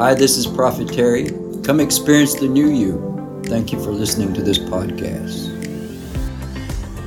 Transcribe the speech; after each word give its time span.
Hi, 0.00 0.14
this 0.14 0.38
is 0.38 0.46
Prophet 0.46 0.88
Terry. 0.88 1.28
Come 1.62 1.78
experience 1.78 2.32
the 2.32 2.48
new 2.48 2.70
you. 2.70 3.42
Thank 3.44 3.70
you 3.70 3.78
for 3.84 3.90
listening 3.90 4.32
to 4.32 4.40
this 4.40 4.56
podcast. 4.58 5.52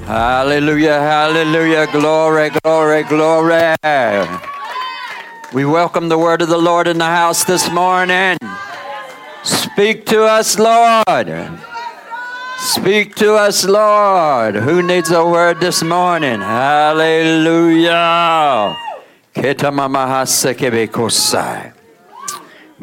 Hallelujah, 0.05 0.99
hallelujah, 0.99 1.87
glory, 1.91 2.51
glory, 2.61 3.01
glory. 3.05 3.75
We 5.53 5.65
welcome 5.65 6.07
the 6.07 6.19
word 6.19 6.43
of 6.43 6.49
the 6.49 6.57
Lord 6.59 6.87
in 6.87 6.99
the 6.99 7.05
house 7.05 7.43
this 7.43 7.71
morning. 7.71 8.37
Speak 9.41 10.05
to 10.05 10.25
us, 10.25 10.59
Lord. 10.59 11.33
Speak 12.59 13.15
to 13.15 13.33
us, 13.33 13.65
Lord. 13.65 14.53
Who 14.53 14.83
needs 14.83 15.09
a 15.09 15.25
word 15.25 15.59
this 15.59 15.81
morning? 15.81 16.41
Hallelujah. 16.41 17.89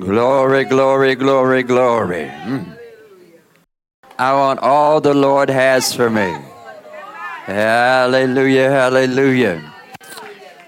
Glory, 0.00 0.64
glory, 0.64 1.14
glory, 1.14 1.62
glory. 1.62 2.24
Mm. 2.24 2.78
I 4.18 4.32
want 4.32 4.60
all 4.60 4.98
the 4.98 5.12
Lord 5.12 5.50
has 5.50 5.92
for 5.92 6.08
me. 6.08 6.36
Hallelujah, 7.44 8.70
hallelujah. 8.70 9.74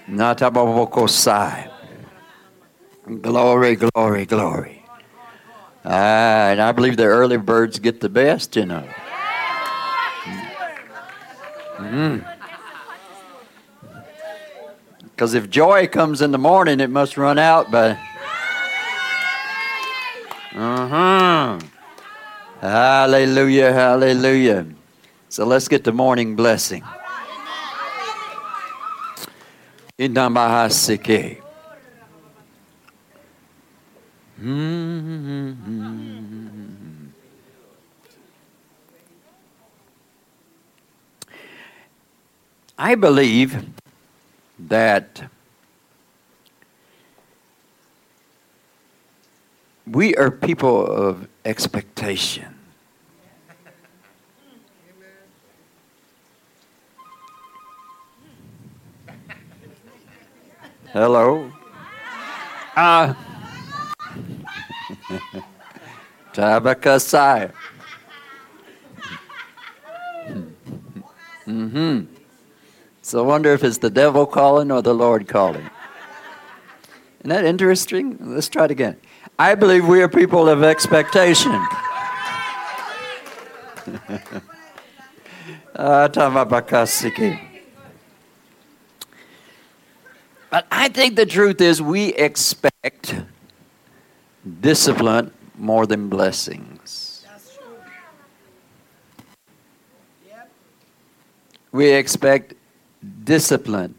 Natabokosai. 0.07 1.71
Glory, 3.21 3.75
glory, 3.75 4.25
glory. 4.27 4.85
Ah, 5.83 6.51
and 6.51 6.61
I 6.61 6.71
believe 6.71 6.95
the 6.95 7.05
early 7.05 7.37
birds 7.37 7.79
get 7.79 8.01
the 8.01 8.09
best, 8.09 8.55
you 8.55 8.67
know. 8.67 8.87
Because 15.01 15.33
if 15.33 15.49
joy 15.49 15.87
comes 15.87 16.21
in 16.21 16.31
the 16.31 16.37
morning, 16.37 16.79
it 16.79 16.91
must 16.91 17.17
run 17.17 17.39
out 17.39 17.71
by. 17.71 17.97
Uh 20.55 20.87
huh. 20.87 21.59
Hallelujah, 22.61 23.73
hallelujah. 23.73 24.67
So 25.29 25.45
let's 25.45 25.67
get 25.67 25.83
the 25.83 25.91
morning 25.91 26.35
blessing. 26.35 26.83
Inamahasike. 29.97 31.41
Mm-hmm. 34.39 35.93
I 42.77 42.95
believe 42.95 43.65
that 44.59 45.23
we 49.85 50.15
are 50.15 50.31
people 50.31 50.85
of 50.85 51.27
expectation. 51.45 52.55
Hello. 60.91 61.51
Uh, 62.75 63.13
Tabakasai. 66.33 67.51
Mm-hmm. 71.45 72.05
So 73.01 73.19
I 73.19 73.27
wonder 73.27 73.51
if 73.51 73.65
it's 73.65 73.79
the 73.79 73.89
devil 73.89 74.25
calling 74.25 74.71
or 74.71 74.81
the 74.81 74.93
Lord 74.93 75.27
calling. 75.27 75.69
Isn't 77.19 77.29
that 77.29 77.43
interesting? 77.43 78.17
Let's 78.21 78.47
try 78.47 78.63
it 78.63 78.71
again. 78.71 78.95
I 79.37 79.55
believe 79.55 79.87
we 79.87 80.01
are 80.01 80.09
people 80.09 80.49
of 80.49 80.63
expectation. 80.63 81.51
Ah. 85.75 86.07
But 86.07 86.71
I 90.71 90.87
think 90.87 91.15
the 91.15 91.25
truth 91.25 91.61
is 91.61 91.81
we 91.81 92.13
expect 92.13 93.15
discipline 94.61 95.31
more 95.57 95.87
than 95.87 96.09
blessings. 96.09 97.25
We 101.71 101.91
expect 101.91 102.53
discipline 103.23 103.95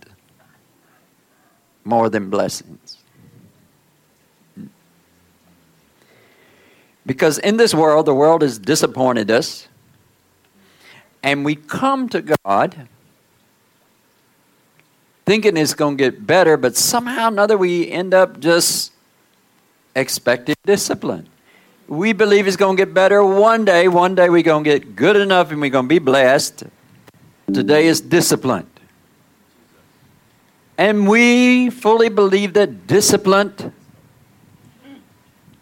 more 1.84 2.08
than 2.08 2.30
blessings. 2.30 2.83
Because 7.06 7.38
in 7.38 7.56
this 7.56 7.74
world, 7.74 8.06
the 8.06 8.14
world 8.14 8.42
has 8.42 8.58
disappointed 8.58 9.30
us, 9.30 9.68
and 11.22 11.44
we 11.44 11.54
come 11.54 12.08
to 12.10 12.36
God 12.44 12.88
thinking 15.24 15.56
it's 15.56 15.74
going 15.74 15.96
to 15.96 16.04
get 16.04 16.26
better, 16.26 16.56
but 16.56 16.76
somehow 16.76 17.26
or 17.26 17.28
another 17.28 17.56
we 17.56 17.90
end 17.90 18.12
up 18.12 18.40
just 18.40 18.92
expecting 19.96 20.54
discipline. 20.64 21.28
We 21.88 22.12
believe 22.12 22.46
it's 22.46 22.56
going 22.56 22.76
to 22.76 22.84
get 22.84 22.94
better 22.94 23.24
one 23.24 23.64
day. 23.64 23.88
One 23.88 24.14
day 24.14 24.28
we're 24.28 24.42
going 24.42 24.64
to 24.64 24.70
get 24.70 24.96
good 24.96 25.16
enough 25.16 25.50
and 25.50 25.60
we're 25.60 25.70
going 25.70 25.86
to 25.86 25.88
be 25.88 25.98
blessed. 25.98 26.64
Today 27.52 27.86
is 27.86 28.00
discipline. 28.00 28.66
And 30.76 31.08
we 31.08 31.70
fully 31.70 32.08
believe 32.08 32.54
that 32.54 32.86
discipline 32.86 33.72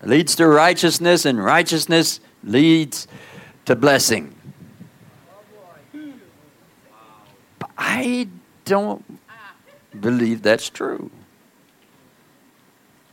leads 0.02 0.34
to 0.36 0.46
righteousness, 0.46 1.24
and 1.24 1.42
righteousness 1.42 2.20
leads 2.44 3.06
to 3.64 3.76
blessing. 3.76 4.34
But 7.58 7.70
I 7.78 8.28
don't 8.64 9.04
believe 10.00 10.42
that's 10.42 10.68
true. 10.68 11.10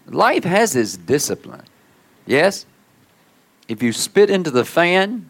Life 0.07 0.44
has 0.44 0.75
its 0.75 0.97
discipline. 0.97 1.66
Yes? 2.25 2.66
If 3.67 3.83
you 3.83 3.94
spit 3.94 4.29
into 4.29 4.50
the 4.50 4.66
fan, 4.66 5.29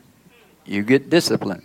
you 0.65 0.83
get 0.83 1.09
discipline. 1.09 1.63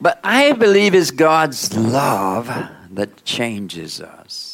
But 0.00 0.18
I 0.24 0.50
believe 0.50 0.96
it's 0.96 1.12
God's 1.12 1.76
love 1.76 2.48
that 2.90 3.24
changes 3.24 4.00
us. 4.00 4.51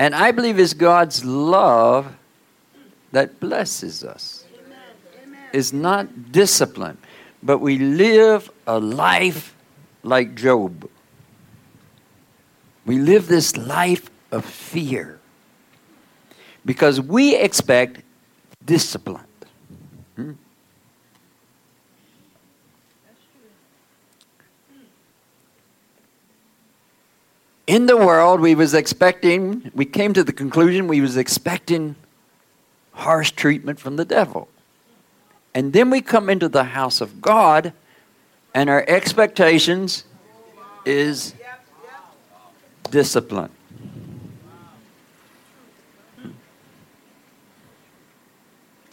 And 0.00 0.14
I 0.14 0.30
believe 0.30 0.58
it's 0.58 0.72
God's 0.72 1.26
love 1.26 2.10
that 3.12 3.38
blesses 3.38 4.02
us. 4.02 4.46
It's 5.52 5.74
not 5.74 6.32
discipline, 6.32 6.96
but 7.42 7.58
we 7.58 7.76
live 7.76 8.50
a 8.66 8.80
life 8.80 9.54
like 10.02 10.34
Job. 10.36 10.88
We 12.86 12.96
live 12.96 13.26
this 13.26 13.58
life 13.58 14.08
of 14.32 14.46
fear 14.46 15.20
because 16.64 16.98
we 16.98 17.36
expect 17.36 18.00
discipline. 18.64 19.26
Hmm? 20.16 20.32
In 27.70 27.86
the 27.86 27.96
world, 27.96 28.40
we 28.40 28.56
was 28.56 28.74
expecting, 28.74 29.70
we 29.76 29.84
came 29.84 30.12
to 30.14 30.24
the 30.24 30.32
conclusion 30.32 30.88
we 30.88 31.00
was 31.00 31.16
expecting 31.16 31.94
harsh 32.94 33.30
treatment 33.30 33.78
from 33.78 33.94
the 33.94 34.04
devil. 34.04 34.48
And 35.54 35.72
then 35.72 35.88
we 35.88 36.00
come 36.00 36.28
into 36.28 36.48
the 36.48 36.64
house 36.64 37.00
of 37.00 37.20
God, 37.20 37.72
and 38.56 38.68
our 38.68 38.84
expectations 38.88 40.02
is 40.84 41.32
discipline. 42.90 43.52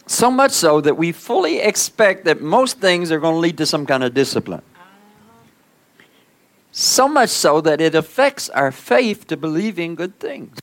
So 0.06 0.30
much 0.30 0.52
so 0.52 0.80
that 0.82 0.96
we 0.96 1.10
fully 1.10 1.58
expect 1.58 2.26
that 2.26 2.40
most 2.40 2.78
things 2.78 3.10
are 3.10 3.18
going 3.18 3.34
to 3.34 3.40
lead 3.40 3.58
to 3.58 3.66
some 3.66 3.86
kind 3.86 4.04
of 4.04 4.14
discipline. 4.14 4.62
So 6.80 7.08
much 7.08 7.30
so 7.30 7.60
that 7.62 7.80
it 7.80 7.96
affects 7.96 8.48
our 8.50 8.70
faith 8.70 9.26
to 9.26 9.36
believe 9.36 9.80
in 9.80 9.96
good 9.96 10.20
things. 10.20 10.60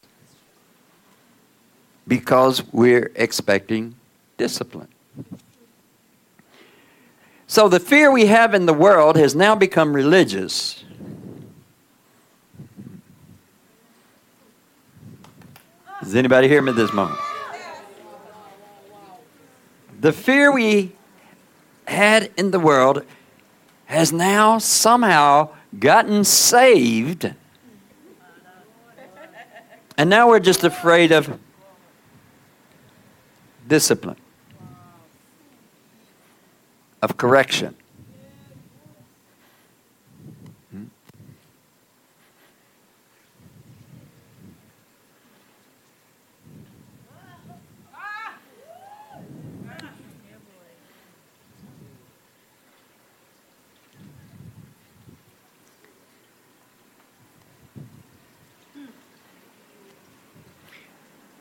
Because 2.08 2.64
we're 2.72 3.12
expecting 3.16 3.96
discipline. 4.38 4.88
So 7.48 7.68
the 7.68 7.82
fear 7.82 8.14
we 8.14 8.28
have 8.28 8.54
in 8.54 8.66
the 8.66 8.74
world 8.74 9.18
has 9.18 9.36
now 9.36 9.56
become 9.56 9.94
religious. 9.94 10.86
Does 16.02 16.16
anybody 16.16 16.48
hear 16.48 16.62
me 16.62 16.72
this 16.72 16.94
moment? 16.94 17.20
The 20.00 20.14
fear 20.14 20.54
we 20.54 20.94
had 21.86 22.32
in 22.38 22.52
the 22.52 22.60
world 22.62 23.04
has 23.88 24.14
now 24.14 24.60
somehow 24.60 25.50
gotten 25.80 26.24
saved 26.24 27.33
And 29.98 30.10
now 30.10 30.27
we're 30.27 30.39
just 30.39 30.63
afraid 30.63 31.12
of 31.12 31.39
discipline, 33.68 34.18
of 37.01 37.18
correction. 37.18 37.75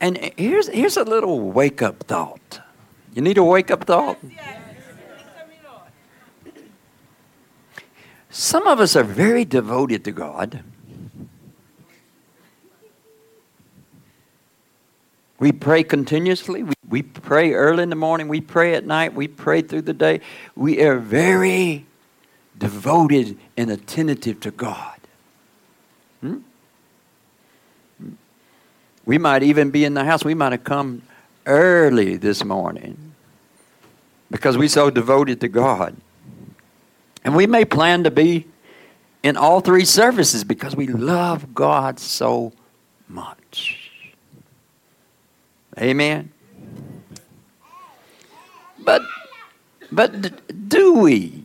And 0.04 0.18
here's, 0.36 0.68
here's 0.68 0.98
a 0.98 1.02
little 1.02 1.40
wake 1.40 1.80
up 1.80 2.02
thought. 2.02 2.60
You 3.14 3.22
need 3.22 3.38
a 3.38 3.42
wake 3.42 3.70
up 3.70 3.84
thought? 3.84 4.18
Some 8.28 8.66
of 8.66 8.80
us 8.80 8.96
are 8.96 9.02
very 9.02 9.46
devoted 9.46 10.04
to 10.04 10.12
God. 10.12 10.62
We 15.38 15.52
pray 15.52 15.82
continuously. 15.82 16.64
We, 16.64 16.74
we 16.86 17.00
pray 17.00 17.54
early 17.54 17.82
in 17.84 17.88
the 17.88 17.96
morning. 17.96 18.28
We 18.28 18.42
pray 18.42 18.74
at 18.74 18.84
night. 18.84 19.14
We 19.14 19.26
pray 19.26 19.62
through 19.62 19.82
the 19.82 19.94
day. 19.94 20.20
We 20.54 20.82
are 20.82 20.98
very 20.98 21.86
devoted 22.58 23.38
and 23.56 23.70
attentive 23.70 24.40
to 24.40 24.50
God. 24.50 25.00
Hmm? 26.20 26.40
We 29.06 29.18
might 29.18 29.42
even 29.42 29.70
be 29.70 29.84
in 29.84 29.94
the 29.94 30.04
house. 30.04 30.24
We 30.24 30.34
might 30.34 30.52
have 30.52 30.64
come 30.64 31.02
early 31.46 32.16
this 32.16 32.44
morning 32.44 33.14
because 34.30 34.56
we're 34.56 34.68
so 34.68 34.90
devoted 34.90 35.40
to 35.42 35.48
God. 35.48 35.96
And 37.22 37.34
we 37.34 37.46
may 37.46 37.64
plan 37.64 38.04
to 38.04 38.10
be 38.10 38.46
in 39.22 39.36
all 39.36 39.60
three 39.60 39.84
services 39.84 40.44
because 40.44 40.76
we 40.76 40.86
love 40.86 41.54
God 41.54 41.98
so 41.98 42.52
much. 43.08 43.80
Amen. 45.78 46.30
But 48.84 49.02
but 49.90 50.68
do 50.68 50.94
we? 50.94 51.44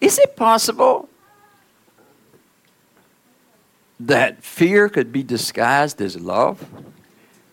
Is 0.00 0.18
it 0.18 0.36
possible 0.36 1.08
that 4.06 4.42
fear 4.42 4.88
could 4.88 5.12
be 5.12 5.22
disguised 5.22 6.00
as 6.00 6.18
love, 6.18 6.66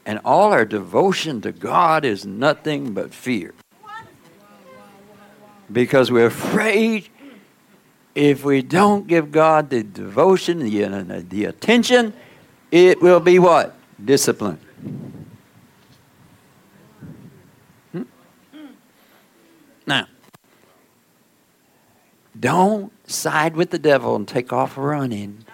and 0.06 0.19
all 0.25 0.51
our 0.51 0.66
devotion 0.66 1.42
to 1.42 1.51
God 1.51 2.04
is 2.04 2.25
nothing 2.25 2.94
but 2.94 3.13
fear. 3.13 3.54
Because 5.72 6.12
we're 6.12 6.25
afraid 6.25 7.10
if 8.16 8.44
we 8.44 8.63
don't 8.63 9.07
give 9.07 9.31
God 9.31 9.69
the 9.69 9.84
devotion, 9.84 10.60
the, 10.60 11.25
the 11.30 11.46
attention, 11.46 12.13
it 12.72 13.02
will 13.02 13.19
be 13.19 13.38
what? 13.38 13.75
Discipline. 14.04 14.60
Hmm? 17.92 18.04
Now, 19.86 20.07
don't 22.40 22.92
side 23.07 23.56
with 23.56 23.69
the 23.69 23.80
devil 23.80 24.16
and 24.16 24.28
take 24.28 24.52
off 24.52 24.75
running 24.75 25.45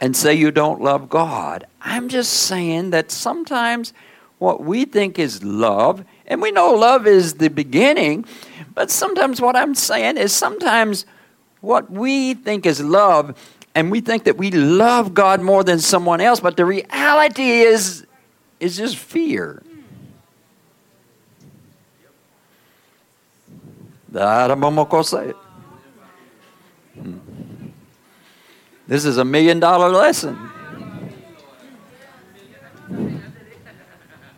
and 0.00 0.16
say 0.16 0.34
you 0.34 0.50
don't 0.50 0.80
love 0.80 1.08
God. 1.08 1.66
I'm 1.80 2.08
just 2.08 2.32
saying 2.32 2.90
that 2.90 3.10
sometimes 3.10 3.92
what 4.38 4.62
we 4.62 4.84
think 4.84 5.18
is 5.18 5.42
love, 5.42 6.04
and 6.26 6.40
we 6.40 6.50
know 6.50 6.74
love 6.74 7.06
is 7.06 7.34
the 7.34 7.50
beginning, 7.50 8.24
but 8.74 8.90
sometimes 8.90 9.40
what 9.40 9.56
I'm 9.56 9.74
saying 9.74 10.16
is 10.16 10.32
sometimes 10.32 11.06
what 11.60 11.90
we 11.90 12.34
think 12.34 12.64
is 12.66 12.80
love, 12.80 13.36
and 13.74 13.90
we 13.90 14.00
think 14.00 14.24
that 14.24 14.36
we 14.36 14.50
love 14.50 15.14
God 15.14 15.40
more 15.40 15.64
than 15.64 15.80
someone 15.80 16.20
else, 16.20 16.40
but 16.40 16.56
the 16.56 16.64
reality 16.64 17.50
is 17.50 18.06
is 18.60 18.76
just 18.76 18.96
fear. 18.96 19.62
That 24.10 24.50
I'm 24.50 25.04
say 25.04 25.28
it. 25.28 25.36
Hmm. 26.94 27.27
This 28.88 29.04
is 29.04 29.18
a 29.18 29.24
million 29.24 29.60
dollar 29.60 29.90
lesson. 29.90 30.50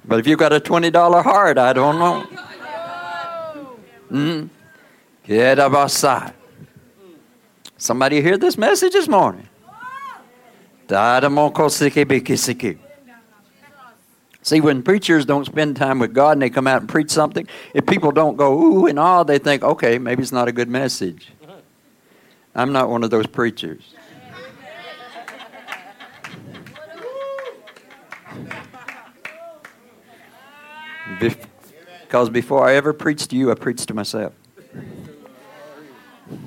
But 0.05 0.19
if 0.19 0.26
you've 0.26 0.41
got 0.41 0.52
a 0.52 0.58
$20 0.58 1.23
heart, 1.23 1.56
I 1.56 1.73
don't 1.73 1.99
know. 2.00 2.26
Mm. 4.11 4.50
Somebody 7.79 8.20
hear 8.20 8.37
this 8.37 8.58
message 8.58 8.93
this 8.93 9.06
morning? 9.06 9.49
See, 14.43 14.61
when 14.61 14.82
preachers 14.82 15.25
don't 15.25 15.44
spend 15.44 15.76
time 15.76 16.00
with 16.00 16.12
God 16.12 16.32
and 16.32 16.43
they 16.43 16.50
come 16.50 16.67
out 16.67 16.81
and 16.81 16.88
preach 16.88 17.11
something, 17.11 17.46
if 17.73 17.87
people 17.87 18.11
don't 18.11 18.37
go 18.37 18.61
ooh 18.61 18.87
and 18.87 18.99
ah, 18.99 19.23
they 19.23 19.38
think, 19.38 19.62
okay, 19.62 19.99
maybe 19.99 20.23
it's 20.23 20.32
not 20.32 20.49
a 20.49 20.53
good 20.53 20.69
message. 20.69 21.29
I'm 22.56 22.73
not 22.73 22.91
one 22.91 23.05
of 23.05 23.11
those 23.11 23.29
preachers. 23.29 23.94
Because 31.18 32.30
before 32.30 32.66
I 32.66 32.74
ever 32.74 32.92
preached 32.92 33.30
to 33.30 33.36
you, 33.36 33.50
I 33.50 33.54
preached 33.54 33.88
to 33.88 33.94
myself. 33.94 34.32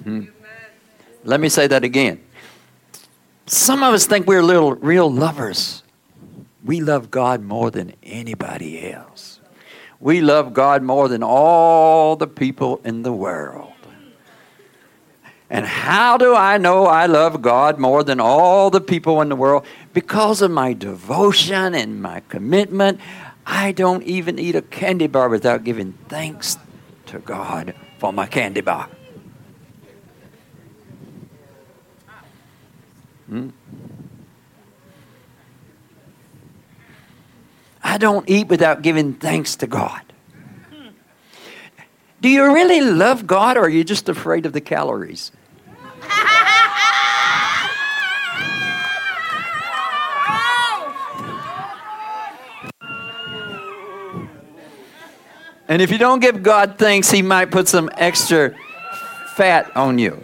Hmm. 0.04 0.26
Let 1.24 1.40
me 1.40 1.50
say 1.50 1.68
that 1.68 1.84
again. 1.84 2.22
Some 3.46 3.84
of 3.84 3.94
us 3.94 4.06
think 4.06 4.28
we're 4.28 4.44
little 4.44 4.74
real 4.76 5.12
lovers. 5.12 5.84
We 6.64 6.80
love 6.80 7.12
God 7.12 7.42
more 7.44 7.72
than 7.72 7.94
anybody 8.02 8.92
else. 8.92 9.40
We 10.00 10.22
love 10.22 10.54
God 10.54 10.84
more 10.84 11.08
than 11.08 11.24
all 11.24 12.16
the 12.16 12.28
people 12.28 12.82
in 12.84 13.04
the 13.04 13.14
world. 13.14 13.74
And 15.50 15.66
how 15.66 16.18
do 16.18 16.34
I 16.34 16.58
know 16.58 16.88
I 16.88 17.06
love 17.06 17.42
God 17.42 17.78
more 17.78 18.04
than 18.04 18.20
all 18.20 18.70
the 18.70 18.82
people 18.82 19.22
in 19.22 19.30
the 19.30 19.36
world? 19.36 19.66
Because 19.94 20.42
of 20.42 20.50
my 20.50 20.74
devotion 20.74 21.76
and 21.76 22.02
my 22.02 22.22
commitment. 22.28 23.00
I 23.46 23.72
don't 23.72 24.04
even 24.04 24.40
eat 24.40 24.56
a 24.56 24.62
candy 24.62 25.08
bar 25.08 25.30
without 25.30 25.64
giving 25.64 25.94
thanks 26.08 26.58
to 27.08 27.20
God 27.20 27.76
for 27.98 28.14
my 28.14 28.26
candy 28.26 28.62
bar. 28.62 28.90
Hmm? 33.28 33.50
I 37.84 37.98
don't 37.98 38.30
eat 38.30 38.48
without 38.48 38.82
giving 38.82 39.14
thanks 39.14 39.56
to 39.58 39.68
God. 39.68 40.02
Do 42.22 42.30
you 42.30 42.54
really 42.54 42.80
love 42.80 43.28
God 43.28 43.58
or 43.58 43.66
are 43.66 43.70
you 43.70 43.84
just 43.84 44.08
afraid 44.08 44.46
of 44.46 44.54
the 44.54 44.62
calories? 44.62 45.34
And 55.68 55.82
if 55.82 55.92
you 55.92 55.98
don't 55.98 56.20
give 56.20 56.44
God 56.44 56.78
thanks, 56.78 57.10
He 57.10 57.22
might 57.22 57.52
put 57.52 57.68
some 57.68 57.90
extra 57.96 58.54
fat 59.36 59.76
on 59.76 59.98
you. 59.98 60.24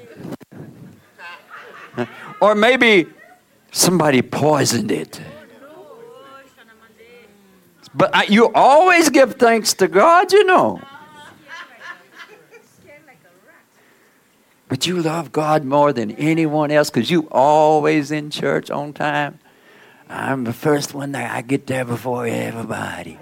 Or 2.41 2.55
maybe 2.55 3.07
somebody 3.71 4.21
poisoned 4.21 4.91
it. 4.91 5.21
But 7.93 8.15
I, 8.15 8.23
you 8.25 8.51
always 8.53 9.09
give 9.09 9.35
thanks 9.35 9.73
to 9.75 9.87
God, 9.87 10.31
you 10.31 10.45
know. 10.45 10.79
But 14.67 14.85
you 14.85 15.01
love 15.01 15.31
God 15.31 15.65
more 15.65 15.91
than 15.91 16.11
anyone 16.11 16.69
else 16.69 16.91
because 16.91 17.09
you 17.09 17.27
always 17.31 18.11
in 18.11 18.29
church 18.29 18.69
on 18.69 18.93
time. 18.93 19.39
I'm 20.07 20.43
the 20.43 20.53
first 20.53 20.93
one 20.93 21.11
there. 21.11 21.27
I 21.27 21.41
get 21.41 21.65
there 21.65 21.85
before 21.85 22.27
everybody. 22.27 23.17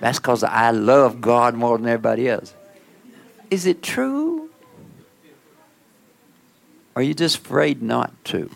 That's 0.00 0.18
because 0.18 0.44
I 0.44 0.70
love 0.70 1.20
God 1.20 1.54
more 1.54 1.78
than 1.78 1.86
everybody 1.86 2.28
else. 2.28 2.54
Is 3.50 3.66
it 3.66 3.82
true? 3.82 4.50
Are 6.94 7.02
you 7.02 7.14
just 7.14 7.38
afraid 7.38 7.82
not 7.82 8.12
to? 8.26 8.50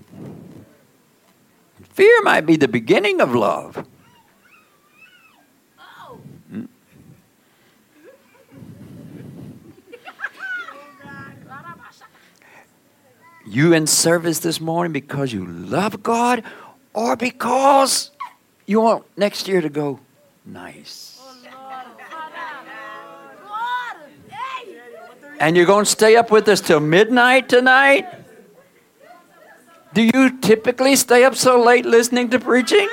Fear 1.90 2.22
might 2.22 2.46
be 2.46 2.56
the 2.56 2.68
beginning 2.68 3.20
of 3.20 3.34
love. 3.34 3.86
Hmm? 6.50 6.64
you 13.46 13.72
in 13.72 13.86
service 13.86 14.38
this 14.38 14.60
morning 14.60 14.92
because 14.92 15.32
you 15.32 15.44
love 15.44 16.02
God 16.02 16.42
or 16.94 17.16
because 17.16 18.10
you 18.66 18.80
want 18.80 19.04
next 19.18 19.48
year 19.48 19.60
to 19.60 19.68
go 19.68 20.00
nice? 20.46 21.09
And 25.40 25.56
you're 25.56 25.66
going 25.66 25.86
to 25.86 25.90
stay 25.90 26.16
up 26.16 26.30
with 26.30 26.46
us 26.48 26.60
till 26.60 26.80
midnight 26.80 27.48
tonight? 27.48 28.06
Do 29.94 30.02
you 30.02 30.38
typically 30.38 30.94
stay 30.96 31.24
up 31.24 31.34
so 31.34 31.60
late 31.60 31.86
listening 31.86 32.28
to 32.30 32.38
preaching? 32.38 32.88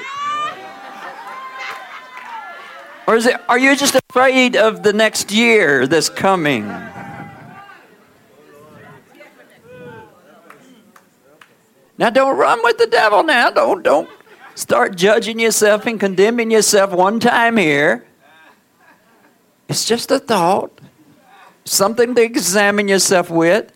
Or 3.06 3.16
is 3.16 3.26
it, 3.26 3.36
are 3.48 3.60
you 3.60 3.76
just 3.76 3.96
afraid 4.10 4.56
of 4.56 4.84
the 4.84 4.94
next 4.94 5.32
year 5.32 5.88
that's 5.88 6.10
coming? 6.10 6.68
Now 11.98 12.10
don't 12.12 12.38
run 12.38 12.60
with 12.64 12.78
the 12.78 12.88
devil 12.88 13.24
now. 13.24 13.50
Don't 13.50 13.82
don't 13.82 14.10
start 14.56 14.96
judging 14.96 15.40
yourself 15.40 15.86
and 15.88 16.00
condemning 16.00 16.52
yourself 16.52 16.92
one 16.92 17.20
time 17.20 17.58
here. 17.58 18.06
It's 19.68 19.84
just 19.84 20.12
a 20.12 20.20
thought. 20.20 20.80
Something 21.68 22.16
to 22.16 22.24
examine 22.24 22.88
yourself 22.88 23.30
with. 23.30 23.72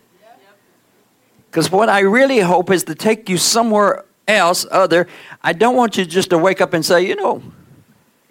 Because 1.50 1.70
what 1.70 1.90
I 1.90 2.00
really 2.00 2.40
hope 2.40 2.70
is 2.70 2.84
to 2.84 2.94
take 2.94 3.28
you 3.28 3.36
somewhere 3.36 4.06
else 4.26 4.64
other. 4.70 5.06
I 5.42 5.52
don't 5.52 5.76
want 5.76 5.98
you 5.98 6.06
just 6.06 6.30
to 6.30 6.38
wake 6.38 6.62
up 6.62 6.72
and 6.72 6.84
say, 6.84 7.06
you 7.06 7.14
know, 7.14 7.42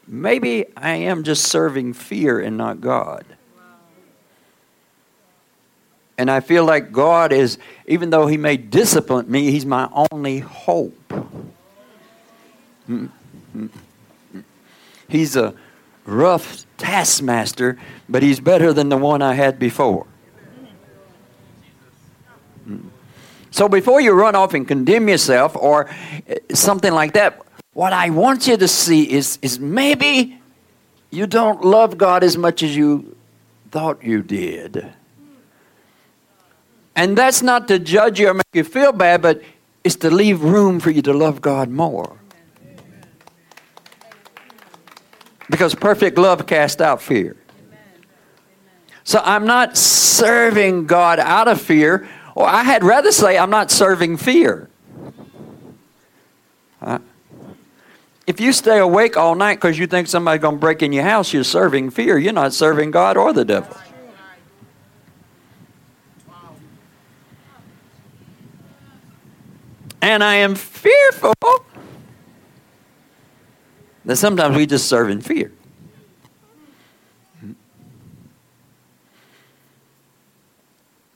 maybe 0.07 0.65
I 0.75 0.95
am 0.95 1.23
just 1.23 1.43
serving 1.43 1.93
fear 1.93 2.39
and 2.39 2.57
not 2.57 2.81
God. 2.81 3.23
And 6.17 6.29
I 6.31 6.39
feel 6.39 6.65
like 6.65 6.91
God 6.91 7.31
is, 7.31 7.59
even 7.87 8.09
though 8.09 8.25
He 8.25 8.37
may 8.37 8.57
discipline 8.57 9.29
me, 9.29 9.51
He's 9.51 9.65
my 9.65 9.89
only 10.11 10.39
hope. 10.39 11.09
Mm, 12.89 13.09
mm, 13.55 13.69
mm. 14.35 14.43
He's 15.07 15.35
a 15.35 15.53
rough 16.05 16.65
taskmaster, 16.81 17.77
but 18.09 18.23
He's 18.23 18.39
better 18.39 18.73
than 18.73 18.89
the 18.89 18.97
one 18.97 19.21
I 19.21 19.35
had 19.35 19.59
before. 19.59 20.07
So 23.51 23.67
before 23.67 23.99
you 23.99 24.13
run 24.13 24.33
off 24.35 24.53
and 24.53 24.65
condemn 24.65 25.09
yourself 25.09 25.55
or 25.57 25.89
eh, 26.27 26.37
something 26.53 26.93
like 26.93 27.13
that, 27.13 27.41
what 27.73 27.91
I 27.93 28.09
want 28.09 28.47
you 28.47 28.55
to 28.57 28.67
see 28.67 29.11
is, 29.11 29.37
is 29.41 29.59
maybe 29.59 30.39
you 31.09 31.27
don't 31.27 31.63
love 31.63 31.97
God 31.97 32.23
as 32.23 32.37
much 32.37 32.63
as 32.63 32.75
you 32.75 33.15
thought 33.69 34.03
you 34.03 34.21
did. 34.21 34.93
And 36.95 37.17
that's 37.17 37.41
not 37.41 37.67
to 37.67 37.79
judge 37.79 38.19
you 38.19 38.29
or 38.29 38.33
make 38.33 38.53
you 38.53 38.63
feel 38.63 38.93
bad, 38.93 39.21
but 39.21 39.41
it's 39.83 39.95
to 39.97 40.09
leave 40.09 40.41
room 40.41 40.79
for 40.79 40.91
you 40.91 41.01
to 41.01 41.13
love 41.13 41.41
God 41.41 41.69
more. 41.69 42.20
Because 45.51 45.75
perfect 45.75 46.17
love 46.17 46.47
casts 46.47 46.79
out 46.81 47.01
fear. 47.01 47.35
So 49.03 49.21
I'm 49.23 49.45
not 49.45 49.75
serving 49.75 50.87
God 50.87 51.19
out 51.19 51.47
of 51.49 51.59
fear, 51.59 52.07
or 52.35 52.47
I 52.47 52.63
had 52.63 52.83
rather 52.83 53.11
say 53.11 53.37
I'm 53.37 53.49
not 53.49 53.69
serving 53.69 54.17
fear. 54.17 54.69
Uh, 56.81 56.99
if 58.25 58.39
you 58.39 58.53
stay 58.53 58.79
awake 58.79 59.17
all 59.17 59.35
night 59.35 59.55
because 59.55 59.77
you 59.77 59.87
think 59.87 60.07
somebody's 60.07 60.41
going 60.41 60.55
to 60.55 60.59
break 60.59 60.81
in 60.81 60.93
your 60.93 61.03
house, 61.03 61.33
you're 61.33 61.43
serving 61.43 61.89
fear. 61.89 62.17
You're 62.17 62.31
not 62.31 62.53
serving 62.53 62.91
God 62.91 63.17
or 63.17 63.33
the 63.33 63.43
devil. 63.43 63.75
And 70.01 70.23
I 70.23 70.35
am 70.35 70.55
fearful 70.55 71.33
that 74.05 74.15
sometimes 74.15 74.55
we 74.55 74.65
just 74.65 74.87
serve 74.87 75.09
in 75.09 75.21
fear. 75.21 75.51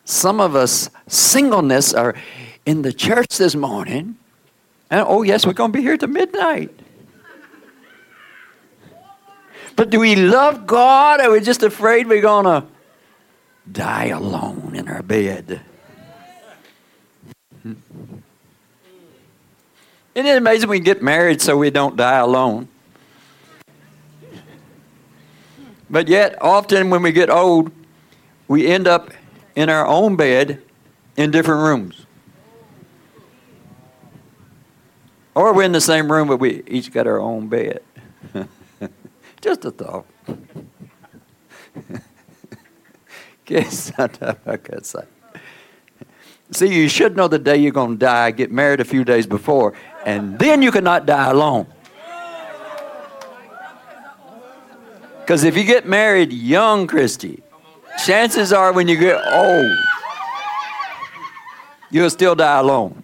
Some 0.06 0.40
of 0.40 0.56
us, 0.56 0.90
singleness, 1.08 1.94
are 1.94 2.16
in 2.66 2.84
the 2.84 2.94
church 2.94 3.38
this 3.38 3.56
morning. 3.56 4.18
And 4.92 5.06
oh, 5.08 5.24
yes, 5.24 5.46
we're 5.46 5.54
going 5.54 5.72
to 5.72 5.78
be 5.78 5.82
here 5.82 5.98
to 5.98 6.08
midnight. 6.08 6.80
But 9.76 9.90
do 9.90 10.00
we 10.00 10.16
love 10.16 10.66
God 10.68 11.20
or 11.20 11.24
are 11.24 11.32
we 11.32 11.42
just 11.42 11.64
afraid 11.64 12.08
we're 12.08 12.22
going 12.22 12.46
to 12.46 12.66
die 13.70 14.06
alone 14.06 14.74
in 14.76 14.88
our 14.88 15.02
bed? 15.02 15.62
Hmm. 17.62 17.74
Isn't 20.14 20.28
it 20.28 20.38
amazing 20.38 20.70
we 20.70 20.80
get 20.80 21.02
married 21.02 21.42
so 21.42 21.58
we 21.58 21.72
don't 21.72 21.98
die 21.98 22.20
alone? 22.20 22.70
But 25.90 26.08
yet, 26.08 26.42
often 26.42 26.90
when 26.90 27.02
we 27.02 27.12
get 27.12 27.30
old, 27.30 27.72
we 28.48 28.68
end 28.68 28.88
up 28.88 29.12
in 29.56 29.70
our 29.70 29.86
own 29.86 30.16
bed 30.16 30.62
in 31.16 31.32
different 31.32 31.62
rooms. 31.62 32.06
Or 35.34 35.54
we're 35.54 35.64
in 35.64 35.74
the 35.74 35.82
same 35.82 36.12
room, 36.12 36.28
but 36.30 36.38
we 36.38 36.64
each 36.66 36.92
got 36.92 37.08
our 37.08 37.20
own 37.20 37.48
bed. 37.50 37.82
Just 39.42 39.66
a 39.66 39.72
thought. 39.72 40.06
See, 46.52 46.68
you 46.68 46.88
should 46.88 47.18
know 47.18 47.28
the 47.28 47.40
day 47.40 47.58
you're 47.58 47.72
going 47.72 47.92
to 47.92 47.98
die, 47.98 48.32
get 48.32 48.52
married 48.52 48.80
a 48.80 48.86
few 48.86 49.04
days 49.04 49.28
before, 49.28 49.74
and 50.06 50.40
then 50.40 50.62
you 50.62 50.72
cannot 50.72 51.06
die 51.06 51.30
alone. 51.30 51.68
Because 55.26 55.44
if 55.44 55.58
you 55.58 55.64
get 55.64 55.88
married 55.88 56.32
young, 56.32 56.86
Christy, 56.86 57.42
chances 58.06 58.54
are 58.54 58.72
when 58.72 58.88
you 58.88 58.96
get 58.96 59.20
old, 59.34 59.76
you'll 61.90 62.12
still 62.12 62.36
die 62.36 62.60
alone. 62.60 63.02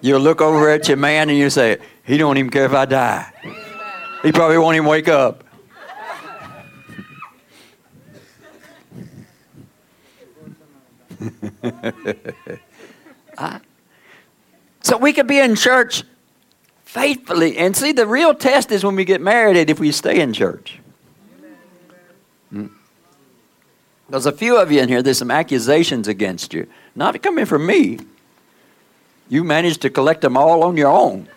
You'll 0.00 0.20
look 0.20 0.40
over 0.40 0.70
at 0.70 0.88
your 0.88 0.96
man 0.96 1.28
and 1.28 1.36
you 1.36 1.50
say, 1.50 1.76
he 2.02 2.16
don't 2.16 2.38
even 2.38 2.50
care 2.50 2.64
if 2.64 2.72
I 2.72 2.86
die. 2.86 3.30
He 4.22 4.32
probably 4.32 4.56
won't 4.56 4.76
even 4.76 4.88
wake 4.88 5.08
up. 5.08 5.44
so 14.84 14.98
we 14.98 15.14
could 15.14 15.26
be 15.26 15.38
in 15.38 15.56
church 15.56 16.04
faithfully. 16.84 17.56
And 17.56 17.74
see, 17.74 17.92
the 17.92 18.06
real 18.06 18.34
test 18.34 18.70
is 18.70 18.84
when 18.84 18.94
we 18.94 19.06
get 19.06 19.22
married 19.22 19.56
and 19.56 19.70
if 19.70 19.80
we 19.80 19.90
stay 19.90 20.20
in 20.20 20.34
church. 20.34 20.78
Hmm. 22.50 22.66
There's 24.10 24.26
a 24.26 24.32
few 24.32 24.58
of 24.58 24.70
you 24.70 24.82
in 24.82 24.90
here, 24.90 25.02
there's 25.02 25.16
some 25.16 25.30
accusations 25.30 26.06
against 26.06 26.52
you. 26.52 26.68
Not 26.94 27.20
coming 27.22 27.46
from 27.46 27.64
me. 27.64 27.98
You 29.30 29.42
managed 29.42 29.80
to 29.82 29.90
collect 29.90 30.20
them 30.20 30.36
all 30.36 30.62
on 30.62 30.76
your 30.76 30.90
own. 30.90 31.28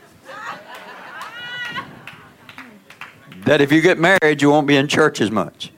that 3.45 3.61
if 3.61 3.71
you 3.71 3.79
get 3.79 3.97
married, 3.97 4.41
you 4.41 4.49
won't 4.49 4.67
be 4.67 4.75
in 4.75 4.89
church 4.89 5.21
as 5.21 5.31
much. 5.31 5.71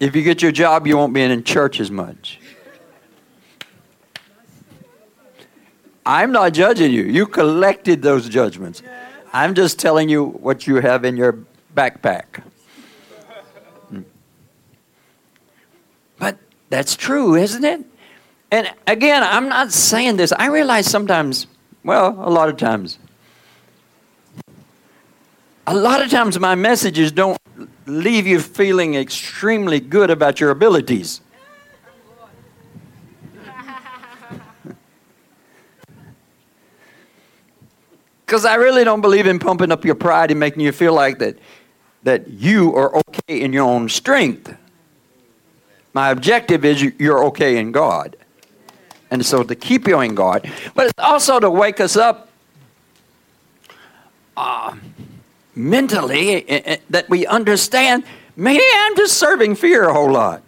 If 0.00 0.16
you 0.16 0.22
get 0.22 0.42
your 0.42 0.50
job, 0.50 0.88
you 0.88 0.96
won't 0.96 1.14
be 1.14 1.22
in 1.22 1.44
church 1.44 1.78
as 1.78 1.88
much. 1.88 2.40
I'm 6.06 6.32
not 6.32 6.52
judging 6.52 6.92
you. 6.92 7.04
You 7.04 7.26
collected 7.26 8.02
those 8.02 8.28
judgments. 8.28 8.82
I'm 9.32 9.54
just 9.54 9.78
telling 9.78 10.08
you 10.08 10.24
what 10.24 10.66
you 10.66 10.76
have 10.76 11.04
in 11.04 11.16
your 11.16 11.38
backpack. 11.74 12.42
Hmm. 13.88 14.02
But 16.18 16.38
that's 16.68 16.94
true, 16.94 17.34
isn't 17.34 17.64
it? 17.64 17.84
And 18.50 18.72
again, 18.86 19.22
I'm 19.22 19.48
not 19.48 19.72
saying 19.72 20.16
this. 20.16 20.32
I 20.32 20.46
realize 20.46 20.88
sometimes, 20.88 21.46
well, 21.82 22.16
a 22.20 22.30
lot 22.30 22.48
of 22.48 22.56
times, 22.56 22.98
a 25.66 25.74
lot 25.74 26.02
of 26.02 26.10
times 26.10 26.38
my 26.38 26.54
messages 26.54 27.10
don't 27.10 27.38
leave 27.86 28.26
you 28.26 28.38
feeling 28.40 28.94
extremely 28.94 29.80
good 29.80 30.10
about 30.10 30.38
your 30.38 30.50
abilities. 30.50 31.20
Because 38.34 38.46
I 38.46 38.56
really 38.56 38.82
don't 38.82 39.00
believe 39.00 39.28
in 39.28 39.38
pumping 39.38 39.70
up 39.70 39.84
your 39.84 39.94
pride 39.94 40.32
and 40.32 40.40
making 40.40 40.60
you 40.60 40.72
feel 40.72 40.92
like 40.92 41.20
that, 41.20 41.38
that 42.02 42.26
you 42.26 42.74
are 42.74 42.96
okay 42.96 43.40
in 43.40 43.52
your 43.52 43.62
own 43.62 43.88
strength. 43.88 44.52
My 45.92 46.10
objective 46.10 46.64
is 46.64 46.82
you're 46.82 47.24
okay 47.26 47.58
in 47.58 47.70
God. 47.70 48.16
And 49.08 49.24
so 49.24 49.44
to 49.44 49.54
keep 49.54 49.86
you 49.86 50.00
in 50.00 50.16
God, 50.16 50.50
but 50.74 50.86
it's 50.86 50.98
also 50.98 51.38
to 51.38 51.48
wake 51.48 51.78
us 51.78 51.96
up. 51.96 52.28
Uh, 54.36 54.74
mentally 55.54 56.44
eh, 56.48 56.78
that 56.90 57.08
we 57.08 57.24
understand 57.26 58.02
maybe 58.34 58.64
I'm 58.74 58.96
just 58.96 59.16
serving 59.16 59.54
fear 59.54 59.84
a 59.84 59.92
whole 59.92 60.10
lot. 60.10 60.42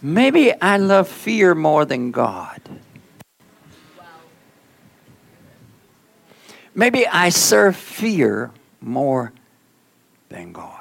Maybe 0.00 0.52
I 0.62 0.76
love 0.76 1.08
fear 1.08 1.56
more 1.56 1.84
than 1.84 2.12
God. 2.12 2.60
Maybe 6.74 7.06
I 7.06 7.30
serve 7.30 7.76
fear 7.76 8.50
more 8.80 9.32
than 10.28 10.52
God. 10.52 10.76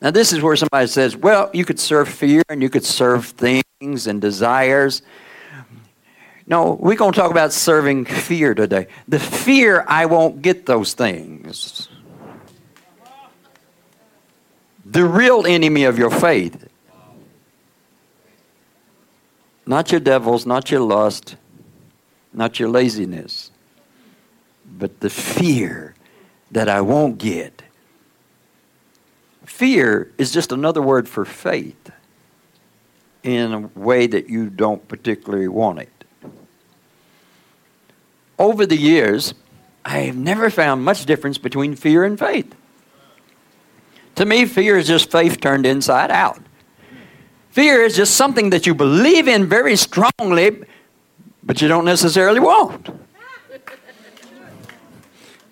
Now, 0.00 0.10
this 0.10 0.32
is 0.32 0.42
where 0.42 0.56
somebody 0.56 0.86
says, 0.88 1.16
well, 1.16 1.50
you 1.54 1.64
could 1.64 1.80
serve 1.80 2.08
fear 2.08 2.42
and 2.48 2.62
you 2.62 2.68
could 2.68 2.84
serve 2.84 3.26
things 3.26 4.06
and 4.06 4.20
desires. 4.20 5.02
No, 6.46 6.74
we're 6.74 6.96
going 6.96 7.12
to 7.12 7.18
talk 7.18 7.30
about 7.30 7.52
serving 7.52 8.04
fear 8.04 8.54
today. 8.54 8.88
The 9.08 9.18
fear 9.18 9.84
I 9.88 10.06
won't 10.06 10.42
get 10.42 10.66
those 10.66 10.92
things. 10.94 11.88
The 14.84 15.04
real 15.04 15.46
enemy 15.46 15.84
of 15.84 15.98
your 15.98 16.10
faith. 16.10 16.68
Not 19.66 19.90
your 19.90 20.00
devils, 20.00 20.46
not 20.46 20.70
your 20.70 20.82
lust, 20.82 21.36
not 22.36 22.60
your 22.60 22.68
laziness, 22.68 23.50
but 24.78 25.00
the 25.00 25.10
fear 25.10 25.94
that 26.50 26.68
I 26.68 26.82
won't 26.82 27.18
get. 27.18 27.62
Fear 29.44 30.12
is 30.18 30.32
just 30.32 30.52
another 30.52 30.82
word 30.82 31.08
for 31.08 31.24
faith 31.24 31.90
in 33.22 33.52
a 33.52 33.60
way 33.78 34.06
that 34.06 34.28
you 34.28 34.50
don't 34.50 34.86
particularly 34.86 35.48
want 35.48 35.80
it. 35.80 36.04
Over 38.38 38.66
the 38.66 38.76
years, 38.76 39.34
I 39.84 40.00
have 40.00 40.16
never 40.16 40.50
found 40.50 40.84
much 40.84 41.06
difference 41.06 41.38
between 41.38 41.74
fear 41.74 42.04
and 42.04 42.18
faith. 42.18 42.54
To 44.16 44.26
me, 44.26 44.44
fear 44.44 44.76
is 44.76 44.86
just 44.86 45.10
faith 45.10 45.40
turned 45.40 45.64
inside 45.64 46.10
out. 46.10 46.40
Fear 47.50 47.82
is 47.82 47.96
just 47.96 48.16
something 48.16 48.50
that 48.50 48.66
you 48.66 48.74
believe 48.74 49.26
in 49.26 49.46
very 49.46 49.76
strongly, 49.76 50.64
but 51.46 51.62
you 51.62 51.68
don't 51.68 51.86
necessarily 51.86 52.40
want. 52.40 52.90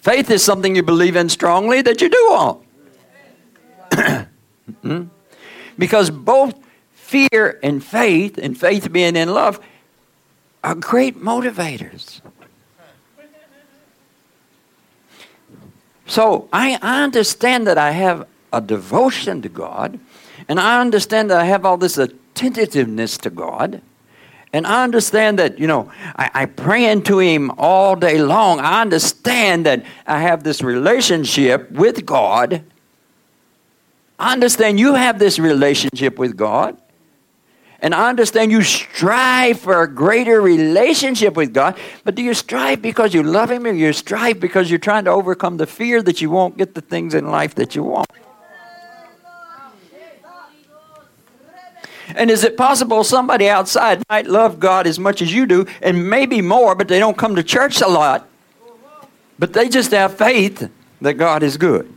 Faith 0.02 0.30
is 0.30 0.42
something 0.42 0.76
you 0.76 0.82
believe 0.82 1.16
in 1.16 1.30
strongly 1.30 1.80
that 1.80 2.02
you 2.02 2.10
do 2.10 2.28
want. 2.30 2.66
Hmm? 4.80 5.04
because 5.78 6.10
both 6.10 6.54
fear 6.92 7.58
and 7.62 7.84
faith, 7.84 8.38
and 8.38 8.58
faith 8.58 8.92
being 8.92 9.16
in 9.16 9.32
love, 9.32 9.60
are 10.62 10.74
great 10.74 11.18
motivators. 11.18 12.20
So 16.06 16.48
I, 16.52 16.78
I 16.82 17.02
understand 17.02 17.66
that 17.66 17.78
I 17.78 17.92
have 17.92 18.26
a 18.52 18.60
devotion 18.60 19.42
to 19.42 19.48
God, 19.48 19.98
and 20.48 20.60
I 20.60 20.80
understand 20.80 21.30
that 21.30 21.40
I 21.40 21.44
have 21.44 21.64
all 21.64 21.76
this 21.76 21.98
attentiveness 21.98 23.18
to 23.18 23.30
God. 23.30 23.80
And 24.54 24.68
I 24.68 24.84
understand 24.84 25.40
that, 25.40 25.58
you 25.58 25.66
know, 25.66 25.90
I, 26.14 26.30
I 26.32 26.46
pray 26.46 26.88
into 26.88 27.18
Him 27.18 27.50
all 27.58 27.96
day 27.96 28.22
long. 28.22 28.60
I 28.60 28.82
understand 28.82 29.66
that 29.66 29.84
I 30.06 30.20
have 30.20 30.44
this 30.44 30.62
relationship 30.62 31.72
with 31.72 32.06
God. 32.06 32.62
I 34.16 34.32
understand 34.32 34.78
you 34.78 34.94
have 34.94 35.18
this 35.18 35.40
relationship 35.40 36.20
with 36.20 36.36
God. 36.36 36.80
And 37.80 37.96
I 37.96 38.08
understand 38.08 38.52
you 38.52 38.62
strive 38.62 39.58
for 39.58 39.82
a 39.82 39.92
greater 39.92 40.40
relationship 40.40 41.34
with 41.34 41.52
God, 41.52 41.76
but 42.04 42.14
do 42.14 42.22
you 42.22 42.32
strive 42.32 42.80
because 42.80 43.12
you 43.12 43.24
love 43.24 43.50
Him 43.50 43.66
or 43.66 43.72
you 43.72 43.92
strive 43.92 44.38
because 44.38 44.70
you're 44.70 44.78
trying 44.78 45.06
to 45.06 45.10
overcome 45.10 45.56
the 45.56 45.66
fear 45.66 46.00
that 46.00 46.20
you 46.20 46.30
won't 46.30 46.56
get 46.56 46.76
the 46.76 46.80
things 46.80 47.12
in 47.12 47.28
life 47.28 47.56
that 47.56 47.74
you 47.74 47.82
want? 47.82 48.08
And 52.14 52.30
is 52.30 52.44
it 52.44 52.56
possible 52.56 53.04
somebody 53.04 53.48
outside 53.48 54.02
might 54.10 54.26
love 54.26 54.60
God 54.60 54.86
as 54.86 54.98
much 54.98 55.22
as 55.22 55.32
you 55.32 55.46
do, 55.46 55.66
and 55.80 56.08
maybe 56.08 56.40
more, 56.40 56.74
but 56.74 56.88
they 56.88 56.98
don't 56.98 57.16
come 57.16 57.34
to 57.36 57.42
church 57.42 57.80
a 57.80 57.88
lot, 57.88 58.28
but 59.38 59.52
they 59.52 59.68
just 59.68 59.90
have 59.92 60.16
faith 60.16 60.70
that 61.00 61.14
God 61.14 61.42
is 61.42 61.56
good? 61.56 61.92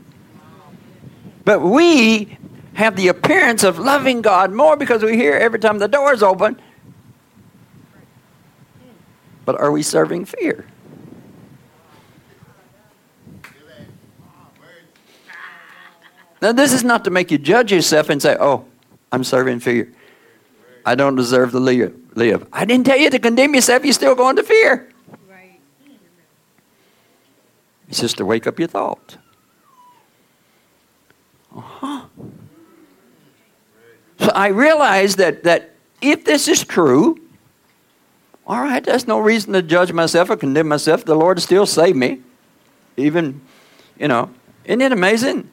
But 1.43 1.62
we 1.62 2.38
have 2.74 2.96
the 2.96 3.08
appearance 3.08 3.63
of 3.63 3.80
loving 3.80 4.22
God 4.22 4.52
more 4.52 4.78
because 4.78 5.04
we 5.04 5.15
hear 5.15 5.34
every 5.34 5.60
time 5.60 5.80
the 5.80 5.88
doors 5.88 6.22
open. 6.22 6.62
But 9.46 9.60
are 9.60 9.72
we 9.72 9.82
serving 9.82 10.26
fear? 10.26 10.65
Now, 16.41 16.52
this 16.52 16.72
is 16.72 16.84
not 16.84 17.04
to 17.06 17.10
make 17.10 17.32
you 17.32 17.38
judge 17.38 17.72
yourself 17.72 18.10
and 18.10 18.22
say, 18.22 18.38
oh, 18.39 18.65
I'm 19.12 19.24
serving 19.24 19.62
fear. 19.62 19.91
I 20.88 20.95
don't 20.95 21.17
deserve 21.17 21.52
to 21.52 21.60
live. 21.60 22.47
I 22.54 22.63
didn't 22.63 22.86
tell 22.86 22.97
you 22.97 23.10
to 23.10 23.19
condemn 23.19 23.54
yourself. 23.54 23.84
You're 23.84 23.91
still 23.91 24.15
going 24.15 24.38
to 24.38 24.43
fear. 24.43 24.89
Right. 25.30 25.60
It's 27.89 28.00
just 28.00 28.15
to 28.17 28.26
wake 28.26 28.47
up 28.47 28.58
your 28.58 28.69
thought. 28.69 29.17
Uh-huh. 31.54 32.06
So 34.19 34.30
I 34.34 34.47
realized 34.47 35.17
that, 35.17 35.43
that 35.43 35.71
if 36.02 36.23
this 36.23 36.47
is 36.47 36.63
true, 36.63 37.19
all 38.47 38.62
right, 38.62 38.82
there's 38.82 39.08
no 39.08 39.19
reason 39.19 39.52
to 39.54 39.62
judge 39.62 39.91
myself 39.91 40.30
or 40.30 40.38
condemn 40.38 40.69
myself. 40.69 41.04
The 41.04 41.15
Lord 41.15 41.41
still 41.41 41.65
saved 41.65 41.97
me. 41.97 42.21
Even, 42.95 43.41
you 44.00 44.08
know, 44.08 44.30
isn't 44.63 44.80
it 44.80 44.93
amazing? 44.93 45.52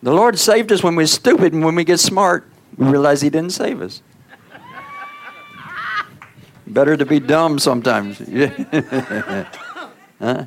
The 0.00 0.12
Lord 0.12 0.38
saved 0.38 0.70
us 0.70 0.80
when 0.80 0.94
we're 0.94 1.08
stupid, 1.08 1.52
and 1.52 1.64
when 1.64 1.74
we 1.74 1.82
get 1.82 1.98
smart, 1.98 2.49
we 2.76 2.86
realize 2.86 3.20
He 3.20 3.30
didn't 3.30 3.52
save 3.52 3.80
us. 3.80 4.02
Better 6.66 6.96
to 6.96 7.04
be 7.04 7.18
dumb 7.18 7.58
sometimes. 7.58 8.18
huh? 10.20 10.46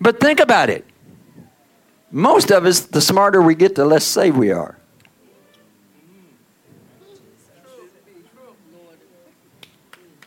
But 0.00 0.18
think 0.18 0.40
about 0.40 0.68
it. 0.68 0.84
Most 2.10 2.50
of 2.50 2.66
us, 2.66 2.80
the 2.80 3.00
smarter 3.00 3.40
we 3.40 3.54
get, 3.54 3.76
the 3.76 3.84
less 3.84 4.04
saved 4.04 4.36
we 4.36 4.50
are. 4.50 4.76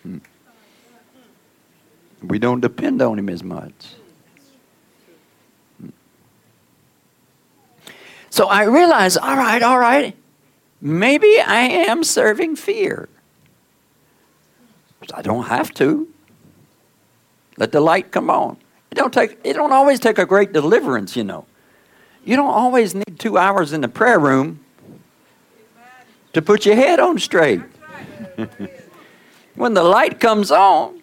Hmm. 0.04 0.20
We 2.22 2.40
don't 2.40 2.62
depend 2.62 3.02
on 3.02 3.20
Him 3.20 3.28
as 3.28 3.44
much. 3.44 3.74
Hmm. 5.82 5.90
So 8.30 8.48
I 8.48 8.64
realized, 8.64 9.18
all 9.18 9.36
right, 9.36 9.62
all 9.62 9.78
right, 9.78 10.16
maybe 10.84 11.40
I 11.40 11.62
am 11.62 12.04
serving 12.04 12.58
fear. 12.58 13.08
I 15.14 15.22
don't 15.22 15.46
have 15.46 15.74
to. 15.76 16.08
Let 17.58 17.72
the 17.72 17.80
light 17.80 18.12
come 18.12 18.30
on. 18.30 18.58
It 18.92 18.96
don't 18.96 19.14
take. 19.14 19.40
It 19.44 19.54
don't 19.54 19.72
always 19.72 20.00
take 20.00 20.18
a 20.18 20.26
great 20.26 20.54
deliverance, 20.54 21.16
you 21.16 21.24
know. 21.24 21.46
You 22.26 22.36
don't 22.36 22.54
always 22.54 22.94
need 22.94 23.20
two 23.20 23.38
hours 23.38 23.74
in 23.74 23.82
the 23.82 23.88
prayer 23.88 24.20
room 24.20 24.64
to 26.34 26.42
put 26.42 26.66
your 26.66 26.76
head 26.76 27.00
on 27.00 27.20
straight. 27.20 27.62
when 29.56 29.74
the 29.74 29.84
light 29.84 30.20
comes 30.20 30.52
on, 30.52 31.02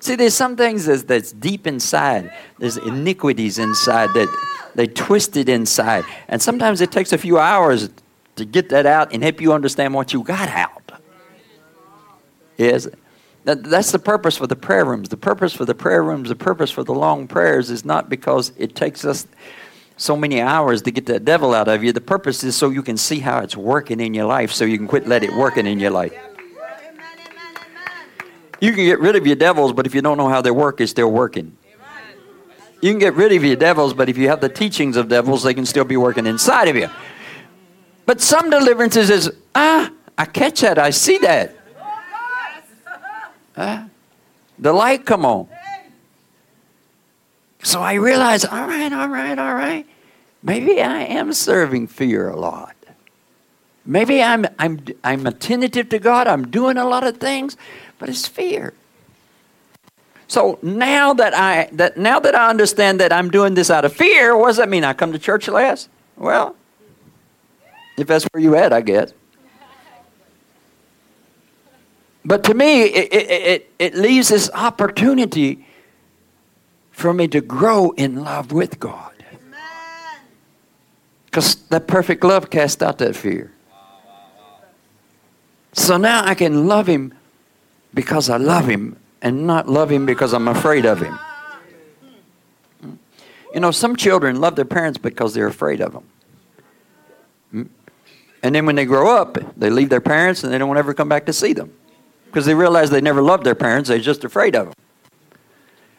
see, 0.00 0.14
there's 0.14 0.34
some 0.34 0.56
things 0.56 0.86
that's, 0.86 1.04
that's 1.04 1.32
deep 1.32 1.66
inside. 1.66 2.32
There's 2.58 2.76
iniquities 2.76 3.58
inside 3.58 4.10
that 4.14 4.28
they 4.74 4.86
twisted 4.86 5.48
inside, 5.48 6.04
and 6.28 6.40
sometimes 6.40 6.80
it 6.80 6.90
takes 6.90 7.12
a 7.12 7.18
few 7.18 7.38
hours 7.38 7.90
to 8.42 8.50
get 8.50 8.70
that 8.70 8.86
out 8.86 9.12
and 9.12 9.22
help 9.22 9.40
you 9.40 9.52
understand 9.52 9.94
what 9.94 10.12
you 10.12 10.22
got 10.22 10.48
out. 10.48 10.92
Yes. 12.58 12.88
That, 13.44 13.64
that's 13.64 13.92
the 13.92 13.98
purpose 13.98 14.36
for 14.36 14.46
the 14.46 14.56
prayer 14.56 14.84
rooms. 14.84 15.08
The 15.08 15.16
purpose 15.16 15.52
for 15.52 15.64
the 15.64 15.74
prayer 15.74 16.02
rooms, 16.02 16.28
the 16.28 16.36
purpose 16.36 16.70
for 16.70 16.84
the 16.84 16.92
long 16.92 17.26
prayers 17.26 17.70
is 17.70 17.84
not 17.84 18.08
because 18.08 18.52
it 18.56 18.74
takes 18.74 19.04
us 19.04 19.26
so 19.96 20.16
many 20.16 20.40
hours 20.40 20.82
to 20.82 20.90
get 20.90 21.06
that 21.06 21.24
devil 21.24 21.54
out 21.54 21.68
of 21.68 21.84
you. 21.84 21.92
The 21.92 22.00
purpose 22.00 22.42
is 22.44 22.56
so 22.56 22.70
you 22.70 22.82
can 22.82 22.96
see 22.96 23.20
how 23.20 23.38
it's 23.38 23.56
working 23.56 24.00
in 24.00 24.14
your 24.14 24.26
life, 24.26 24.52
so 24.52 24.64
you 24.64 24.76
can 24.76 24.88
quit 24.88 25.06
let 25.06 25.22
it 25.22 25.32
working 25.32 25.66
in 25.66 25.78
your 25.78 25.90
life. 25.90 26.14
You 28.60 28.72
can 28.72 28.84
get 28.84 29.00
rid 29.00 29.16
of 29.16 29.26
your 29.26 29.36
devils, 29.36 29.72
but 29.72 29.86
if 29.86 29.94
you 29.94 30.02
don't 30.02 30.16
know 30.16 30.28
how 30.28 30.40
they 30.40 30.52
work, 30.52 30.80
it's 30.80 30.90
still 30.90 31.10
working. 31.10 31.56
You 32.80 32.90
can 32.90 32.98
get 32.98 33.14
rid 33.14 33.32
of 33.32 33.44
your 33.44 33.56
devils, 33.56 33.94
but 33.94 34.08
if 34.08 34.16
you 34.18 34.28
have 34.28 34.40
the 34.40 34.48
teachings 34.48 34.96
of 34.96 35.08
devils, 35.08 35.42
they 35.42 35.54
can 35.54 35.66
still 35.66 35.84
be 35.84 35.96
working 35.96 36.26
inside 36.26 36.68
of 36.68 36.76
you. 36.76 36.88
But 38.06 38.20
some 38.20 38.50
deliverances 38.50 39.10
is, 39.10 39.30
ah, 39.54 39.90
I 40.18 40.24
catch 40.24 40.60
that, 40.60 40.78
I 40.78 40.90
see 40.90 41.18
that. 41.18 41.56
Ah, 43.56 43.86
the 44.58 44.72
light 44.72 45.04
come 45.04 45.24
on. 45.24 45.48
So 47.62 47.80
I 47.80 47.94
realized, 47.94 48.46
all 48.46 48.66
right, 48.66 48.92
all 48.92 49.08
right, 49.08 49.38
all 49.38 49.54
right. 49.54 49.86
Maybe 50.42 50.82
I 50.82 51.02
am 51.02 51.32
serving 51.32 51.86
fear 51.86 52.28
a 52.28 52.36
lot. 52.36 52.74
Maybe 53.84 54.22
I'm, 54.22 54.46
I'm, 54.58 54.80
I'm 55.04 55.26
attentive 55.26 55.88
to 55.90 55.98
God. 55.98 56.26
I'm 56.26 56.50
doing 56.50 56.76
a 56.76 56.84
lot 56.84 57.06
of 57.06 57.18
things, 57.18 57.56
but 57.98 58.08
it's 58.08 58.26
fear. 58.26 58.74
So 60.32 60.58
now 60.62 61.12
that 61.12 61.34
I 61.34 61.68
that 61.72 61.98
now 61.98 62.18
that 62.18 62.34
I 62.34 62.48
understand 62.48 63.00
that 63.00 63.12
I'm 63.12 63.30
doing 63.30 63.52
this 63.52 63.68
out 63.68 63.84
of 63.84 63.92
fear, 63.92 64.34
what 64.34 64.46
does 64.46 64.56
that 64.56 64.70
mean? 64.70 64.82
I 64.82 64.94
come 64.94 65.12
to 65.12 65.18
church 65.18 65.46
less? 65.46 65.90
Well, 66.16 66.56
if 67.96 68.06
that's 68.06 68.24
where 68.32 68.42
you 68.42 68.56
at, 68.56 68.72
I 68.72 68.80
guess. 68.80 69.12
But 72.24 72.44
to 72.44 72.54
me, 72.54 72.82
it, 72.82 73.12
it, 73.12 73.30
it, 73.30 73.72
it 73.78 73.94
leaves 73.94 74.28
this 74.28 74.48
opportunity 74.54 75.66
for 76.92 77.12
me 77.12 77.26
to 77.28 77.40
grow 77.40 77.90
in 77.90 78.22
love 78.22 78.52
with 78.52 78.78
God. 78.78 79.12
Because 81.24 81.56
that 81.70 81.86
perfect 81.86 82.22
love 82.22 82.50
casts 82.50 82.82
out 82.82 82.98
that 82.98 83.16
fear. 83.16 83.50
So 85.72 85.96
now 85.96 86.24
I 86.24 86.34
can 86.34 86.68
love 86.68 86.86
Him 86.86 87.14
because 87.94 88.28
I 88.28 88.36
love 88.36 88.66
Him 88.66 88.96
and 89.22 89.46
not 89.46 89.68
love 89.68 89.90
Him 89.90 90.04
because 90.04 90.34
I'm 90.34 90.46
afraid 90.46 90.84
of 90.84 91.00
Him. 91.00 91.18
You 93.54 93.60
know, 93.60 93.70
some 93.70 93.96
children 93.96 94.40
love 94.40 94.56
their 94.56 94.66
parents 94.66 94.98
because 94.98 95.34
they're 95.34 95.46
afraid 95.46 95.80
of 95.80 95.92
them. 95.92 96.04
And 98.42 98.54
then 98.54 98.66
when 98.66 98.74
they 98.74 98.84
grow 98.84 99.16
up, 99.16 99.38
they 99.56 99.70
leave 99.70 99.88
their 99.88 100.00
parents 100.00 100.42
and 100.42 100.52
they 100.52 100.58
don't 100.58 100.76
ever 100.76 100.92
come 100.94 101.08
back 101.08 101.26
to 101.26 101.32
see 101.32 101.52
them 101.52 101.72
because 102.26 102.46
they 102.46 102.54
realize 102.54 102.90
they 102.90 103.00
never 103.00 103.22
loved 103.22 103.44
their 103.44 103.54
parents, 103.54 103.88
they're 103.88 103.98
just 103.98 104.24
afraid 104.24 104.56
of 104.56 104.66
them. 104.66 104.74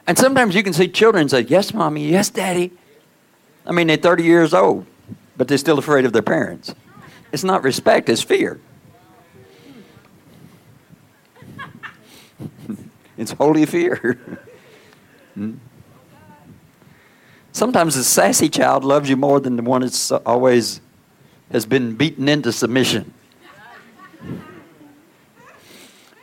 And 0.05 0.17
sometimes 0.17 0.55
you 0.55 0.63
can 0.63 0.73
see 0.73 0.87
children 0.87 1.29
say, 1.29 1.41
Yes, 1.41 1.73
mommy, 1.73 2.09
yes, 2.09 2.29
daddy. 2.29 2.73
I 3.65 3.71
mean, 3.71 3.87
they're 3.87 3.95
30 3.95 4.23
years 4.23 4.53
old, 4.53 4.85
but 5.37 5.47
they're 5.47 5.57
still 5.57 5.79
afraid 5.79 6.03
of 6.05 6.11
their 6.11 6.21
parents. 6.21 6.75
It's 7.31 7.45
not 7.45 7.63
respect, 7.63 8.09
it's 8.09 8.21
fear. 8.21 8.59
it's 13.17 13.31
holy 13.31 13.65
fear. 13.65 14.19
Hmm? 15.33 15.53
Sometimes 17.53 17.95
the 17.95 18.03
sassy 18.03 18.49
child 18.49 18.83
loves 18.83 19.09
you 19.09 19.17
more 19.17 19.39
than 19.39 19.55
the 19.55 19.63
one 19.63 19.81
that's 19.81 20.11
always 20.11 20.79
has 21.53 21.65
been 21.65 21.95
beaten 21.95 22.27
into 22.27 22.51
submission. 22.51 23.13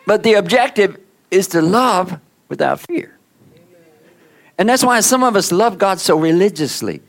But 0.04 0.22
the 0.24 0.34
objective 0.34 0.98
is 1.30 1.46
to 1.48 1.62
love 1.62 2.18
without 2.48 2.80
fear. 2.80 3.16
And 4.58 4.68
that's 4.68 4.84
why 4.84 5.00
some 5.00 5.22
of 5.22 5.36
us 5.36 5.52
love 5.52 5.78
God 5.78 6.00
so 6.00 6.18
religiously. 6.18 7.00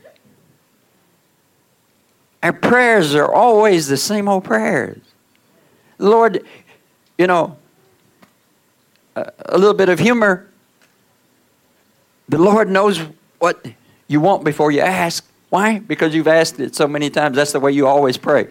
Our 2.42 2.52
prayers 2.52 3.14
are 3.14 3.30
always 3.30 3.88
the 3.88 3.96
same 3.96 4.28
old 4.28 4.44
prayers. 4.44 5.00
Lord, 5.98 6.44
you 7.18 7.26
know, 7.26 7.56
a, 9.14 9.32
little 9.52 9.74
bit 9.74 9.88
of 9.88 9.98
humor. 9.98 10.48
The 12.28 12.38
Lord 12.38 12.70
knows 12.70 13.00
what 13.38 13.66
you 14.08 14.20
want 14.20 14.44
before 14.44 14.72
you 14.72 14.80
ask. 14.80 15.24
Why? 15.52 15.80
Because 15.80 16.14
you've 16.14 16.28
asked 16.28 16.58
it 16.60 16.74
so 16.74 16.88
many 16.88 17.10
times. 17.10 17.36
That's 17.36 17.52
the 17.52 17.60
way 17.60 17.72
you 17.72 17.86
always 17.86 18.16
pray. 18.16 18.48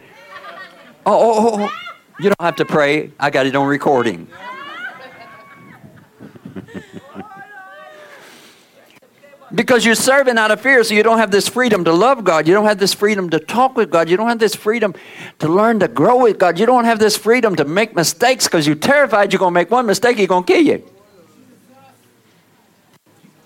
Oh, 1.03 1.13
oh, 1.13 1.33
oh, 1.35 1.63
oh. 1.63 1.71
You 2.19 2.25
don't 2.25 2.41
have 2.41 2.57
to 2.57 2.65
pray. 2.65 3.11
I 3.19 3.31
got 3.31 3.47
it 3.47 3.55
on 3.55 3.67
recording. 3.67 4.27
because 9.55 9.83
you're 9.83 9.95
serving 9.95 10.37
out 10.37 10.51
of 10.51 10.61
fear, 10.61 10.83
so 10.83 10.93
you 10.93 11.01
don't 11.01 11.17
have 11.17 11.31
this 11.31 11.49
freedom 11.49 11.83
to 11.85 11.91
love 11.91 12.23
God. 12.23 12.47
You 12.47 12.53
don't 12.53 12.65
have 12.65 12.77
this 12.77 12.93
freedom 12.93 13.31
to 13.31 13.39
talk 13.39 13.75
with 13.75 13.89
God. 13.89 14.07
You 14.07 14.15
don't 14.15 14.29
have 14.29 14.37
this 14.37 14.53
freedom 14.53 14.93
to 15.39 15.47
learn 15.47 15.79
to 15.79 15.87
grow 15.87 16.21
with 16.21 16.37
God. 16.37 16.59
You 16.59 16.67
don't 16.67 16.85
have 16.85 16.99
this 16.99 17.17
freedom 17.17 17.55
to 17.55 17.65
make 17.65 17.95
mistakes 17.95 18.45
because 18.45 18.67
you're 18.67 18.75
terrified 18.75 19.33
you're 19.33 19.39
going 19.39 19.55
to 19.55 19.59
make 19.59 19.71
one 19.71 19.87
mistake, 19.87 20.17
he's 20.19 20.27
going 20.27 20.43
to 20.43 20.53
kill 20.53 20.61
you. 20.61 20.87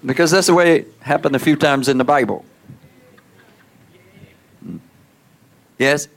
Because 0.06 0.32
that's 0.32 0.48
the 0.48 0.54
way 0.54 0.80
it 0.80 0.94
happened 1.00 1.38
a 1.38 1.40
few 1.40 1.56
times 1.56 1.88
in 1.88 1.98
the 1.98 2.04
Bible. 2.04 2.44
Yes? 5.78 6.08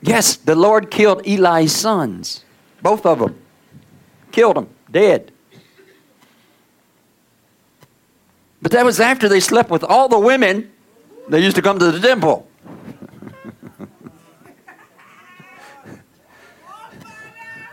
Yes, 0.00 0.36
the 0.36 0.54
Lord 0.54 0.90
killed 0.90 1.26
Eli's 1.26 1.74
sons. 1.74 2.44
Both 2.80 3.06
of 3.06 3.20
them. 3.20 3.38
Killed 4.32 4.56
them. 4.56 4.68
Dead. 4.90 5.32
But 8.60 8.72
that 8.72 8.84
was 8.84 9.00
after 9.00 9.28
they 9.28 9.40
slept 9.40 9.70
with 9.70 9.84
all 9.84 10.08
the 10.08 10.18
women 10.18 10.70
that 11.28 11.40
used 11.40 11.56
to 11.56 11.62
come 11.62 11.78
to 11.78 11.90
the 11.90 12.00
temple. 12.00 12.48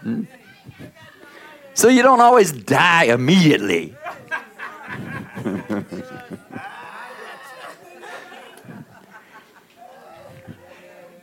So 1.76 1.88
you 1.88 2.02
don't 2.04 2.20
always 2.20 2.52
die 2.52 3.06
immediately. 3.06 3.96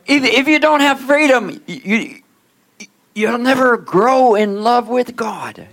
if, 0.06 0.24
if 0.24 0.48
you 0.48 0.58
don't 0.58 0.80
have 0.80 1.00
freedom, 1.00 1.60
you, 1.66 2.20
you'll 3.14 3.38
never 3.38 3.76
grow 3.76 4.34
in 4.34 4.62
love 4.62 4.88
with 4.88 5.16
God. 5.16 5.68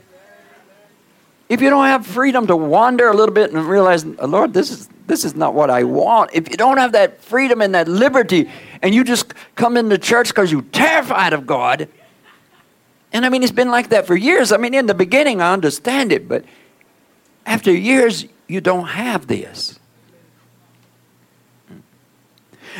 If 1.50 1.62
you 1.62 1.70
don't 1.70 1.86
have 1.86 2.06
freedom 2.06 2.48
to 2.48 2.56
wander 2.56 3.10
a 3.10 3.14
little 3.14 3.36
bit 3.36 3.52
and 3.52 3.68
realize, 3.68 4.06
Lord, 4.06 4.54
this 4.54 4.72
is 4.72 4.90
this 5.06 5.26
is 5.26 5.36
not 5.36 5.54
what 5.54 5.70
I 5.70 5.84
want. 5.84 6.32
If 6.34 6.50
you 6.50 6.56
don't 6.56 6.78
have 6.78 6.94
that 6.94 7.22
freedom 7.22 7.62
and 7.62 7.76
that 7.76 7.88
liberty, 7.88 8.50
and 8.82 8.96
you 8.96 9.04
just 9.04 9.34
come 9.56 9.76
into 9.76 9.98
church 9.98 10.30
because 10.30 10.52
you're 10.52 10.62
terrified 10.62 11.34
of 11.34 11.46
God, 11.46 11.90
and 13.12 13.26
I 13.26 13.30
mean, 13.30 13.44
it's 13.44 13.52
been 13.52 13.70
like 13.70 13.90
that 13.90 14.08
for 14.08 14.16
years. 14.16 14.52
I 14.52 14.58
mean, 14.58 14.74
in 14.74 14.88
the 14.88 14.94
beginning, 14.94 15.42
I 15.42 15.54
understand 15.54 16.12
it, 16.12 16.28
but 16.28 16.46
after 17.46 17.72
years, 17.72 18.26
you 18.48 18.62
don't 18.62 18.88
have 18.88 19.28
this. 19.28 19.78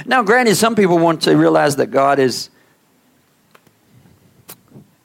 Now, 0.06 0.24
granted, 0.24 0.56
some 0.56 0.76
people 0.76 0.98
want 0.98 1.22
to 1.24 1.36
realize 1.36 1.76
that 1.78 1.88
God 1.88 2.20
is, 2.20 2.50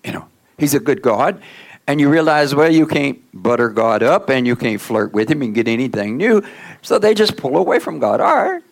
you 0.04 0.12
know, 0.12 0.28
He's 0.58 0.74
a 0.74 0.80
good 0.80 1.02
God. 1.02 1.42
And 1.86 2.00
you 2.00 2.10
realize, 2.10 2.54
well, 2.54 2.70
you 2.70 2.86
can't 2.86 3.18
butter 3.32 3.70
God 3.70 4.02
up 4.02 4.28
and 4.28 4.46
you 4.46 4.56
can't 4.56 4.80
flirt 4.80 5.12
with 5.12 5.30
Him 5.30 5.40
and 5.42 5.54
get 5.54 5.66
anything 5.66 6.16
new. 6.18 6.42
So 6.82 6.98
they 6.98 7.14
just 7.14 7.36
pull 7.36 7.56
away 7.56 7.78
from 7.78 7.98
God. 7.98 8.20
All 8.20 8.36
right, 8.36 8.62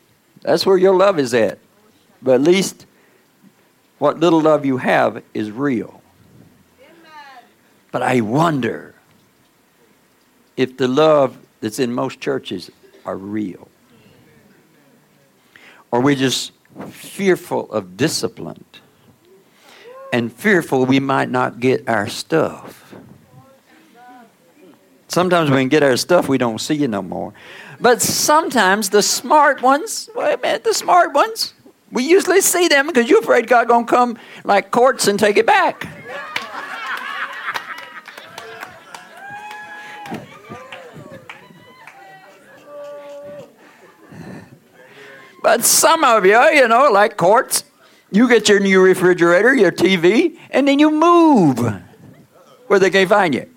that's 0.43 0.67
where 0.67 0.77
your 0.77 0.95
love 0.95 1.19
is 1.19 1.33
at. 1.33 1.59
But 2.23 2.35
at 2.37 2.41
least 2.43 2.87
what 3.99 4.21
little 4.21 4.41
love 4.41 4.67
you 4.67 4.77
have 4.77 5.23
is 5.33 5.51
real. 5.51 6.03
But 7.91 8.03
I 8.03 8.21
wonder 8.21 8.95
if 10.57 10.77
the 10.77 10.89
love 10.89 11.39
that's 11.61 11.79
in 11.79 11.93
most 11.93 12.21
churches 12.21 12.71
are 13.07 13.17
real. 13.17 13.69
Or 15.91 16.01
we're 16.01 16.17
just 16.17 16.53
fearful 16.91 17.71
of 17.73 17.97
discipline 17.97 18.65
and 20.13 20.33
fearful 20.33 20.87
we 20.87 21.01
might 21.01 21.31
not 21.31 21.61
get 21.61 21.89
our 21.89 22.09
stuff. 22.09 22.95
Sometimes 25.09 25.51
when 25.51 25.65
we 25.65 25.69
get 25.69 25.83
our 25.83 25.97
stuff, 25.97 26.29
we 26.29 26.39
don't 26.39 26.61
see 26.61 26.75
you 26.75 26.89
no 26.89 27.03
more. 27.03 27.33
But 27.81 28.03
sometimes 28.03 28.91
the 28.91 29.03
smart 29.03 29.63
ones, 29.63 30.11
wait 30.15 30.35
a 30.35 30.39
minute, 30.39 30.65
the 30.65 30.75
smart 30.75 31.13
ones, 31.13 31.55
we 31.93 32.03
usually 32.03 32.41
see 32.41 32.69
them 32.69 32.87
because 32.89 33.09
you're 33.09 33.21
afraid 33.21 33.47
God 33.47 33.69
gonna 33.69 33.87
come 33.87 34.19
like 34.45 34.71
courts 34.71 35.07
and 35.07 35.19
take 35.19 35.37
it 35.37 35.47
back. 35.47 35.87
But 45.47 45.65
some 45.65 46.03
of 46.03 46.27
you, 46.27 46.43
you 46.51 46.67
know, 46.67 46.91
like 46.91 47.17
courts, 47.17 47.63
you 48.11 48.29
get 48.29 48.49
your 48.49 48.59
new 48.59 48.81
refrigerator, 48.83 49.55
your 49.55 49.71
TV, 49.71 50.37
and 50.51 50.67
then 50.67 50.81
you 50.81 50.91
move 50.91 51.61
where 52.67 52.81
they 52.81 52.91
can't 52.91 53.09
find 53.09 53.33
you. 53.33 53.49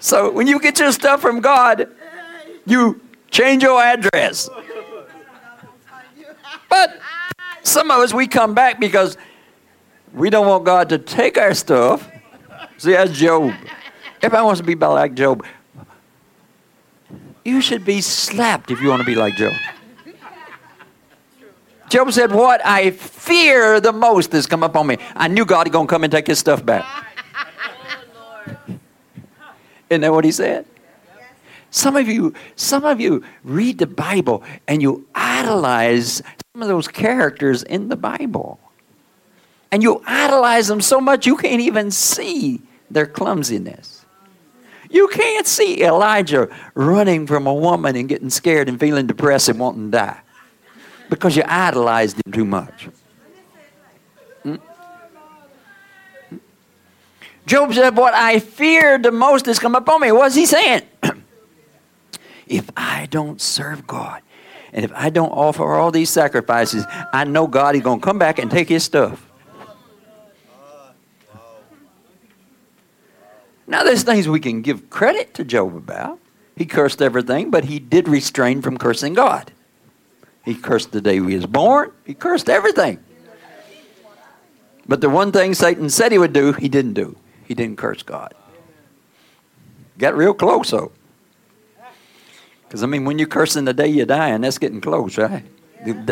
so 0.00 0.30
when 0.30 0.46
you 0.46 0.58
get 0.58 0.78
your 0.78 0.90
stuff 0.90 1.20
from 1.20 1.40
God, 1.40 1.86
you 2.64 3.02
change 3.30 3.62
your 3.62 3.82
address. 3.82 4.48
But 6.70 6.98
some 7.62 7.90
of 7.90 7.98
us, 7.98 8.14
we 8.14 8.26
come 8.26 8.54
back 8.54 8.80
because 8.80 9.18
we 10.14 10.30
don't 10.30 10.46
want 10.46 10.64
God 10.64 10.88
to 10.88 10.96
take 10.96 11.36
our 11.36 11.52
stuff. 11.52 12.10
See, 12.78 12.92
that's 12.92 13.12
Job. 13.12 13.52
Everybody 14.22 14.44
wants 14.46 14.60
to 14.62 14.66
be 14.66 14.74
like 14.74 15.12
Job. 15.12 15.44
You 17.44 17.60
should 17.60 17.84
be 17.84 18.00
slapped 18.00 18.70
if 18.70 18.80
you 18.80 18.88
want 18.88 19.00
to 19.00 19.06
be 19.06 19.14
like 19.14 19.34
Job. 19.36 19.52
Job 21.88 22.10
said, 22.12 22.32
What 22.32 22.64
I 22.64 22.90
fear 22.90 23.80
the 23.80 23.92
most 23.92 24.32
has 24.32 24.46
come 24.46 24.62
upon 24.62 24.86
me. 24.86 24.96
I 25.14 25.28
knew 25.28 25.44
God 25.44 25.66
was 25.66 25.72
going 25.72 25.86
to 25.86 25.90
come 25.90 26.04
and 26.04 26.10
take 26.10 26.26
his 26.26 26.38
stuff 26.38 26.64
back. 26.64 26.86
Isn't 29.90 30.00
that 30.00 30.10
what 30.12 30.24
he 30.24 30.32
said? 30.32 30.64
Some 31.70 31.96
of 31.96 32.08
you, 32.08 32.32
some 32.56 32.84
of 32.86 32.98
you 32.98 33.22
read 33.44 33.76
the 33.76 33.86
Bible 33.86 34.42
and 34.66 34.80
you 34.80 35.06
idolize 35.14 36.22
some 36.54 36.62
of 36.62 36.68
those 36.68 36.88
characters 36.88 37.62
in 37.62 37.90
the 37.90 37.96
Bible. 37.96 38.58
And 39.70 39.82
you 39.82 40.02
idolize 40.06 40.68
them 40.68 40.80
so 40.80 40.98
much 40.98 41.26
you 41.26 41.36
can't 41.36 41.60
even 41.60 41.90
see 41.90 42.62
their 42.90 43.06
clumsiness. 43.06 43.91
You 44.92 45.08
can't 45.08 45.46
see 45.46 45.82
Elijah 45.82 46.48
running 46.74 47.26
from 47.26 47.46
a 47.46 47.54
woman 47.54 47.96
and 47.96 48.08
getting 48.08 48.28
scared 48.28 48.68
and 48.68 48.78
feeling 48.78 49.06
depressed 49.06 49.48
and 49.48 49.58
wanting 49.58 49.90
to 49.90 49.96
die 49.96 50.20
because 51.08 51.34
you 51.34 51.42
idolized 51.46 52.16
him 52.24 52.32
too 52.32 52.44
much. 52.44 52.88
Hmm? 54.42 54.56
Hmm? 56.28 56.36
Job 57.46 57.72
said, 57.72 57.96
What 57.96 58.12
I 58.12 58.38
feared 58.38 59.02
the 59.02 59.12
most 59.12 59.46
has 59.46 59.58
come 59.58 59.74
upon 59.74 60.02
me. 60.02 60.12
What's 60.12 60.34
he 60.34 60.44
saying? 60.44 60.82
if 62.46 62.68
I 62.76 63.06
don't 63.10 63.40
serve 63.40 63.86
God, 63.86 64.20
and 64.74 64.84
if 64.84 64.92
I 64.94 65.08
don't 65.08 65.30
offer 65.30 65.64
all 65.72 65.90
these 65.90 66.10
sacrifices, 66.10 66.84
I 67.14 67.24
know 67.24 67.46
God 67.46 67.76
is 67.76 67.82
going 67.82 68.00
to 68.00 68.04
come 68.04 68.18
back 68.18 68.38
and 68.38 68.50
take 68.50 68.68
his 68.68 68.84
stuff. 68.84 69.26
Now, 73.66 73.84
there's 73.84 74.02
things 74.02 74.28
we 74.28 74.40
can 74.40 74.62
give 74.62 74.90
credit 74.90 75.34
to 75.34 75.44
Job 75.44 75.76
about. 75.76 76.18
He 76.56 76.66
cursed 76.66 77.00
everything, 77.00 77.50
but 77.50 77.64
he 77.64 77.78
did 77.78 78.08
restrain 78.08 78.60
from 78.60 78.76
cursing 78.76 79.14
God. 79.14 79.52
He 80.44 80.54
cursed 80.54 80.92
the 80.92 81.00
day 81.00 81.14
he 81.14 81.20
was 81.20 81.46
born, 81.46 81.92
he 82.04 82.14
cursed 82.14 82.48
everything. 82.48 83.02
But 84.86 85.00
the 85.00 85.08
one 85.08 85.30
thing 85.30 85.54
Satan 85.54 85.88
said 85.88 86.12
he 86.12 86.18
would 86.18 86.32
do, 86.32 86.52
he 86.52 86.68
didn't 86.68 86.94
do. 86.94 87.16
He 87.46 87.54
didn't 87.54 87.78
curse 87.78 88.02
God. 88.02 88.34
Got 89.98 90.16
real 90.16 90.34
close, 90.34 90.70
though. 90.70 90.90
Because, 92.66 92.82
I 92.82 92.86
mean, 92.86 93.04
when 93.04 93.18
you're 93.18 93.28
cursing 93.28 93.64
the 93.64 93.74
day 93.74 93.86
you 93.86 94.04
die, 94.04 94.30
and 94.30 94.42
that's 94.42 94.58
getting 94.58 94.80
close, 94.80 95.18
right? 95.18 95.44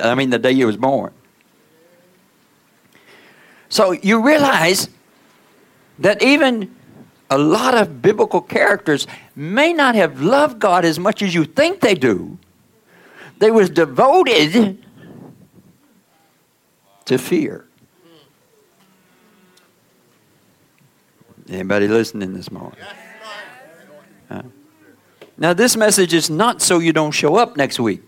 I 0.02 0.14
mean, 0.14 0.30
the 0.30 0.38
day 0.38 0.52
you 0.52 0.66
was 0.66 0.76
born. 0.76 1.12
So 3.68 3.92
you 3.92 4.20
realize 4.24 4.88
that 5.98 6.22
even 6.22 6.74
a 7.30 7.38
lot 7.38 7.74
of 7.74 8.02
biblical 8.02 8.40
characters 8.40 9.06
may 9.36 9.72
not 9.72 9.94
have 9.94 10.20
loved 10.20 10.58
God 10.58 10.84
as 10.84 10.98
much 10.98 11.22
as 11.22 11.34
you 11.34 11.44
think 11.44 11.80
they 11.80 11.94
do. 11.94 12.38
They 13.38 13.50
was 13.50 13.70
devoted 13.70 14.84
to 17.06 17.18
fear. 17.18 17.64
Anybody 21.48 21.88
listening 21.88 22.34
this 22.34 22.50
morning? 22.50 22.78
Huh? 24.28 24.42
Now, 25.38 25.52
this 25.52 25.76
message 25.76 26.12
is 26.12 26.28
not 26.28 26.60
so 26.60 26.78
you 26.78 26.92
don't 26.92 27.12
show 27.12 27.36
up 27.36 27.56
next 27.56 27.80
week. 27.80 28.02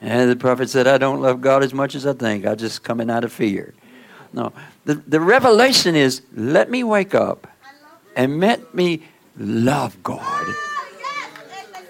And 0.00 0.30
the 0.30 0.36
prophet 0.36 0.70
said, 0.70 0.86
I 0.86 0.96
don't 0.96 1.20
love 1.20 1.42
God 1.42 1.62
as 1.62 1.74
much 1.74 1.94
as 1.94 2.06
I 2.06 2.14
think. 2.14 2.46
I 2.46 2.54
just 2.54 2.82
coming 2.82 3.10
out 3.10 3.22
of 3.22 3.32
fear. 3.32 3.74
No. 4.32 4.52
The, 4.84 4.94
the 4.94 5.20
revelation 5.20 5.94
is 5.94 6.22
let 6.34 6.70
me 6.70 6.84
wake 6.84 7.14
up 7.14 7.46
and 8.16 8.40
let 8.40 8.74
me 8.74 9.02
love 9.36 10.02
God 10.02 10.46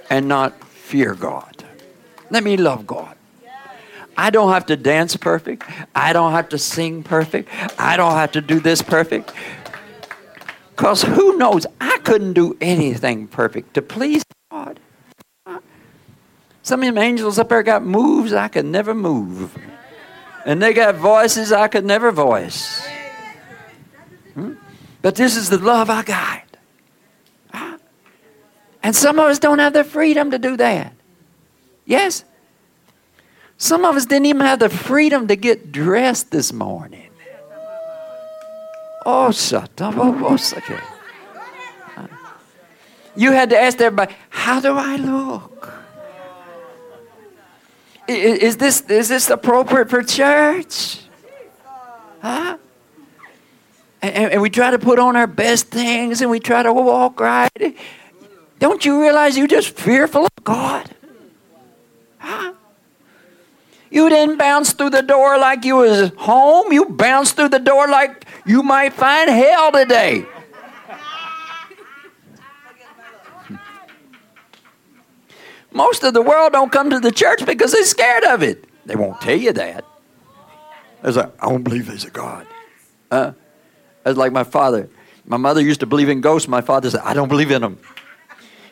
and 0.08 0.28
not 0.28 0.62
fear 0.64 1.14
God. 1.14 1.64
Let 2.30 2.44
me 2.44 2.56
love 2.56 2.86
God. 2.86 3.16
I 4.16 4.30
don't 4.30 4.52
have 4.52 4.66
to 4.66 4.76
dance 4.76 5.16
perfect. 5.16 5.64
I 5.94 6.12
don't 6.12 6.32
have 6.32 6.50
to 6.50 6.58
sing 6.58 7.02
perfect. 7.02 7.48
I 7.78 7.96
don't 7.96 8.12
have 8.12 8.32
to 8.32 8.40
do 8.40 8.60
this 8.60 8.82
perfect. 8.82 9.32
Because 10.70 11.02
who 11.02 11.36
knows? 11.36 11.66
I 11.80 11.98
couldn't 11.98 12.34
do 12.34 12.56
anything 12.60 13.28
perfect 13.28 13.74
to 13.74 13.82
please 13.82 14.22
God. 14.50 14.80
Some 16.62 16.80
of 16.82 16.86
them 16.86 16.98
angels 16.98 17.38
up 17.38 17.48
there 17.48 17.62
got 17.62 17.82
moves 17.82 18.32
I 18.32 18.48
could 18.48 18.66
never 18.66 18.94
move. 18.94 19.56
And 20.44 20.62
they 20.62 20.72
got 20.72 20.94
voices 20.94 21.52
I 21.52 21.68
could 21.68 21.84
never 21.84 22.10
voice. 22.10 22.86
Hmm? 24.34 24.54
But 25.02 25.14
this 25.16 25.36
is 25.36 25.50
the 25.50 25.58
love 25.58 25.90
I 25.90 26.02
got. 26.02 26.42
Huh? 27.52 27.78
And 28.82 28.96
some 28.96 29.18
of 29.18 29.26
us 29.26 29.38
don't 29.38 29.58
have 29.58 29.72
the 29.72 29.84
freedom 29.84 30.30
to 30.30 30.38
do 30.38 30.56
that. 30.56 30.94
Yes? 31.84 32.24
Some 33.58 33.84
of 33.84 33.96
us 33.96 34.06
didn't 34.06 34.26
even 34.26 34.42
have 34.42 34.58
the 34.58 34.70
freedom 34.70 35.28
to 35.28 35.36
get 35.36 35.70
dressed 35.70 36.30
this 36.30 36.52
morning. 36.52 37.10
Oh, 39.04 39.32
shut 39.32 39.80
up. 39.80 39.94
Oh, 39.96 40.38
oh, 40.38 40.80
You 43.16 43.32
had 43.32 43.50
to 43.50 43.58
ask 43.58 43.80
everybody, 43.80 44.14
how 44.28 44.60
do 44.60 44.76
I 44.76 44.96
look? 44.96 45.79
Is 48.10 48.56
this, 48.56 48.80
is 48.82 49.08
this 49.08 49.30
appropriate 49.30 49.88
for 49.88 50.02
church? 50.02 50.98
Huh? 52.20 52.58
And, 54.02 54.32
and 54.32 54.42
we 54.42 54.50
try 54.50 54.70
to 54.70 54.78
put 54.78 54.98
on 54.98 55.14
our 55.14 55.26
best 55.26 55.68
things 55.68 56.20
and 56.20 56.30
we 56.30 56.40
try 56.40 56.62
to 56.62 56.72
walk 56.72 57.20
right. 57.20 57.76
Don't 58.58 58.84
you 58.84 59.00
realize 59.00 59.38
you're 59.38 59.46
just 59.46 59.78
fearful 59.78 60.24
of 60.24 60.44
God? 60.44 60.90
Huh? 62.18 62.54
You 63.90 64.08
didn't 64.08 64.38
bounce 64.38 64.72
through 64.72 64.90
the 64.90 65.02
door 65.02 65.38
like 65.38 65.64
you 65.64 65.76
was 65.76 66.10
home. 66.16 66.72
You 66.72 66.86
bounced 66.86 67.36
through 67.36 67.50
the 67.50 67.58
door 67.58 67.88
like 67.88 68.24
you 68.44 68.62
might 68.62 68.92
find 68.92 69.30
hell 69.30 69.72
today. 69.72 70.26
Most 75.72 76.02
of 76.02 76.14
the 76.14 76.22
world 76.22 76.52
don't 76.52 76.72
come 76.72 76.90
to 76.90 77.00
the 77.00 77.12
church 77.12 77.44
because 77.46 77.72
they're 77.72 77.84
scared 77.84 78.24
of 78.24 78.42
it. 78.42 78.64
They 78.86 78.96
won't 78.96 79.20
tell 79.20 79.36
you 79.36 79.52
that. 79.52 79.84
It's 81.02 81.16
like, 81.16 81.32
I 81.42 81.48
don't 81.48 81.62
believe 81.62 81.86
there's 81.86 82.04
a 82.04 82.10
God. 82.10 82.46
Uh, 83.10 83.32
it's 84.04 84.18
like 84.18 84.32
my 84.32 84.44
father. 84.44 84.88
My 85.24 85.36
mother 85.36 85.60
used 85.60 85.80
to 85.80 85.86
believe 85.86 86.08
in 86.08 86.20
ghosts. 86.20 86.48
My 86.48 86.60
father 86.60 86.90
said, 86.90 87.00
I 87.04 87.14
don't 87.14 87.28
believe 87.28 87.50
in 87.50 87.62
them. 87.62 87.78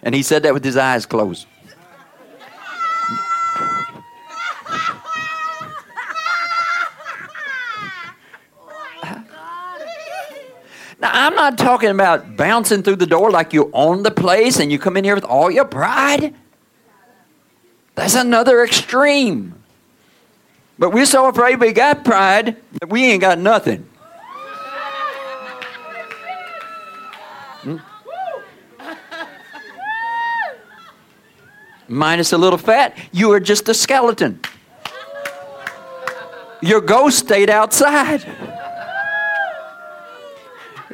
And 0.03 0.15
he 0.15 0.23
said 0.23 0.43
that 0.43 0.55
with 0.55 0.65
his 0.65 0.77
eyes 0.77 1.07
closed. 1.07 1.47
Now, 11.01 11.11
I'm 11.13 11.35
not 11.37 11.57
talking 11.57 11.91
about 11.91 12.37
bouncing 12.37 12.83
through 12.83 12.97
the 12.97 13.07
door 13.07 13.31
like 13.31 13.53
you 13.53 13.71
own 13.73 14.03
the 14.03 14.11
place 14.11 14.59
and 14.59 14.73
you 14.73 14.81
come 14.81 14.97
in 14.97 15.05
here 15.05 15.15
with 15.15 15.25
all 15.25 15.49
your 15.49 15.65
pride. 15.65 16.35
That's 17.99 18.15
another 18.15 18.63
extreme. 18.63 19.55
But 20.79 20.91
we're 20.91 21.05
so 21.05 21.27
afraid 21.27 21.59
we 21.59 21.73
got 21.73 22.05
pride 22.05 22.57
that 22.81 22.89
we 22.89 23.07
ain't 23.07 23.21
got 23.21 23.41
nothing. 23.41 23.89
Hmm? 27.63 27.79
Minus 31.89 32.33
a 32.33 32.39
little 32.39 32.57
fat, 32.57 32.97
you 33.11 33.33
are 33.33 33.41
just 33.41 33.69
a 33.69 33.75
skeleton. 33.75 34.39
Your 36.63 36.81
ghost 36.81 37.19
stayed 37.19 37.51
outside. 37.51 38.25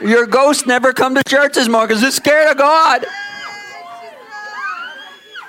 Your 0.02 0.24
ghost 0.24 0.66
never 0.66 0.94
come 0.94 1.14
to 1.16 1.22
churches 1.28 1.68
more 1.68 1.86
because 1.86 2.02
it's 2.02 2.16
scared 2.16 2.50
of 2.50 2.56
God. 2.56 3.04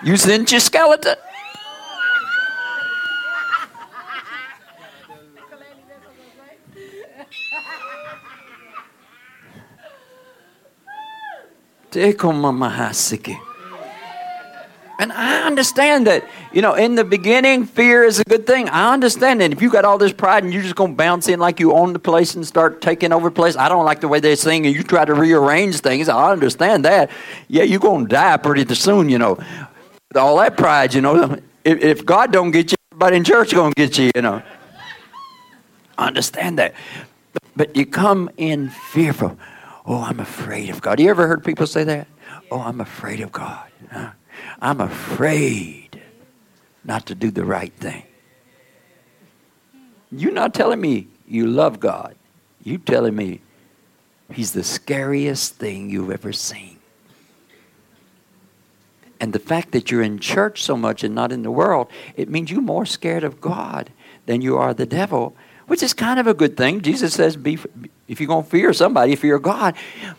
You 0.03 0.17
sent 0.17 0.51
your 0.51 0.59
skeleton. 0.59 1.15
And 14.97 15.11
I 15.11 15.43
understand 15.43 16.07
that, 16.07 16.25
you 16.53 16.61
know, 16.61 16.73
in 16.73 16.95
the 16.95 17.03
beginning, 17.03 17.65
fear 17.65 18.05
is 18.05 18.19
a 18.19 18.23
good 18.23 18.47
thing. 18.47 18.69
I 18.69 18.93
understand 18.93 19.41
that 19.41 19.51
if 19.51 19.61
you 19.61 19.69
got 19.69 19.83
all 19.83 19.97
this 19.97 20.13
pride 20.13 20.45
and 20.45 20.53
you're 20.53 20.63
just 20.63 20.75
going 20.75 20.91
to 20.91 20.95
bounce 20.95 21.27
in 21.27 21.37
like 21.37 21.59
you 21.59 21.73
own 21.73 21.91
the 21.91 21.99
place 21.99 22.35
and 22.35 22.47
start 22.47 22.81
taking 22.81 23.11
over 23.11 23.27
the 23.27 23.35
place, 23.35 23.57
I 23.57 23.67
don't 23.67 23.83
like 23.83 23.99
the 23.99 24.07
way 24.07 24.21
they 24.21 24.37
sing 24.37 24.65
and 24.65 24.73
you 24.73 24.83
try 24.83 25.03
to 25.03 25.13
rearrange 25.13 25.79
things. 25.81 26.07
I 26.07 26.31
understand 26.31 26.85
that. 26.85 27.11
Yeah, 27.49 27.63
you're 27.63 27.79
going 27.79 28.05
to 28.05 28.09
die 28.09 28.37
pretty 28.37 28.73
soon, 28.73 29.09
you 29.09 29.17
know. 29.17 29.37
All 30.15 30.37
that 30.37 30.55
pride, 30.55 30.93
you 30.93 31.01
know. 31.01 31.37
If, 31.65 31.81
if 31.81 32.05
God 32.05 32.31
don't 32.31 32.51
get 32.51 32.71
you, 32.71 32.77
everybody 32.93 33.17
in 33.17 33.25
church 33.25 33.53
going 33.53 33.73
to 33.73 33.75
get 33.75 33.97
you, 33.97 34.11
you 34.15 34.21
know. 34.21 34.41
I 35.97 36.07
understand 36.07 36.57
that. 36.59 36.73
But, 37.33 37.43
but 37.57 37.75
you 37.75 37.85
come 37.85 38.29
in 38.37 38.69
fearful. 38.69 39.37
Oh, 39.87 40.01
I'm 40.01 40.19
afraid 40.19 40.69
of 40.69 40.81
God. 40.81 40.99
You 40.99 41.09
ever 41.09 41.27
heard 41.27 41.43
people 41.43 41.67
say 41.67 41.83
that? 41.83 42.07
Oh, 42.51 42.59
I'm 42.59 42.81
afraid 42.81 43.21
of 43.21 43.31
God. 43.31 43.69
I'm 44.59 44.81
afraid 44.81 46.01
not 46.83 47.05
to 47.07 47.15
do 47.15 47.31
the 47.31 47.45
right 47.45 47.73
thing. 47.73 48.03
You're 50.11 50.31
not 50.31 50.53
telling 50.53 50.81
me 50.81 51.07
you 51.27 51.47
love 51.47 51.79
God. 51.79 52.15
You're 52.63 52.79
telling 52.79 53.15
me 53.15 53.41
He's 54.31 54.53
the 54.53 54.63
scariest 54.63 55.55
thing 55.55 55.89
you've 55.89 56.11
ever 56.11 56.33
seen. 56.33 56.79
And 59.19 59.33
the 59.33 59.39
fact 59.39 59.71
that 59.71 59.91
you're 59.91 60.01
in 60.01 60.19
church 60.19 60.63
so 60.63 60.75
much 60.75 61.03
and 61.03 61.13
not 61.13 61.31
in 61.31 61.43
the 61.43 61.51
world, 61.51 61.87
it 62.15 62.29
means 62.29 62.51
you're 62.51 62.61
more 62.61 62.85
scared 62.85 63.23
of 63.23 63.39
God 63.39 63.91
than 64.25 64.41
you 64.41 64.57
are 64.57 64.73
the 64.73 64.85
devil, 64.85 65.35
which 65.67 65.81
is 65.81 65.93
kind 65.93 66.19
of 66.19 66.27
a 66.27 66.33
good 66.33 66.55
thing. 66.57 66.81
Jesus 66.81 67.13
says, 67.13 67.35
be, 67.35 67.57
if 68.07 68.19
you're 68.19 68.27
going 68.27 68.43
to 68.43 68.49
fear 68.49 68.73
somebody, 68.73 69.15
fear 69.15 69.39
God. 69.39 69.75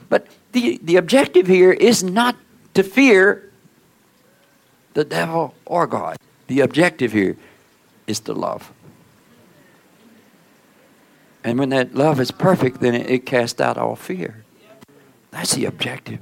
But 0.09 0.27
the, 0.53 0.79
the 0.83 0.97
objective 0.97 1.47
here 1.47 1.73
is 1.73 2.03
not 2.03 2.37
to 2.75 2.83
fear 2.83 3.53
the 4.95 5.05
devil 5.05 5.55
or 5.65 5.87
God. 5.87 6.17
The 6.49 6.61
objective 6.61 7.13
here 7.13 7.37
is 8.07 8.21
to 8.21 8.33
love. 8.33 8.73
And 11.45 11.59
when 11.59 11.69
that 11.69 11.95
love 11.95 12.21
is 12.21 12.31
perfect, 12.31 12.81
then 12.81 12.95
it, 12.95 13.09
it 13.09 13.27
casts 13.27 13.61
out 13.61 13.77
all 13.77 13.95
fear. 13.95 14.45
That's 15.31 15.55
the 15.55 15.67
objective. 15.67 16.21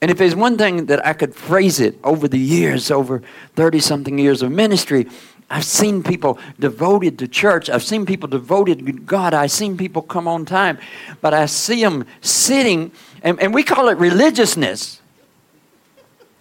And 0.00 0.10
if 0.10 0.18
there's 0.18 0.36
one 0.36 0.58
thing 0.58 0.86
that 0.86 1.04
I 1.06 1.12
could 1.12 1.34
phrase 1.34 1.80
it 1.80 1.98
over 2.04 2.28
the 2.28 2.38
years, 2.38 2.90
over 2.90 3.22
30 3.56 3.80
something 3.80 4.18
years 4.18 4.42
of 4.42 4.52
ministry, 4.52 5.06
I've 5.50 5.64
seen 5.64 6.02
people 6.02 6.38
devoted 6.58 7.18
to 7.18 7.28
church. 7.28 7.68
I've 7.68 7.82
seen 7.82 8.06
people 8.06 8.28
devoted 8.28 8.84
to 8.86 8.92
God. 8.92 9.34
I've 9.34 9.50
seen 9.50 9.76
people 9.76 10.02
come 10.02 10.26
on 10.26 10.44
time. 10.44 10.78
But 11.20 11.34
I 11.34 11.46
see 11.46 11.82
them 11.82 12.06
sitting, 12.22 12.92
and, 13.22 13.40
and 13.40 13.52
we 13.52 13.62
call 13.62 13.88
it 13.88 13.98
religiousness. 13.98 15.00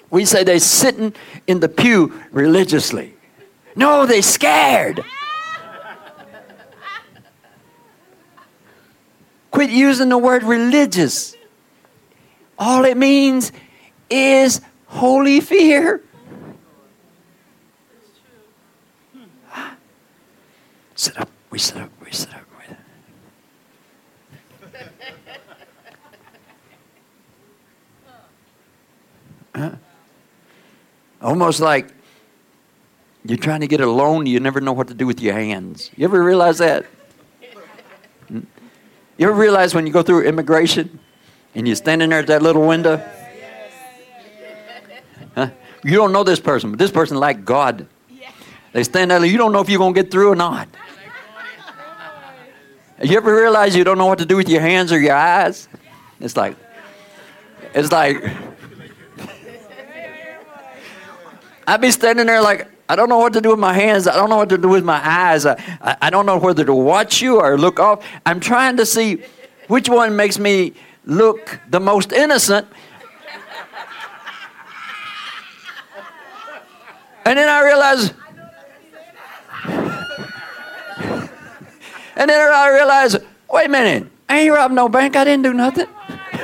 We 0.10 0.26
say 0.26 0.44
they're 0.44 0.60
sitting 0.60 1.14
in 1.48 1.60
the 1.60 1.70
pew 1.70 2.22
religiously. 2.32 3.14
No, 3.76 4.06
they're 4.06 4.22
scared. 4.22 5.04
Quit 9.52 9.70
using 9.70 10.10
the 10.10 10.18
word 10.18 10.44
religious. 10.44 11.36
All 12.58 12.86
it 12.86 12.98
means 12.98 13.52
is 14.10 14.62
holy 14.88 15.42
fear. 15.42 16.02
Sit 20.96 21.20
up. 21.20 21.30
We 21.50 21.60
sit 21.60 21.78
up. 21.78 21.90
We 22.04 22.12
sit 22.12 22.34
up. 22.34 22.42
We... 22.60 22.76
Huh? 29.56 29.72
Almost 31.22 31.60
like 31.60 31.94
you're 33.26 33.38
trying 33.38 33.62
to 33.62 33.68
get 33.68 33.80
a 33.80 33.90
loan, 33.90 34.26
you 34.26 34.40
never 34.40 34.60
know 34.60 34.74
what 34.74 34.88
to 34.90 34.94
do 34.94 35.08
with 35.08 35.22
your 35.22 35.34
hands. 35.34 35.90
You 35.96 36.06
ever 36.06 36.22
realize 36.24 36.58
that? 36.58 36.86
Hmm? 38.28 38.42
You 39.18 39.30
ever 39.30 39.38
realize 39.38 39.74
when 39.74 39.88
you 39.88 39.94
go 39.94 40.04
through 40.04 40.24
immigration 40.24 41.00
and 41.56 41.68
you're 41.68 41.76
standing 41.76 42.10
there 42.10 42.20
at 42.20 42.28
that 42.28 42.42
little 42.42 42.68
window? 42.68 42.98
Huh? 45.36 45.50
You 45.84 45.96
don't 45.96 46.12
know 46.12 46.24
this 46.24 46.40
person, 46.40 46.72
but 46.72 46.80
this 46.80 46.92
person 46.92 47.18
like 47.18 47.46
God. 47.46 47.88
They 48.74 48.84
stand 48.84 49.12
there, 49.12 49.24
you 49.24 49.38
don't 49.38 49.52
know 49.52 49.62
if 49.62 49.70
you're 49.70 49.78
going 49.78 49.94
to 49.94 50.02
get 50.02 50.12
through 50.12 50.32
or 50.32 50.36
not. 50.36 50.68
You 53.02 53.18
ever 53.18 53.36
realize 53.36 53.76
you 53.76 53.84
don't 53.84 53.98
know 53.98 54.06
what 54.06 54.20
to 54.20 54.26
do 54.26 54.38
with 54.38 54.50
your 54.50 54.62
hands 54.62 54.92
or 54.92 55.00
your 55.00 55.16
eyes? 55.16 55.68
It's 56.20 56.36
like, 56.36 56.56
it's 57.74 57.92
like, 57.92 58.24
I'd 61.68 61.82
be 61.82 61.92
standing 61.92 62.26
there 62.26 62.42
like, 62.42 62.68
I 62.90 62.96
don't 62.96 63.10
know 63.10 63.18
what 63.18 63.34
to 63.34 63.42
do 63.42 63.52
with 63.52 63.60
my 63.60 63.74
hands. 63.74 64.08
I 64.08 64.16
don't 64.16 64.30
know 64.30 64.38
what 64.38 64.50
to 64.50 64.58
do 64.58 64.70
with 64.70 64.84
my 64.84 65.02
eyes. 65.04 65.46
I, 65.46 65.54
I, 65.82 65.98
I 66.04 66.10
don't 66.10 66.26
know 66.26 66.38
whether 66.38 66.66
to 66.66 66.74
watch 66.74 67.22
you 67.22 67.40
or 67.40 67.58
look 67.58 67.80
off. 67.80 68.06
I'm 68.26 68.40
trying 68.40 68.78
to 68.78 68.86
see 68.86 69.24
which 69.68 69.88
one 69.88 70.16
makes 70.16 70.40
me 70.40 70.74
look 71.06 71.60
the 71.70 71.80
most 71.80 72.12
innocent. 72.12 72.68
And 77.26 77.38
then 77.38 77.48
I 77.48 77.64
realize, 77.64 78.14
and 82.16 82.30
then 82.30 82.54
I 82.54 82.70
realize, 82.70 83.18
wait 83.52 83.66
a 83.68 83.70
minute, 83.70 84.12
I 84.30 84.40
ain't 84.40 84.54
robbed 84.54 84.74
no 84.74 84.90
bank. 84.90 85.16
I 85.16 85.24
didn't 85.24 85.44
do 85.44 85.54
nothing. 85.54 85.86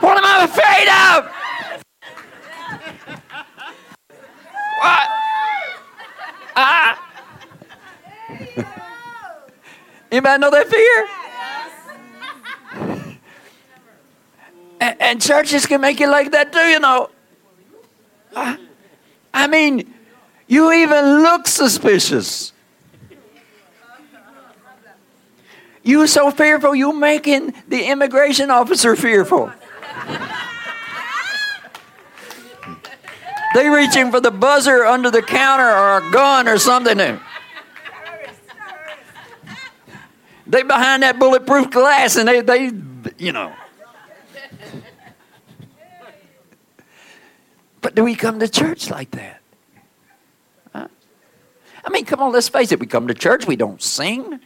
what 0.00 0.16
am 0.16 0.24
I 0.24 0.44
afraid 0.44 0.88
of? 0.88 1.30
What? 4.80 5.08
Ah. 6.56 6.96
Anybody 10.10 10.40
know 10.40 10.50
that 10.50 10.68
fear? 10.68 11.08
And, 14.80 14.96
and, 15.00 15.20
churches 15.20 15.66
can 15.66 15.82
make 15.82 16.00
you 16.00 16.10
like 16.10 16.30
that 16.30 16.52
too, 16.52 16.58
you 16.60 16.80
know. 16.80 17.10
I, 18.34 18.56
I 19.34 19.46
mean, 19.46 19.92
you 20.46 20.72
even 20.72 21.22
look 21.22 21.46
suspicious. 21.46 22.54
You 25.82 26.06
so 26.06 26.30
fearful, 26.30 26.74
you 26.74 26.92
making 26.92 27.54
the 27.68 27.84
immigration 27.84 28.50
officer 28.50 28.96
fearful. 28.96 29.52
They 33.54 33.68
reaching 33.68 34.10
for 34.10 34.20
the 34.20 34.30
buzzer 34.30 34.84
under 34.84 35.10
the 35.10 35.22
counter 35.22 35.68
or 35.68 35.98
a 35.98 36.10
gun 36.12 36.46
or 36.46 36.58
something. 36.58 36.98
They 40.46 40.62
behind 40.62 41.02
that 41.02 41.18
bulletproof 41.18 41.70
glass 41.70 42.16
and 42.16 42.28
they, 42.28 42.40
they 42.40 42.70
you 43.18 43.32
know. 43.32 43.52
But 47.80 47.94
do 47.94 48.04
we 48.04 48.14
come 48.14 48.40
to 48.40 48.48
church 48.48 48.90
like 48.90 49.12
that? 49.12 49.40
I 50.74 51.88
mean, 51.90 52.04
come 52.04 52.20
on, 52.20 52.30
let's 52.30 52.48
face 52.48 52.72
it. 52.72 52.78
We 52.78 52.86
come 52.86 53.08
to 53.08 53.14
church, 53.14 53.46
we 53.46 53.56
don't 53.56 53.82
sing. 53.82 54.40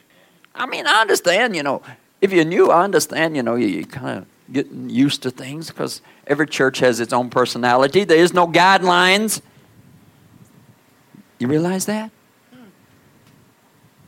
I 0.55 0.67
mean, 0.67 0.87
I 0.87 1.01
understand, 1.01 1.57
you 1.57 1.63
know. 1.63 1.83
If 2.21 2.33
you're 2.33 2.45
new, 2.45 2.71
I 2.71 2.85
understand, 2.85 3.37
you 3.37 3.43
know, 3.43 3.57
you, 3.57 3.67
you 3.67 3.87
kind 3.87 4.19
of 4.19 4.27
getting 4.53 4.89
used 4.89 5.23
to 5.23 5.31
things 5.31 5.69
because 5.69 6.01
every 6.27 6.47
church 6.47 6.79
has 6.79 7.01
its 7.01 7.13
own 7.13 7.29
personality. 7.29 8.05
There 8.05 8.19
is 8.19 8.33
no 8.33 8.47
guidelines. 8.47 9.41
You 11.39 11.49
realize 11.49 11.87
that? 11.87 12.11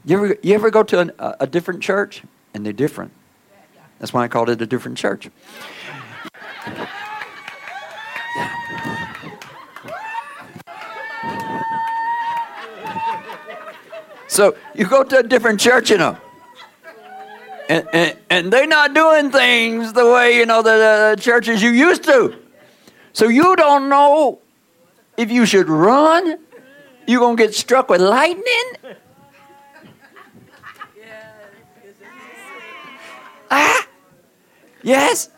You 0.05 0.17
ever, 0.17 0.37
you 0.43 0.55
ever 0.55 0.71
go 0.71 0.85
to 0.85 1.01
an, 1.01 1.11
a, 1.19 1.37
a 1.41 1.47
different 1.47 1.83
church 1.83 2.23
and 2.55 2.65
they're 2.65 2.73
different? 2.73 3.13
That's 3.99 4.13
why 4.13 4.23
I 4.23 4.29
called 4.29 4.49
it 4.51 4.63
a 4.63 4.67
different 4.67 4.99
church. 4.99 5.29
So 14.29 14.55
you 14.75 14.87
go 14.87 15.03
to 15.03 15.19
a 15.19 15.23
different 15.23 15.59
church, 15.61 15.91
you 15.91 15.99
know 15.99 16.19
and, 17.69 18.17
and, 18.31 18.53
they're 18.53 18.67
not 18.67 18.95
doing 18.95 19.31
things 19.31 19.93
the 19.93 20.05
way 20.05 20.37
you 20.37 20.47
know 20.47 20.63
the, 20.63 21.15
the 21.17 21.21
churches 21.21 21.63
you 21.63 21.71
used 21.71 22.05
to. 22.05 22.37
So 23.13 23.29
you 23.29 23.57
don't 23.57 23.89
know 23.89 24.41
if 25.17 25.31
you 25.31 25.47
should 25.47 25.69
run. 25.69 26.39
You're 27.07 27.21
gonna 27.21 27.37
get 27.37 27.55
struck 27.55 27.89
with 27.89 28.01
lightning. 28.01 28.73
Ah, 33.51 33.87
yes. 34.83 35.31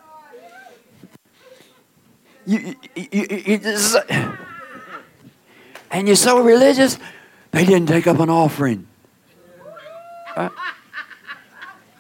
You, 2.47 2.75
you, 2.97 3.09
you, 3.12 3.43
you 3.47 3.59
just, 3.59 3.97
and 5.91 6.07
you're 6.07 6.17
so 6.17 6.43
religious, 6.43 6.99
they 7.51 7.67
didn't 7.67 7.88
take 7.88 8.07
up 8.07 8.19
an 8.21 8.31
offering. 8.31 8.87
Uh, 10.35 10.49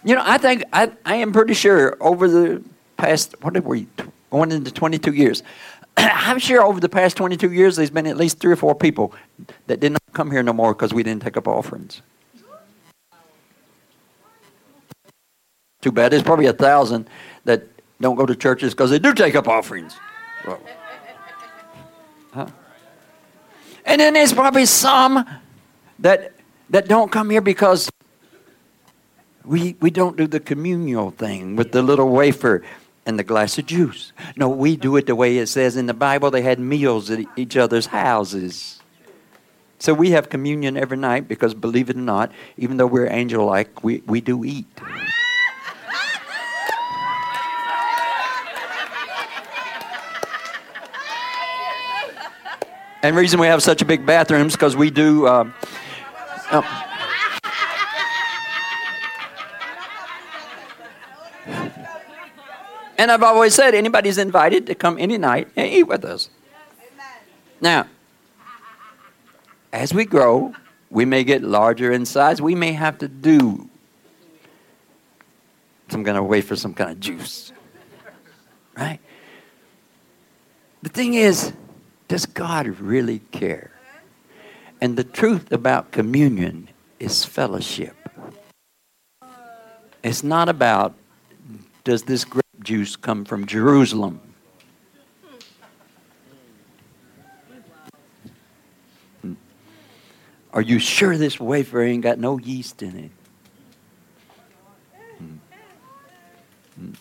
you 0.08 0.14
know, 0.14 0.22
I 0.24 0.38
think 0.38 0.64
I, 0.72 0.90
I 1.04 1.16
am 1.16 1.34
pretty 1.34 1.52
sure 1.52 1.94
over 2.00 2.28
the 2.28 2.64
past 2.96 3.34
what 3.42 3.52
did 3.52 3.66
we 3.66 3.86
going 4.30 4.50
into 4.52 4.72
22 4.72 5.12
years. 5.12 5.42
I'm 5.98 6.38
sure 6.38 6.62
over 6.62 6.80
the 6.80 6.88
past 6.88 7.18
22 7.18 7.52
years, 7.52 7.76
there's 7.76 7.90
been 7.90 8.06
at 8.06 8.16
least 8.16 8.40
three 8.40 8.50
or 8.50 8.56
four 8.56 8.74
people 8.74 9.12
that 9.66 9.80
did 9.80 9.92
not 9.92 10.00
come 10.14 10.30
here 10.30 10.42
no 10.42 10.54
more 10.54 10.72
because 10.72 10.94
we 10.94 11.02
didn't 11.02 11.22
take 11.22 11.36
up 11.36 11.46
offerings. 11.46 12.00
Too 15.82 15.92
bad. 15.92 16.10
There's 16.10 16.22
probably 16.22 16.46
a 16.46 16.54
thousand 16.54 17.06
that 17.44 17.64
don't 18.00 18.16
go 18.16 18.24
to 18.24 18.34
churches 18.34 18.72
because 18.72 18.88
they 18.88 18.98
do 18.98 19.12
take 19.12 19.34
up 19.34 19.46
offerings. 19.46 19.94
Well, 20.46 20.58
huh? 22.32 22.46
And 23.84 24.00
then 24.00 24.14
there's 24.14 24.32
probably 24.32 24.64
some 24.64 25.28
that 25.98 26.32
that 26.70 26.88
don't 26.88 27.12
come 27.12 27.28
here 27.28 27.42
because 27.42 27.90
we, 29.48 29.76
we 29.80 29.90
don't 29.90 30.16
do 30.16 30.26
the 30.26 30.40
communal 30.40 31.10
thing 31.10 31.56
with 31.56 31.72
the 31.72 31.80
little 31.80 32.10
wafer 32.10 32.62
and 33.06 33.18
the 33.18 33.24
glass 33.24 33.56
of 33.56 33.64
juice. 33.64 34.12
No, 34.36 34.48
we 34.48 34.76
do 34.76 34.94
it 34.96 35.06
the 35.06 35.14
way 35.14 35.38
it 35.38 35.46
says 35.46 35.76
in 35.76 35.86
the 35.86 35.94
Bible. 35.94 36.30
They 36.30 36.42
had 36.42 36.58
meals 36.58 37.10
at 37.10 37.24
each 37.36 37.56
other's 37.56 37.86
houses. 37.86 38.80
So 39.78 39.94
we 39.94 40.10
have 40.10 40.28
communion 40.28 40.76
every 40.76 40.98
night 40.98 41.28
because, 41.28 41.54
believe 41.54 41.88
it 41.88 41.96
or 41.96 42.00
not, 42.00 42.30
even 42.58 42.76
though 42.76 42.86
we're 42.86 43.10
angel 43.10 43.46
like, 43.46 43.82
we, 43.82 44.02
we 44.06 44.20
do 44.20 44.44
eat. 44.44 44.66
And 53.00 53.16
reason 53.16 53.40
we 53.40 53.46
have 53.46 53.62
such 53.62 53.80
a 53.80 53.84
big 53.84 54.04
bathrooms 54.04 54.54
because 54.54 54.76
we 54.76 54.90
do. 54.90 55.26
Um, 55.26 55.54
oh. 56.52 56.87
And 62.98 63.12
I've 63.12 63.22
always 63.22 63.54
said 63.54 63.74
anybody's 63.74 64.18
invited 64.18 64.66
to 64.66 64.74
come 64.74 64.98
any 64.98 65.16
night 65.16 65.48
and 65.54 65.70
eat 65.70 65.84
with 65.84 66.04
us. 66.04 66.30
Now, 67.60 67.86
as 69.72 69.94
we 69.94 70.04
grow, 70.04 70.52
we 70.90 71.04
may 71.04 71.22
get 71.22 71.42
larger 71.42 71.92
in 71.92 72.04
size. 72.04 72.42
We 72.42 72.56
may 72.56 72.72
have 72.72 72.98
to 72.98 73.08
do 73.08 73.70
some 75.88 76.04
kind 76.04 76.18
of 76.18 76.26
wait 76.26 76.42
for 76.42 76.56
some 76.56 76.74
kind 76.74 76.90
of 76.90 76.98
juice. 76.98 77.52
Right? 78.76 78.98
The 80.82 80.88
thing 80.88 81.14
is, 81.14 81.52
does 82.08 82.26
God 82.26 82.66
really 82.66 83.20
care? 83.30 83.70
And 84.80 84.96
the 84.96 85.04
truth 85.04 85.52
about 85.52 85.92
communion 85.92 86.68
is 86.98 87.24
fellowship. 87.24 87.96
It's 90.02 90.22
not 90.22 90.48
about 90.48 90.94
does 91.84 92.02
this 92.04 92.24
grape 92.24 92.44
juice 92.60 92.96
come 92.96 93.24
from 93.24 93.46
Jerusalem? 93.46 94.20
Hmm. 99.22 99.34
Are 100.52 100.62
you 100.62 100.78
sure 100.78 101.16
this 101.16 101.38
wafer 101.38 101.82
ain't 101.82 102.02
got 102.02 102.18
no 102.18 102.38
yeast 102.38 102.82
in 102.82 102.96
it? 102.98 103.10
Hmm. 105.18 105.34
Hmm. 106.78 106.92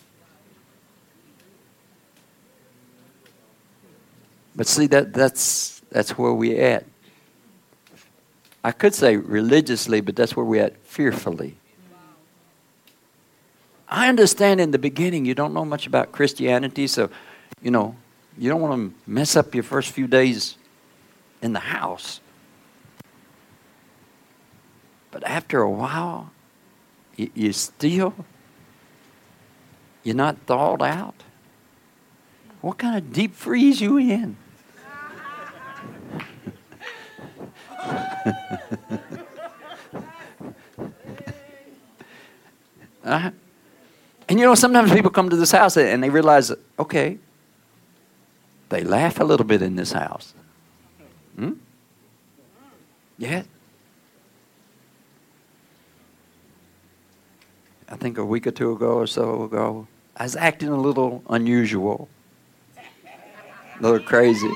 But 4.54 4.66
see 4.66 4.86
that 4.88 5.12
that's 5.12 5.82
that's 5.90 6.18
where 6.18 6.32
we 6.32 6.58
at. 6.58 6.84
I 8.64 8.72
could 8.72 8.94
say 8.94 9.16
religiously, 9.16 10.00
but 10.00 10.16
that's 10.16 10.36
where 10.36 10.44
we 10.44 10.58
at 10.58 10.76
fearfully. 10.84 11.56
I 13.90 14.08
understand 14.08 14.60
in 14.60 14.70
the 14.70 14.78
beginning 14.78 15.24
you 15.24 15.34
don't 15.34 15.54
know 15.54 15.64
much 15.64 15.86
about 15.86 16.12
Christianity, 16.12 16.86
so 16.86 17.08
you 17.62 17.70
know 17.70 17.96
you 18.36 18.50
don't 18.50 18.60
want 18.60 18.74
to 18.74 18.92
mess 19.10 19.34
up 19.34 19.54
your 19.54 19.64
first 19.64 19.90
few 19.90 20.06
days 20.06 20.56
in 21.40 21.54
the 21.54 21.60
house. 21.60 22.20
But 25.10 25.24
after 25.24 25.62
a 25.62 25.70
while, 25.70 26.32
you, 27.16 27.50
still 27.52 28.14
you're 30.02 30.14
not 30.14 30.36
thawed 30.46 30.82
out. 30.82 31.14
What 32.60 32.76
kind 32.78 32.98
of 32.98 33.12
deep 33.12 33.34
freeze 33.34 33.80
you 33.80 33.98
in? 33.98 34.36
uh, 43.04 43.30
and 44.28 44.38
you 44.38 44.44
know, 44.44 44.54
sometimes 44.54 44.92
people 44.92 45.10
come 45.10 45.30
to 45.30 45.36
this 45.36 45.52
house 45.52 45.76
and 45.76 46.02
they 46.02 46.10
realize, 46.10 46.52
okay, 46.78 47.18
they 48.68 48.84
laugh 48.84 49.20
a 49.20 49.24
little 49.24 49.46
bit 49.46 49.62
in 49.62 49.76
this 49.76 49.92
house. 49.92 50.34
Hmm? 51.36 51.52
Yeah. 53.16 53.44
I 57.88 57.96
think 57.96 58.18
a 58.18 58.24
week 58.24 58.46
or 58.46 58.50
two 58.50 58.72
ago 58.72 58.96
or 58.96 59.06
so 59.06 59.44
ago, 59.44 59.88
I 60.14 60.24
was 60.24 60.36
acting 60.36 60.68
a 60.68 60.78
little 60.78 61.22
unusual, 61.30 62.08
a 62.76 63.82
little 63.82 64.00
crazy. 64.00 64.50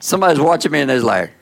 Somebody's 0.00 0.40
watching 0.40 0.72
me 0.72 0.80
and 0.80 0.88
they're 0.90 1.00
like, 1.00 1.32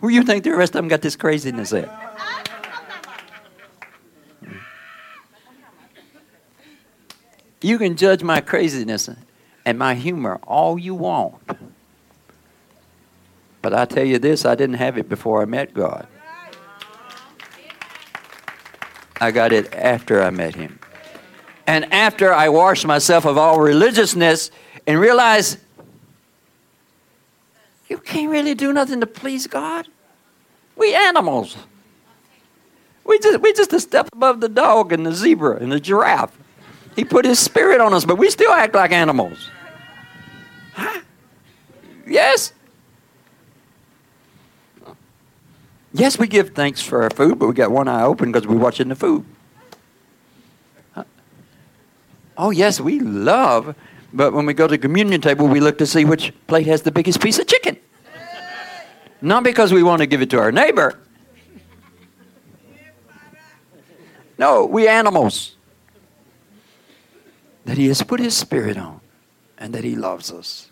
Who 0.00 0.08
you 0.08 0.24
think 0.24 0.42
the 0.42 0.50
rest 0.50 0.74
of 0.74 0.82
them 0.82 0.88
got 0.88 1.00
this 1.00 1.14
craziness 1.14 1.72
at? 1.72 2.01
You 7.62 7.78
can 7.78 7.96
judge 7.96 8.22
my 8.22 8.40
craziness 8.40 9.08
and 9.64 9.78
my 9.78 9.94
humor 9.94 10.40
all 10.42 10.78
you 10.78 10.94
want. 10.94 11.36
But 13.62 13.72
I 13.72 13.84
tell 13.84 14.04
you 14.04 14.18
this, 14.18 14.44
I 14.44 14.56
didn't 14.56 14.76
have 14.76 14.98
it 14.98 15.08
before 15.08 15.40
I 15.40 15.44
met 15.44 15.72
God. 15.72 16.08
I 19.20 19.30
got 19.30 19.52
it 19.52 19.72
after 19.72 20.20
I 20.20 20.30
met 20.30 20.56
Him. 20.56 20.80
And 21.68 21.92
after 21.92 22.32
I 22.34 22.48
washed 22.48 22.84
myself 22.84 23.24
of 23.24 23.38
all 23.38 23.60
religiousness 23.60 24.50
and 24.84 24.98
realized 24.98 25.58
you 27.88 27.98
can't 27.98 28.30
really 28.30 28.54
do 28.54 28.72
nothing 28.72 29.00
to 29.00 29.06
please 29.06 29.46
God. 29.46 29.86
We 30.76 30.92
animals. 30.94 31.56
We 33.04 33.18
just 33.20 33.40
we 33.40 33.52
just 33.52 33.72
a 33.72 33.78
step 33.80 34.08
above 34.12 34.40
the 34.40 34.48
dog 34.48 34.92
and 34.92 35.06
the 35.06 35.12
zebra 35.12 35.58
and 35.58 35.70
the 35.70 35.78
giraffe. 35.78 36.36
He 36.96 37.04
put 37.04 37.24
his 37.24 37.38
spirit 37.38 37.80
on 37.80 37.94
us, 37.94 38.04
but 38.04 38.16
we 38.16 38.30
still 38.30 38.52
act 38.52 38.74
like 38.74 38.92
animals. 38.92 39.50
Huh? 40.74 41.00
Yes. 42.06 42.52
Yes, 45.94 46.18
we 46.18 46.26
give 46.26 46.50
thanks 46.50 46.80
for 46.82 47.02
our 47.02 47.10
food, 47.10 47.38
but 47.38 47.48
we 47.48 47.54
got 47.54 47.70
one 47.70 47.88
eye 47.88 48.02
open 48.02 48.32
because 48.32 48.46
we're 48.46 48.56
watching 48.56 48.88
the 48.88 48.94
food. 48.94 49.24
Huh? 50.94 51.04
Oh, 52.36 52.50
yes, 52.50 52.80
we 52.80 53.00
love 53.00 53.74
but 54.12 54.32
when 54.32 54.46
we 54.46 54.52
go 54.52 54.66
to 54.66 54.72
the 54.72 54.78
communion 54.78 55.20
table, 55.20 55.48
we 55.48 55.60
look 55.60 55.78
to 55.78 55.86
see 55.86 56.04
which 56.04 56.32
plate 56.46 56.66
has 56.66 56.82
the 56.82 56.92
biggest 56.92 57.20
piece 57.20 57.38
of 57.38 57.46
chicken. 57.46 57.78
Not 59.20 59.44
because 59.44 59.72
we 59.72 59.82
want 59.82 60.00
to 60.00 60.06
give 60.06 60.20
it 60.20 60.30
to 60.30 60.38
our 60.38 60.52
neighbor. 60.52 60.98
No, 64.36 64.66
we 64.66 64.88
animals. 64.88 65.56
That 67.64 67.78
He 67.78 67.88
has 67.88 68.02
put 68.02 68.20
His 68.20 68.36
Spirit 68.36 68.76
on 68.76 69.00
and 69.58 69.72
that 69.74 69.84
He 69.84 69.94
loves 69.94 70.32
us. 70.32 70.70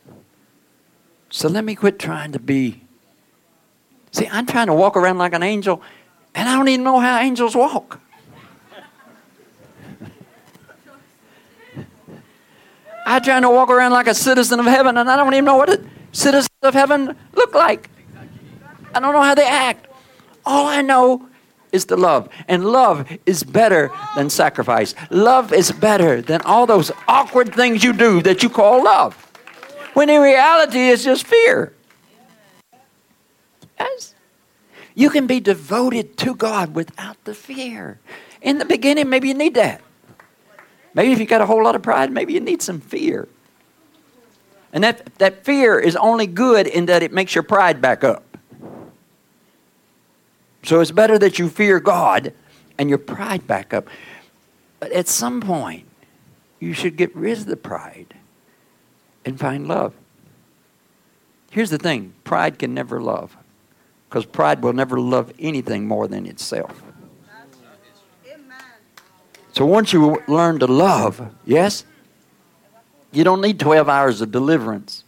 So 1.30 1.48
let 1.48 1.64
me 1.64 1.74
quit 1.76 1.98
trying 1.98 2.32
to 2.32 2.38
be. 2.40 2.82
See, 4.10 4.26
I'm 4.26 4.46
trying 4.46 4.66
to 4.66 4.74
walk 4.74 4.96
around 4.96 5.18
like 5.18 5.32
an 5.32 5.44
angel, 5.44 5.80
and 6.34 6.48
I 6.48 6.56
don't 6.56 6.66
even 6.68 6.82
know 6.84 6.98
how 6.98 7.20
angels 7.20 7.54
walk. 7.54 8.00
I'm 13.06 13.22
trying 13.22 13.42
to 13.42 13.50
walk 13.50 13.70
around 13.70 13.92
like 13.92 14.08
a 14.08 14.14
citizen 14.14 14.58
of 14.58 14.66
heaven, 14.66 14.96
and 14.96 15.08
I 15.08 15.16
don't 15.16 15.32
even 15.34 15.44
know 15.44 15.56
what 15.56 15.70
a 15.70 15.80
citizen 16.10 16.50
of 16.62 16.74
heaven 16.74 17.16
look 17.32 17.54
like. 17.54 17.88
I 18.92 18.98
don't 18.98 19.12
know 19.12 19.22
how 19.22 19.36
they 19.36 19.46
act. 19.46 19.86
All 20.44 20.66
I 20.66 20.82
know 20.82 21.29
is 21.72 21.86
the 21.86 21.96
love. 21.96 22.28
And 22.48 22.64
love 22.64 23.10
is 23.26 23.42
better 23.42 23.90
than 24.16 24.30
sacrifice. 24.30 24.94
Love 25.10 25.52
is 25.52 25.72
better 25.72 26.20
than 26.20 26.40
all 26.42 26.66
those 26.66 26.90
awkward 27.08 27.54
things 27.54 27.82
you 27.82 27.92
do 27.92 28.22
that 28.22 28.42
you 28.42 28.50
call 28.50 28.84
love. 28.84 29.14
When 29.94 30.08
in 30.08 30.20
reality, 30.20 30.90
it's 30.90 31.04
just 31.04 31.26
fear. 31.26 31.72
Yes. 33.78 34.14
You 34.94 35.10
can 35.10 35.26
be 35.26 35.40
devoted 35.40 36.16
to 36.18 36.34
God 36.34 36.74
without 36.74 37.22
the 37.24 37.34
fear. 37.34 37.98
In 38.42 38.58
the 38.58 38.64
beginning, 38.64 39.08
maybe 39.08 39.28
you 39.28 39.34
need 39.34 39.54
that. 39.54 39.80
Maybe 40.94 41.12
if 41.12 41.18
you 41.18 41.26
got 41.26 41.40
a 41.40 41.46
whole 41.46 41.62
lot 41.62 41.74
of 41.74 41.82
pride, 41.82 42.10
maybe 42.10 42.32
you 42.32 42.40
need 42.40 42.62
some 42.62 42.80
fear. 42.80 43.28
And 44.72 44.84
that, 44.84 45.14
that 45.18 45.44
fear 45.44 45.78
is 45.78 45.96
only 45.96 46.26
good 46.26 46.66
in 46.66 46.86
that 46.86 47.02
it 47.02 47.12
makes 47.12 47.34
your 47.34 47.42
pride 47.42 47.80
back 47.80 48.04
up. 48.04 48.24
So 50.62 50.80
it's 50.80 50.90
better 50.90 51.18
that 51.18 51.38
you 51.38 51.48
fear 51.48 51.80
God 51.80 52.32
and 52.78 52.88
your 52.88 52.98
pride 52.98 53.46
back 53.46 53.72
up. 53.74 53.88
But 54.78 54.92
at 54.92 55.08
some 55.08 55.40
point, 55.40 55.86
you 56.58 56.72
should 56.72 56.96
get 56.96 57.14
rid 57.14 57.38
of 57.38 57.46
the 57.46 57.56
pride 57.56 58.14
and 59.24 59.38
find 59.38 59.66
love. 59.66 59.94
Here's 61.50 61.70
the 61.70 61.78
thing 61.78 62.14
pride 62.24 62.58
can 62.58 62.74
never 62.74 63.00
love, 63.00 63.36
because 64.08 64.24
pride 64.24 64.62
will 64.62 64.72
never 64.72 65.00
love 65.00 65.32
anything 65.38 65.86
more 65.88 66.06
than 66.06 66.26
itself. 66.26 66.82
So 69.52 69.66
once 69.66 69.92
you 69.92 70.22
learn 70.28 70.60
to 70.60 70.66
love, 70.66 71.34
yes, 71.44 71.84
you 73.10 73.24
don't 73.24 73.40
need 73.40 73.58
12 73.58 73.88
hours 73.88 74.20
of 74.20 74.30
deliverance. 74.30 75.02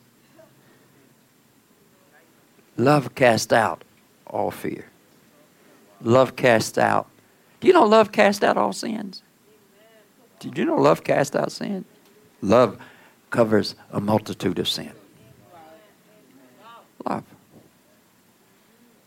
Love 2.76 3.14
casts 3.14 3.52
out 3.52 3.84
all 4.26 4.50
fear. 4.50 4.86
Love 6.02 6.36
casts 6.36 6.78
out. 6.78 7.08
Do 7.60 7.68
you 7.68 7.72
know 7.72 7.84
love 7.84 8.12
casts 8.12 8.42
out 8.42 8.56
all 8.56 8.72
sins? 8.72 9.22
Did 10.40 10.58
you 10.58 10.64
know 10.64 10.76
love 10.76 11.04
casts 11.04 11.36
out 11.36 11.52
sin? 11.52 11.84
Love 12.40 12.76
covers 13.30 13.76
a 13.92 14.00
multitude 14.00 14.58
of 14.58 14.68
sin. 14.68 14.92
Love. 17.06 17.24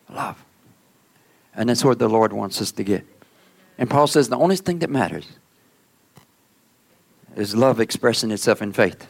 Love. 0.10 0.46
And 1.54 1.70
that's 1.70 1.84
what 1.84 2.00
the 2.00 2.08
Lord 2.10 2.34
wants 2.34 2.62
us 2.62 2.72
to 2.74 2.84
get. 2.84 3.06
And 3.78 3.90
Paul 3.90 4.08
says 4.08 4.30
the 4.30 4.38
only 4.38 4.56
thing 4.56 4.80
that 4.80 4.90
matters 4.90 5.28
is 7.36 7.56
love 7.56 7.82
expressing 7.82 8.32
itself 8.32 8.62
in 8.62 8.72
faith. 8.72 9.08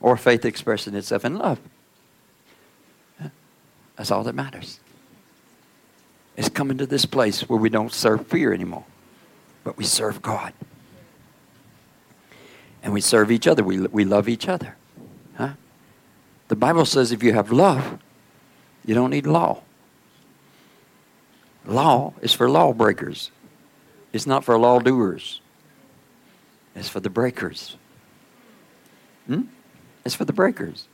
or 0.00 0.18
faith 0.18 0.44
expressing 0.44 0.94
itself 0.94 1.24
in 1.24 1.38
love. 1.38 1.58
That's 3.96 4.10
all 4.10 4.22
that 4.24 4.34
matters. 4.34 4.80
It's 6.36 6.48
coming 6.48 6.78
to 6.78 6.86
this 6.86 7.06
place 7.06 7.48
where 7.48 7.58
we 7.58 7.68
don't 7.68 7.92
serve 7.92 8.26
fear 8.26 8.52
anymore, 8.52 8.84
but 9.62 9.76
we 9.76 9.84
serve 9.84 10.20
God. 10.20 10.52
And 12.82 12.92
we 12.92 13.00
serve 13.00 13.30
each 13.30 13.46
other. 13.46 13.62
We, 13.62 13.80
we 13.80 14.04
love 14.04 14.28
each 14.28 14.48
other. 14.48 14.76
Huh? 15.36 15.54
The 16.48 16.56
Bible 16.56 16.84
says 16.84 17.12
if 17.12 17.22
you 17.22 17.32
have 17.32 17.50
love, 17.50 17.98
you 18.84 18.94
don't 18.94 19.10
need 19.10 19.26
law. 19.26 19.62
Law 21.66 22.12
is 22.20 22.34
for 22.34 22.50
lawbreakers. 22.50 23.30
It's 24.12 24.26
not 24.26 24.44
for 24.44 24.58
lawdoers. 24.58 25.40
It's 26.76 26.88
for 26.88 27.00
the 27.00 27.10
breakers. 27.10 27.76
Hmm? 29.26 29.42
It's 30.04 30.14
for 30.14 30.24
the 30.24 30.32
breakers. 30.32 30.86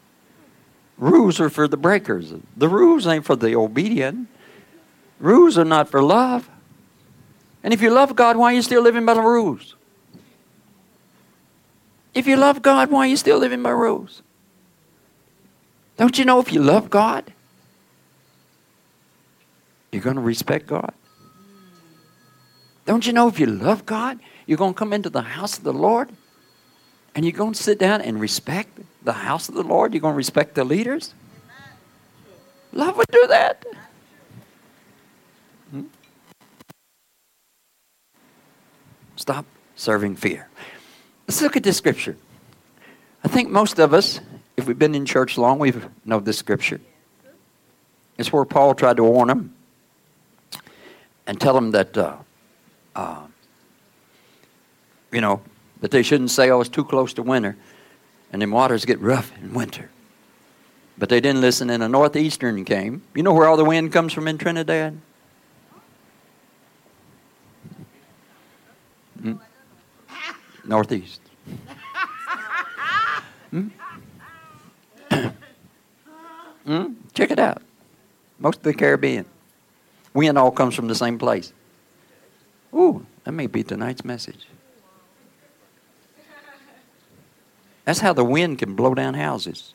Rules 0.97 1.41
are 1.41 1.51
for 1.51 1.67
the 1.67 1.77
breakers. 1.77 2.33
The 2.57 2.69
rules 2.69 3.07
ain't 3.07 3.25
for 3.25 3.35
the 3.35 3.57
obedient. 3.57 4.29
Rules 5.21 5.59
are 5.59 5.65
not 5.65 5.89
for 5.89 6.03
love. 6.03 6.49
And 7.63 7.75
if 7.75 7.83
you 7.83 7.91
love 7.91 8.17
God, 8.17 8.37
why 8.37 8.53
are 8.53 8.55
you 8.55 8.63
still 8.63 8.83
living 8.83 9.05
by 9.05 9.15
the 9.15 9.21
rules? 9.21 9.77
If 12.15 12.27
you 12.27 12.37
love 12.37 12.63
God, 12.63 12.91
why 12.91 13.01
are 13.01 13.07
you 13.07 13.17
still 13.17 13.39
living 13.39 13.63
by 13.63 13.71
rules? 13.71 14.23
Don't 15.97 16.19
you 16.19 16.25
know 16.25 16.41
if 16.41 16.53
you 16.53 16.63
love 16.63 16.89
God, 16.89 17.31
you're 19.93 20.03
going 20.03 20.17
to 20.17 20.23
respect 20.23 20.67
God? 20.67 20.95
Don't 22.87 23.07
you 23.07 23.13
know 23.13 23.29
if 23.29 23.39
you 23.39 23.47
love 23.47 23.85
God, 23.85 24.19
you're 24.47 24.59
going 24.59 24.73
to 24.73 24.79
come 24.79 24.95
into 24.95 25.11
the 25.11 25.21
house 25.21 25.59
of 25.59 25.65
the 25.65 25.73
Lord 25.73 26.09
and 27.15 27.25
you're 27.25 27.37
going 27.37 27.53
to 27.53 27.63
sit 27.63 27.79
down 27.79 28.01
and 28.01 28.19
respect 28.19 28.81
the 29.03 29.13
house 29.13 29.51
of 29.51 29.55
the 29.55 29.63
Lord? 29.63 29.93
You're 29.93 30.01
going 30.01 30.15
to 30.15 30.17
respect 30.17 30.55
the 30.55 30.65
leaders? 30.65 31.13
Love 32.73 32.97
would 32.97 33.07
do 33.13 33.27
that. 33.29 33.65
Stop 39.21 39.45
serving 39.77 40.17
fear. 40.17 40.49
Let's 41.29 41.43
look 41.43 41.55
at 41.55 41.63
this 41.63 41.77
scripture. 41.77 42.17
I 43.23 43.29
think 43.29 43.51
most 43.51 43.79
of 43.79 43.93
us, 43.93 44.19
if 44.57 44.67
we've 44.67 44.79
been 44.79 44.95
in 44.95 45.05
church 45.05 45.37
long, 45.37 45.59
we've 45.59 45.87
know 46.07 46.21
this 46.21 46.39
scripture. 46.39 46.81
It's 48.17 48.33
where 48.33 48.47
Paul 48.47 48.75
tried 48.75 48.97
to 48.97 49.05
warn 49.05 49.29
them 49.29 49.55
and 51.27 51.39
tell 51.39 51.53
them 51.53 51.73
that, 51.73 51.99
uh, 51.99 52.17
uh, 52.97 53.27
you 55.13 55.21
know, 55.21 55.43
that 55.83 55.91
they 55.91 56.03
shouldn't 56.03 56.31
say, 56.31 56.49
oh, 56.49 56.63
it's 56.63 56.71
too 56.71 56.85
close 56.85 57.13
to 57.13 57.23
winter 57.23 57.59
and 58.33 58.41
then 58.41 58.51
waters 58.51 58.87
get 58.87 59.01
rough 59.01 59.37
in 59.43 59.53
winter. 59.53 59.91
But 60.97 61.11
they 61.11 61.21
didn't 61.21 61.43
listen, 61.43 61.69
and 61.69 61.83
a 61.83 61.91
northeastern 61.91 62.65
came. 62.65 63.03
You 63.15 63.23
know 63.23 63.35
where 63.35 63.49
all 63.49 63.59
the 63.59 63.67
wind 63.67 63.93
comes 63.93 64.15
from 64.15 64.27
in 64.27 64.39
Trinidad? 64.39 64.99
Northeast. 70.71 71.21
hmm? 73.51 73.69
hmm? 76.65 76.93
Check 77.13 77.33
it 77.33 77.41
out. 77.41 77.61
Most 78.39 78.59
of 78.59 78.63
the 78.63 78.73
Caribbean. 78.73 79.27
Wind 80.15 80.39
all 80.39 80.53
comes 80.53 80.77
from 80.77 80.87
the 80.87 80.95
same 80.95 81.19
place. 81.19 81.53
Ooh, 82.73 83.05
that 83.25 83.33
may 83.33 83.49
be 83.49 83.65
tonight's 83.65 84.05
message. 84.05 84.47
That's 87.85 87.99
how 87.99 88.13
the 88.13 88.25
wind 88.25 88.61
can 88.61 88.77
blow 88.77 88.95
down 88.95 89.15
houses. 89.15 89.75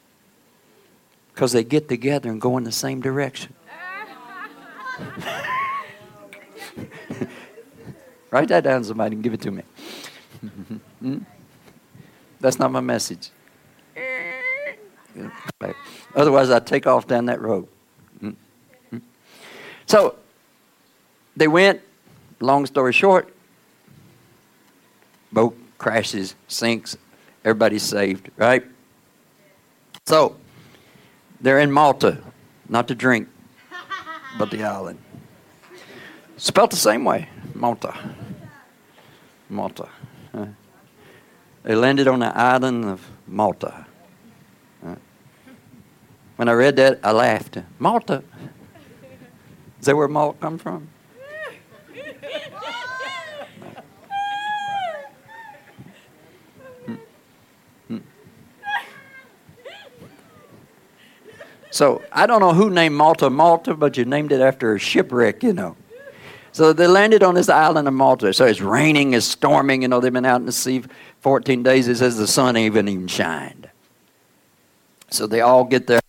Because 1.34 1.52
they 1.52 1.66
get 1.66 1.90
together 1.90 2.30
and 2.30 2.40
go 2.40 2.58
in 2.58 2.64
the 2.64 2.72
same 2.72 3.02
direction. 3.02 3.54
Write 8.32 8.48
that 8.48 8.64
down, 8.64 8.86
somebody, 8.86 9.16
and 9.16 9.24
give 9.24 9.34
it 9.34 9.42
to 9.42 9.52
me. 9.52 9.64
Hmm? 10.48 11.18
That's 12.40 12.60
not 12.60 12.72
my 12.72 12.82
message. 12.82 13.32
Otherwise, 16.16 16.50
I'd 16.50 16.68
take 16.68 16.88
off 16.88 17.08
down 17.08 17.26
that 17.26 17.42
road. 17.42 17.68
Hmm? 18.20 18.32
Hmm? 18.90 18.98
So, 19.86 20.16
they 21.36 21.48
went, 21.48 21.82
long 22.40 22.66
story 22.66 22.94
short, 22.94 23.34
boat 25.32 25.58
crashes, 25.78 26.36
sinks, 26.48 26.98
everybody's 27.44 27.84
saved, 27.84 28.30
right? 28.38 28.64
So, 30.06 30.38
they're 31.42 31.60
in 31.60 31.72
Malta, 31.72 32.22
not 32.70 32.88
to 32.88 32.96
drink, 32.96 33.28
but 34.38 34.52
the 34.52 34.64
island. 34.64 35.00
Spelt 36.38 36.72
the 36.72 36.78
same 36.78 37.06
way, 37.06 37.30
Malta. 37.54 37.94
Malta. 39.50 39.88
They 41.64 41.76
landed 41.76 42.08
on 42.08 42.20
the 42.20 42.38
island 42.38 42.86
of 42.86 43.10
Malta. 43.28 43.86
When 46.36 46.50
I 46.50 46.52
read 46.52 46.76
that, 46.76 47.00
I 47.04 47.12
laughed. 47.12 47.58
Malta? 47.80 48.24
Is 49.80 49.86
that 49.86 49.96
where 49.96 50.08
malt 50.08 50.40
comes 50.40 50.62
from? 50.62 50.90
So 61.72 62.02
I 62.12 62.26
don't 62.26 62.40
know 62.40 62.54
who 62.54 62.70
named 62.70 62.96
Malta 62.96 63.30
Malta, 63.30 63.74
but 63.76 63.98
you 63.98 64.06
named 64.06 64.32
it 64.32 64.40
after 64.40 64.76
a 64.76 64.80
shipwreck, 64.80 65.44
you 65.44 65.52
know. 65.52 65.76
So 66.56 66.72
they 66.72 66.88
landed 66.88 67.22
on 67.22 67.36
this 67.36 67.50
island 67.50 67.86
of 67.86 67.94
Malta. 67.94 68.32
So 68.32 68.46
it's 68.46 68.62
raining, 68.62 69.12
it's 69.12 69.26
storming. 69.26 69.82
You 69.82 69.90
know, 69.90 70.00
they've 70.00 70.14
been 70.14 70.24
out 70.24 70.40
in 70.40 70.46
the 70.46 70.54
sea 70.54 70.84
14 71.20 71.64
days. 71.64 71.90
It 71.90 71.98
says 71.98 72.18
the 72.18 72.28
sun 72.28 72.56
even 72.56 72.88
even 72.88 73.10
shined. 73.10 73.70
So 75.10 75.28
they 75.28 75.42
all 75.42 75.66
get 75.66 75.86
there. 75.86 76.00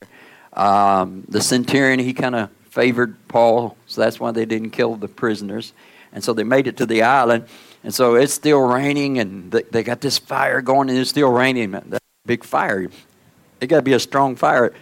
Um, 0.52 1.24
the 1.26 1.40
centurion, 1.40 1.98
he 1.98 2.14
kind 2.14 2.36
of 2.36 2.50
favored 2.70 3.16
Paul, 3.26 3.76
so 3.88 4.00
that's 4.00 4.20
why 4.20 4.30
they 4.30 4.44
didn't 4.44 4.70
kill 4.70 4.94
the 4.94 5.08
prisoners. 5.08 5.72
And 6.12 6.22
so 6.22 6.32
they 6.32 6.44
made 6.44 6.68
it 6.68 6.76
to 6.76 6.86
the 6.86 7.02
island. 7.02 7.46
And 7.82 7.92
so 7.92 8.14
it's 8.14 8.32
still 8.32 8.60
raining, 8.60 9.18
and 9.18 9.50
they, 9.50 9.62
they 9.62 9.82
got 9.82 10.00
this 10.00 10.16
fire 10.16 10.62
going, 10.62 10.88
and 10.90 10.96
it's 10.96 11.10
still 11.10 11.32
raining. 11.32 11.72
That 11.72 12.02
big 12.24 12.44
fire. 12.44 12.88
It 13.60 13.66
got 13.66 13.78
to 13.78 13.82
be 13.82 13.94
a 13.94 13.98
strong 13.98 14.36
fire 14.36 14.72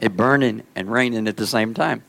it 0.00 0.16
burning 0.16 0.62
and 0.74 0.90
raining 0.90 1.28
at 1.28 1.36
the 1.36 1.46
same 1.46 1.74
time. 1.74 2.02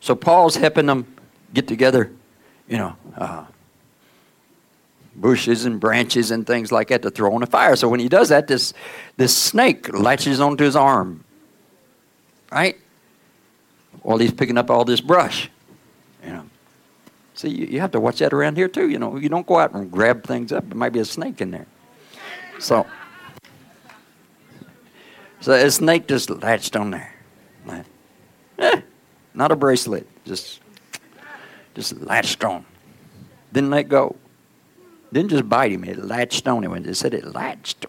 So 0.00 0.14
Paul's 0.14 0.56
helping 0.56 0.86
them 0.86 1.06
get 1.52 1.66
together, 1.66 2.12
you 2.68 2.78
know, 2.78 2.96
uh, 3.16 3.44
bushes 5.14 5.64
and 5.64 5.80
branches 5.80 6.30
and 6.30 6.46
things 6.46 6.70
like 6.70 6.88
that 6.88 7.02
to 7.02 7.10
throw 7.10 7.34
on 7.34 7.42
a 7.42 7.46
fire. 7.46 7.76
So 7.76 7.88
when 7.88 8.00
he 8.00 8.08
does 8.08 8.28
that, 8.28 8.46
this 8.46 8.72
this 9.16 9.36
snake 9.36 9.92
latches 9.92 10.40
onto 10.40 10.64
his 10.64 10.76
arm, 10.76 11.24
right? 12.52 12.76
While 14.02 14.18
he's 14.18 14.32
picking 14.32 14.56
up 14.56 14.70
all 14.70 14.84
this 14.84 15.00
brush, 15.00 15.50
you 16.24 16.30
know. 16.30 16.44
See, 17.34 17.50
you, 17.50 17.66
you 17.66 17.80
have 17.80 17.92
to 17.92 18.00
watch 18.00 18.18
that 18.18 18.32
around 18.32 18.56
here 18.56 18.68
too. 18.68 18.88
You 18.88 18.98
know, 18.98 19.16
you 19.16 19.28
don't 19.28 19.46
go 19.46 19.58
out 19.58 19.72
and 19.72 19.90
grab 19.90 20.24
things 20.24 20.52
up. 20.52 20.68
There 20.68 20.76
might 20.76 20.92
be 20.92 21.00
a 21.00 21.04
snake 21.04 21.40
in 21.40 21.50
there. 21.50 21.66
So. 22.58 22.86
So 25.40 25.52
a 25.52 25.70
snake 25.70 26.08
just 26.08 26.30
latched 26.30 26.74
on 26.74 26.90
there. 26.90 27.14
Eh, 28.58 28.80
not 29.38 29.52
a 29.52 29.56
bracelet, 29.56 30.04
just 30.24 30.60
just 31.74 31.96
latched 32.00 32.42
on. 32.42 32.66
Didn't 33.52 33.70
let 33.70 33.88
go. 33.88 34.16
Didn't 35.12 35.30
just 35.30 35.48
bite 35.48 35.70
him, 35.70 35.84
it 35.84 36.04
latched 36.04 36.48
on 36.48 36.64
him. 36.64 36.82
They 36.82 36.92
said 36.92 37.14
it 37.14 37.24
latched, 37.24 37.86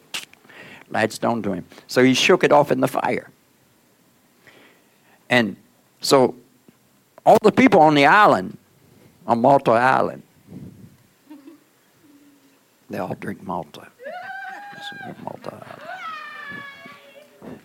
latched 0.89 1.25
onto 1.25 1.51
him. 1.51 1.65
So 1.87 2.03
he 2.03 2.13
shook 2.13 2.43
it 2.43 2.51
off 2.51 2.71
in 2.71 2.81
the 2.81 2.87
fire. 2.87 3.31
And 5.27 5.57
so 6.01 6.35
all 7.25 7.39
the 7.41 7.51
people 7.51 7.81
on 7.81 7.95
the 7.95 8.05
island, 8.05 8.55
on 9.25 9.41
Malta 9.41 9.71
Island, 9.71 10.21
they 12.91 12.99
all 12.99 13.15
drink 13.15 13.41
Malta. 13.41 13.87
Malta 15.23 15.65
Island. 17.41 17.59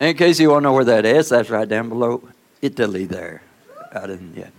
In 0.00 0.16
case 0.16 0.40
you 0.40 0.50
want 0.50 0.62
to 0.62 0.64
know 0.64 0.72
where 0.72 0.84
that 0.84 1.06
is, 1.06 1.28
that's 1.28 1.50
right 1.50 1.68
down 1.68 1.88
below 1.88 2.29
Italy 2.62 3.04
there. 3.04 3.42
Out 3.92 4.10
in, 4.10 4.32
yeah. 4.36 4.50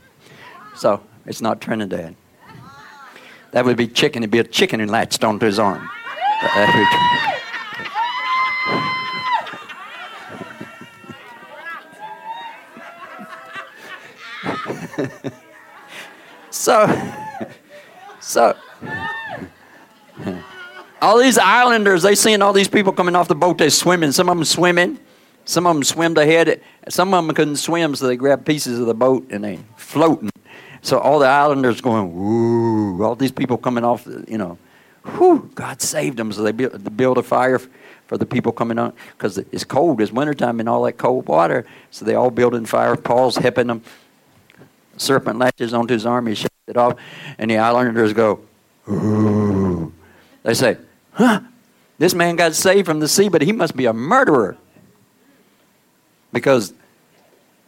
So 0.75 1.01
it's 1.25 1.41
not 1.41 1.61
Trinidad. 1.61 2.15
That 3.51 3.65
would 3.65 3.77
be 3.77 3.87
chicken. 3.87 4.23
It'd 4.23 4.31
be 4.31 4.39
a 4.39 4.43
chicken 4.43 4.81
and 4.81 4.89
latched 4.89 5.23
onto 5.23 5.45
his 5.45 5.59
arm. 5.59 5.87
so, 16.49 17.11
so, 18.19 18.55
all 21.01 21.19
these 21.19 21.37
islanders, 21.37 22.03
they 22.03 22.15
seeing 22.15 22.41
all 22.41 22.53
these 22.53 22.67
people 22.67 22.93
coming 22.93 23.15
off 23.15 23.27
the 23.27 23.35
boat, 23.35 23.57
they're 23.57 23.69
swimming. 23.69 24.11
Some 24.11 24.29
of 24.29 24.37
them 24.37 24.45
swimming, 24.45 24.99
some 25.45 25.65
of 25.67 25.75
them 25.75 25.83
swam 25.83 26.15
ahead. 26.17 26.61
Some 26.89 27.13
of 27.13 27.25
them 27.25 27.35
couldn't 27.35 27.57
swim, 27.57 27.95
so 27.95 28.07
they 28.07 28.15
grabbed 28.15 28.45
pieces 28.45 28.79
of 28.79 28.85
the 28.85 28.93
boat 28.93 29.27
and 29.31 29.43
they 29.43 29.59
floating. 29.75 30.29
So 30.81 30.97
all 30.99 31.19
the 31.19 31.27
islanders 31.27 31.81
going, 31.81 32.13
woo, 32.15 33.03
all 33.03 33.15
these 33.15 33.31
people 33.31 33.57
coming 33.57 33.83
off, 33.83 34.07
you 34.27 34.37
know, 34.37 34.57
whoo, 35.17 35.49
God 35.53 35.81
saved 35.81 36.17
them. 36.17 36.31
So 36.31 36.43
they 36.43 36.51
build, 36.51 37.17
a 37.17 37.23
fire 37.23 37.59
for 38.07 38.17
the 38.17 38.25
people 38.25 38.51
coming 38.51 38.79
on 38.79 38.93
because 39.17 39.37
it's 39.37 39.63
cold. 39.63 40.01
It's 40.01 40.11
wintertime 40.11 40.59
and 40.59 40.67
all 40.67 40.83
that 40.83 40.93
cold 40.93 41.27
water. 41.27 41.65
So 41.91 42.05
they 42.05 42.15
all 42.15 42.31
building 42.31 42.65
fire. 42.65 42.95
Paul's 42.95 43.37
helping 43.37 43.67
them. 43.67 43.83
Serpent 44.97 45.39
latches 45.39 45.73
onto 45.73 45.93
his 45.93 46.05
arm. 46.05 46.27
He 46.27 46.35
shuts 46.35 46.53
it 46.67 46.77
off. 46.77 46.95
And 47.37 47.49
the 47.49 47.57
islanders 47.57 48.13
go, 48.13 48.41
ooh. 48.89 49.93
They 50.43 50.53
say, 50.53 50.77
huh, 51.13 51.41
this 51.97 52.13
man 52.15 52.35
got 52.35 52.55
saved 52.55 52.87
from 52.87 52.99
the 52.99 53.07
sea, 53.07 53.29
but 53.29 53.41
he 53.41 53.51
must 53.51 53.75
be 53.75 53.85
a 53.85 53.93
murderer. 53.93 54.57
Because 56.31 56.73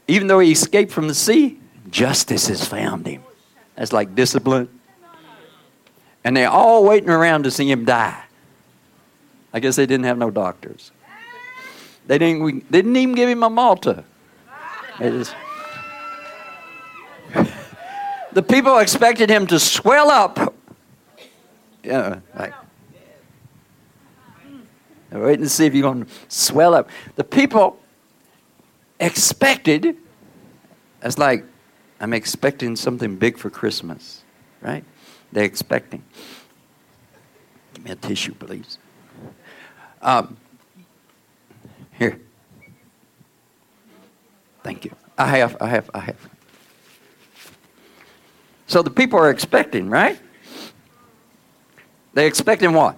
even 0.07 0.27
though 0.27 0.39
he 0.39 0.51
escaped 0.51 0.91
from 0.91 1.07
the 1.07 1.13
sea, 1.13 1.59
justice 1.89 2.47
has 2.47 2.65
found 2.65 3.07
him. 3.07 3.23
That's 3.75 3.93
like 3.93 4.15
discipline. 4.15 4.69
And 6.23 6.37
they're 6.37 6.49
all 6.49 6.85
waiting 6.85 7.09
around 7.09 7.43
to 7.43 7.51
see 7.51 7.69
him 7.69 7.85
die. 7.85 8.23
I 9.53 9.59
guess 9.59 9.75
they 9.75 9.85
didn't 9.85 10.05
have 10.05 10.17
no 10.17 10.31
doctors. 10.31 10.91
They 12.07 12.17
didn't, 12.17 12.71
they 12.71 12.79
didn't 12.79 12.95
even 12.95 13.15
give 13.15 13.29
him 13.29 13.43
a 13.43 13.49
Malta. 13.49 14.03
Just, 14.99 15.35
the 18.33 18.43
people 18.43 18.77
expected 18.79 19.29
him 19.29 19.47
to 19.47 19.59
swell 19.59 20.09
up. 20.09 20.55
Yeah, 21.83 22.19
like 22.37 22.53
waiting 25.11 25.43
to 25.43 25.49
see 25.49 25.65
if 25.65 25.73
you're 25.73 25.83
going 25.83 26.05
to 26.05 26.11
swell 26.27 26.73
up. 26.73 26.89
The 27.15 27.23
people 27.23 27.79
expected, 29.05 29.97
it's 31.01 31.17
like, 31.17 31.45
I'm 31.99 32.13
expecting 32.13 32.75
something 32.75 33.15
big 33.15 33.37
for 33.37 33.49
Christmas, 33.49 34.23
right? 34.61 34.83
They're 35.31 35.45
expecting. 35.45 36.03
Give 37.73 37.85
me 37.85 37.91
a 37.91 37.95
tissue, 37.95 38.33
please. 38.33 38.77
Um, 40.01 40.37
here. 41.91 42.19
Thank 44.63 44.85
you. 44.85 44.95
I 45.17 45.27
have, 45.37 45.57
I 45.61 45.67
have, 45.67 45.89
I 45.93 45.99
have. 45.99 46.29
So 48.67 48.81
the 48.81 48.89
people 48.89 49.19
are 49.19 49.29
expecting, 49.29 49.89
right? 49.89 50.19
They're 52.13 52.27
expecting 52.27 52.73
what? 52.73 52.97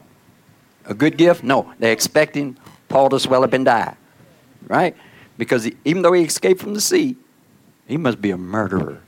A 0.86 0.93
good 0.93 1.18
gift? 1.18 1.43
No. 1.43 1.74
They're 1.80 1.91
expecting 1.91 2.58
Paul 2.89 3.10
to 3.10 3.20
swell 3.20 3.43
up 3.43 3.53
and 3.53 3.66
die, 3.66 3.95
right? 4.68 4.95
Because 5.38 5.65
he, 5.65 5.75
even 5.86 6.01
though 6.01 6.13
he 6.13 6.23
escaped 6.23 6.61
from 6.61 6.73
the 6.73 6.81
sea, 6.81 7.15
he 7.88 7.97
must 7.97 8.21
be 8.21 8.31
a 8.31 8.38
murderer. 8.38 9.01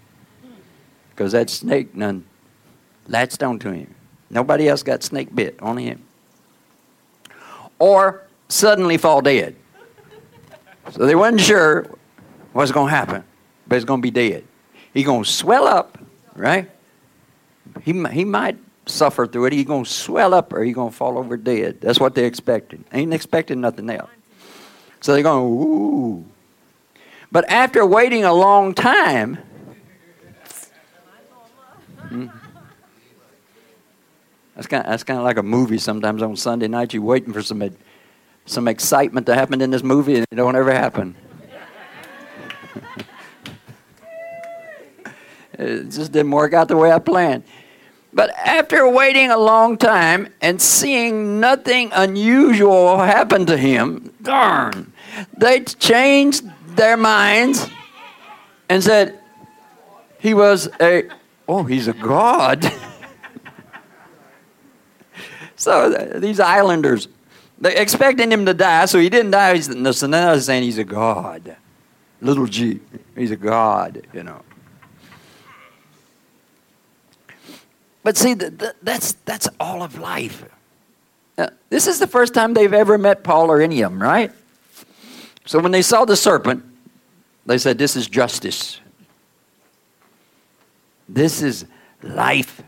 Because 1.10 1.32
that 1.32 1.50
snake 1.50 1.96
none 1.96 2.26
latched 3.08 3.42
onto 3.42 3.72
him. 3.72 3.94
Nobody 4.30 4.68
else 4.68 4.84
got 4.84 5.04
snake 5.04 5.34
bit, 5.34 5.58
only 5.62 5.86
him. 5.86 6.04
Or 7.80 8.24
suddenly 8.50 8.98
fall 8.98 9.22
dead. 9.22 9.56
So 10.92 11.06
they 11.06 11.16
wasn't 11.16 11.42
sure 11.42 11.98
what's 12.54 12.72
going 12.72 12.88
to 12.90 12.96
happen, 12.96 13.24
but 13.68 13.76
he's 13.76 13.86
going 13.86 14.02
to 14.02 14.04
be 14.04 14.12
dead. 14.12 14.44
He's 14.94 15.06
going 15.06 15.24
to 15.24 15.30
swell 15.30 15.68
up, 15.68 15.98
right? 16.36 16.70
He, 17.84 17.92
he 18.10 18.26
might 18.26 18.58
suffer 18.86 19.28
through 19.28 19.46
it. 19.46 19.54
He's 19.54 19.66
going 19.66 19.84
to 19.84 19.90
swell 19.90 20.34
up 20.34 20.54
or 20.54 20.64
he's 20.64 20.76
going 20.76 20.90
to 20.90 20.96
fall 20.96 21.18
over 21.18 21.38
dead. 21.38 21.82
That's 21.82 22.00
what 22.00 22.16
they 22.16 22.26
expected. 22.26 22.84
Ain't 22.92 23.14
expecting 23.14 23.62
nothing 23.62 23.90
else. 23.90 24.10
So 25.02 25.14
they're 25.14 25.24
going, 25.24 25.46
ooh. 25.46 26.26
But 27.32 27.50
after 27.50 27.86
waiting 27.86 28.24
a 28.24 28.34
long 28.34 28.74
time, 28.74 29.36
hmm, 32.00 32.28
that's 34.56 34.68
kind, 34.68 34.84
of, 34.84 34.90
that's 34.90 35.04
kind 35.04 35.20
of 35.20 35.26
like 35.26 35.38
a 35.38 35.44
movie 35.44 35.78
sometimes 35.78 36.24
on 36.24 36.36
Sunday 36.36 36.68
night. 36.68 36.94
You're 36.94 37.04
waiting 37.04 37.32
for 37.34 37.44
some, 37.44 37.64
some 38.46 38.68
excitement 38.68 39.28
to 39.28 39.36
happen 39.36 39.62
in 39.62 39.70
this 39.70 39.84
movie 39.84 40.16
and 40.16 40.26
it 40.32 40.36
don't 40.36 40.56
ever 40.56 40.74
happen. 40.74 41.16
it 45.54 45.90
just 45.90 46.12
didn't 46.12 46.32
work 46.32 46.54
out 46.54 46.70
the 46.70 46.78
way 46.78 46.92
I 46.92 47.00
planned. 47.00 47.44
But 48.14 48.30
after 48.32 48.90
waiting 48.90 49.32
a 49.32 49.38
long 49.38 49.78
time 49.78 50.34
and 50.42 50.62
seeing 50.62 51.40
nothing 51.40 51.92
unusual 51.94 52.98
happen 52.98 53.46
to 53.46 53.58
him, 53.58 54.14
darn, 54.22 54.94
they 55.38 55.62
changed 55.62 56.44
their 56.76 56.98
minds 56.98 57.70
and 58.70 58.84
said, 58.84 59.20
He 60.20 60.34
was 60.34 60.70
a, 60.80 61.10
oh, 61.48 61.64
he's 61.64 61.88
a 61.88 61.94
god. 61.94 62.64
so 65.56 65.94
uh, 65.94 66.20
these 66.20 66.40
islanders, 66.40 67.08
they 67.60 67.76
expecting 67.76 68.32
him 68.32 68.46
to 68.46 68.54
die, 68.54 68.86
so 68.86 69.00
he 69.00 69.10
didn't 69.10 69.32
die. 69.32 69.60
So 69.60 70.08
now 70.08 70.32
they're 70.32 70.42
saying 70.42 70.64
he's 70.64 70.78
a 70.78 70.84
god. 70.84 71.58
Little 72.22 72.48
g, 72.48 72.80
he's 73.16 73.32
a 73.32 73.36
god, 73.36 74.08
you 74.14 74.24
know. 74.24 74.42
But 78.08 78.16
see, 78.16 78.36
that's, 78.36 79.18
that's 79.26 79.50
all 79.60 79.84
of 79.84 80.00
life. 80.00 80.46
Now, 81.38 81.50
this 81.70 81.88
is 81.88 82.00
the 82.00 82.08
first 82.08 82.34
time 82.34 82.54
they've 82.54 82.72
ever 82.72 82.98
met 82.98 83.22
Paul 83.22 83.52
or 83.52 83.60
any 83.60 83.82
of 83.82 83.92
them, 83.92 84.02
right? 84.02 84.32
So 85.46 85.60
when 85.60 85.74
they 85.74 85.82
saw 85.82 86.06
the 86.06 86.16
serpent, 86.16 86.64
they 87.46 87.58
said, 87.58 87.78
This 87.78 87.98
is 87.98 88.08
justice. 88.08 88.80
This 91.10 91.42
is 91.42 91.66
life 92.02 92.64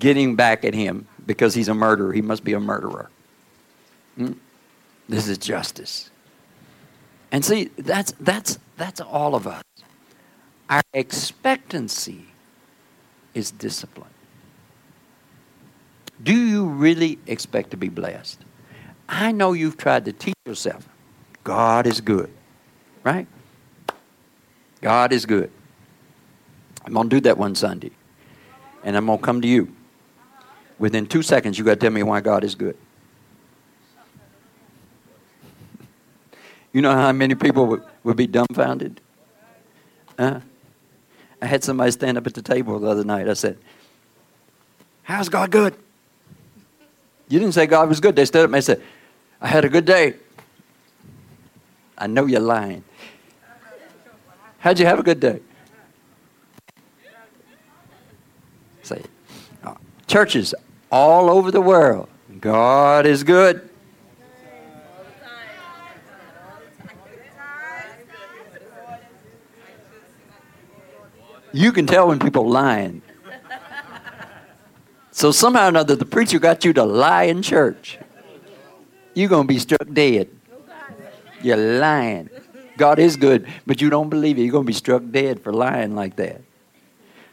getting 0.00 0.34
back 0.34 0.64
at 0.64 0.74
him 0.74 1.06
because 1.24 1.54
he's 1.54 1.68
a 1.68 1.74
murderer. 1.74 2.12
He 2.12 2.20
must 2.20 2.42
be 2.42 2.54
a 2.54 2.58
murderer. 2.58 3.08
Hmm? 4.16 4.32
This 5.08 5.28
is 5.28 5.38
justice. 5.38 6.10
And 7.30 7.44
see, 7.44 7.70
that's, 7.78 8.14
that's, 8.18 8.58
that's 8.76 9.00
all 9.00 9.36
of 9.36 9.46
us. 9.46 9.62
Our 10.68 10.82
expectancy 10.92 12.24
is 13.32 13.52
discipline. 13.52 14.10
Do 16.22 16.36
you 16.36 16.66
really 16.66 17.18
expect 17.26 17.70
to 17.70 17.76
be 17.76 17.88
blessed? 17.88 18.40
I 19.08 19.32
know 19.32 19.52
you've 19.52 19.76
tried 19.76 20.04
to 20.04 20.12
teach 20.12 20.34
yourself 20.46 20.88
God 21.42 21.86
is 21.86 22.00
good, 22.00 22.30
right? 23.02 23.26
God 24.80 25.12
is 25.12 25.26
good. 25.26 25.50
I'm 26.84 26.92
going 26.94 27.08
to 27.08 27.16
do 27.16 27.20
that 27.22 27.36
one 27.38 27.54
Sunday. 27.54 27.90
And 28.82 28.96
I'm 28.96 29.06
going 29.06 29.18
to 29.18 29.24
come 29.24 29.42
to 29.42 29.48
you. 29.48 29.74
Within 30.78 31.06
two 31.06 31.22
seconds, 31.22 31.58
you 31.58 31.64
got 31.64 31.74
to 31.74 31.80
tell 31.80 31.90
me 31.90 32.02
why 32.02 32.20
God 32.20 32.44
is 32.44 32.54
good. 32.54 32.76
You 36.72 36.82
know 36.82 36.92
how 36.92 37.10
many 37.10 37.34
people 37.34 37.66
would, 37.66 37.82
would 38.04 38.16
be 38.16 38.28
dumbfounded? 38.28 39.00
Huh? 40.16 40.38
I 41.42 41.46
had 41.46 41.64
somebody 41.64 41.90
stand 41.90 42.16
up 42.16 42.28
at 42.28 42.34
the 42.34 42.42
table 42.42 42.78
the 42.78 42.86
other 42.86 43.02
night. 43.02 43.28
I 43.28 43.32
said, 43.32 43.58
How's 45.02 45.28
God 45.28 45.50
good? 45.50 45.74
You 47.30 47.38
didn't 47.38 47.54
say 47.54 47.66
God 47.66 47.88
was 47.88 48.00
good. 48.00 48.16
They 48.16 48.24
stood 48.24 48.44
up 48.44 48.52
and 48.52 48.62
said, 48.62 48.82
I 49.40 49.46
had 49.46 49.64
a 49.64 49.68
good 49.68 49.84
day. 49.84 50.14
I 51.96 52.08
know 52.08 52.26
you're 52.26 52.40
lying. 52.40 52.82
How'd 54.58 54.80
you 54.80 54.86
have 54.86 54.98
a 54.98 55.02
good 55.04 55.20
day? 55.20 55.40
Say, 58.82 59.02
uh, 59.62 59.74
churches 60.08 60.54
all 60.90 61.30
over 61.30 61.52
the 61.52 61.60
world, 61.60 62.08
God 62.40 63.06
is 63.06 63.22
good. 63.22 63.68
You 71.52 71.72
can 71.72 71.86
tell 71.86 72.08
when 72.08 72.18
people 72.18 72.48
lying. 72.48 73.02
So 75.20 75.32
somehow 75.32 75.66
or 75.66 75.68
another, 75.68 75.96
the 75.96 76.06
preacher 76.06 76.38
got 76.38 76.64
you 76.64 76.72
to 76.72 76.82
lie 76.82 77.24
in 77.24 77.42
church. 77.42 77.98
You're 79.12 79.28
going 79.28 79.46
to 79.46 79.52
be 79.52 79.58
struck 79.58 79.86
dead. 79.92 80.30
You're 81.42 81.58
lying. 81.58 82.30
God 82.78 82.98
is 82.98 83.16
good, 83.18 83.46
but 83.66 83.82
you 83.82 83.90
don't 83.90 84.08
believe 84.08 84.38
it. 84.38 84.40
You're 84.44 84.52
going 84.52 84.64
to 84.64 84.66
be 84.66 84.72
struck 84.72 85.02
dead 85.10 85.42
for 85.42 85.52
lying 85.52 85.94
like 85.94 86.16
that. 86.16 86.40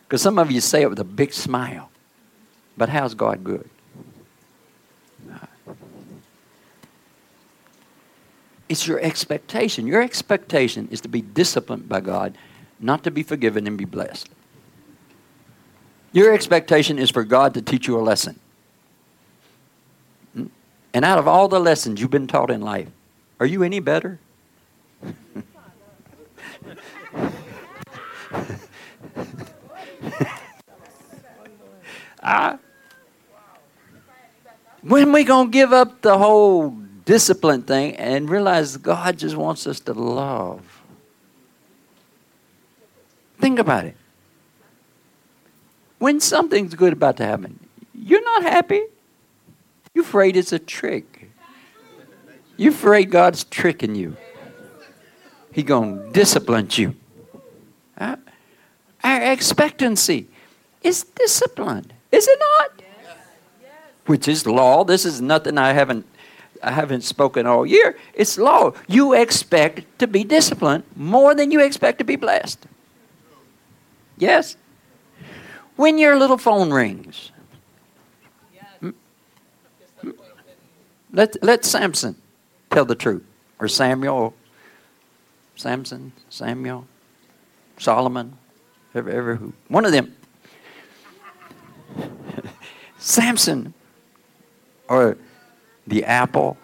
Because 0.04 0.22
some 0.22 0.38
of 0.38 0.52
you 0.52 0.60
say 0.60 0.82
it 0.82 0.90
with 0.90 1.00
a 1.00 1.06
big 1.06 1.32
smile. 1.32 1.90
But 2.76 2.90
how's 2.90 3.14
God 3.14 3.46
good? 3.46 3.70
It's 8.68 8.86
your 8.86 9.00
expectation. 9.00 9.88
Your 9.88 10.02
expectation 10.02 10.90
is 10.92 11.00
to 11.00 11.08
be 11.08 11.22
disciplined 11.22 11.88
by 11.88 12.02
God, 12.02 12.38
not 12.82 13.06
to 13.06 13.12
be 13.12 13.24
forgiven 13.24 13.66
and 13.66 13.78
be 13.78 13.86
blessed. 13.86 14.28
Your 16.12 16.34
expectation 16.34 16.98
is 17.00 17.10
for 17.10 17.24
God 17.24 17.54
to 17.54 17.62
teach 17.62 17.88
you 17.88 18.00
a 18.00 18.02
lesson, 18.02 18.40
And 20.94 21.06
out 21.06 21.20
of 21.20 21.28
all 21.28 21.48
the 21.48 21.60
lessons 21.60 22.02
you've 22.02 22.10
been 22.10 22.28
taught 22.28 22.50
in 22.50 22.62
life, 22.62 22.88
are 23.40 23.46
you 23.46 23.62
any 23.64 23.80
better? 23.80 24.20
I, 32.24 32.58
when 34.82 35.12
we 35.12 35.24
gonna 35.24 35.50
give 35.50 35.72
up 35.72 36.02
the 36.02 36.18
whole 36.18 36.70
discipline 37.06 37.64
thing 37.64 37.96
and 37.96 38.30
realize 38.30 38.76
God 38.78 39.18
just 39.18 39.36
wants 39.36 39.66
us 39.66 39.80
to 39.82 39.94
love? 39.94 40.62
Think 43.40 43.60
about 43.60 43.86
it. 43.86 43.96
When 46.00 46.20
something's 46.20 46.76
good 46.76 46.94
about 46.94 47.18
to 47.18 47.26
happen, 47.26 47.60
you're 47.94 48.24
not 48.24 48.44
happy. 48.44 48.82
You're 49.94 50.06
afraid 50.06 50.38
it's 50.38 50.52
a 50.52 50.60
trick. 50.60 51.32
You're 52.56 52.74
afraid 52.74 53.12
God's 53.12 53.44
tricking 53.44 53.96
you. 53.96 54.16
He 55.52 55.64
gonna 55.64 56.12
discipline 56.12 56.68
you. 56.72 56.96
Uh, 57.98 58.18
our 59.04 59.32
expectancy 59.32 60.28
is 60.84 61.04
disciplined, 61.04 61.94
is 62.12 62.28
it 62.28 62.40
not? 62.40 62.72
Yes. 62.80 63.72
Which 64.06 64.28
is 64.28 64.46
law. 64.46 64.84
This 64.84 65.06
is 65.06 65.20
nothing 65.20 65.58
I 65.58 65.74
haven't 65.74 66.06
I 66.62 66.72
haven't 66.72 67.02
spoken 67.02 67.46
all 67.46 67.66
year. 67.66 67.98
It's 68.14 68.38
law. 68.38 68.74
You 68.88 69.14
expect 69.14 70.00
to 70.00 70.08
be 70.08 70.24
disciplined 70.24 70.84
more 70.96 71.36
than 71.36 71.52
you 71.52 71.62
expect 71.62 72.00
to 72.00 72.04
be 72.04 72.16
blessed. 72.16 72.66
Yes? 74.18 74.58
When 75.78 75.98
your 75.98 76.18
little 76.18 76.38
phone 76.38 76.72
rings, 76.72 77.32
let, 81.12 81.42
let 81.42 81.66
Samson 81.66 82.16
tell 82.70 82.86
the 82.86 82.96
truth. 82.96 83.24
Or 83.60 83.68
Samuel. 83.68 84.36
Samson, 85.56 86.12
Samuel, 86.30 86.86
Solomon, 87.80 88.38
ever, 88.94 89.10
ever 89.10 89.36
who. 89.36 89.54
One 89.70 89.86
of 89.86 89.92
them. 89.92 90.16
Samson 93.00 93.74
or 94.88 95.18
the 95.88 96.04
apple. 96.06 96.58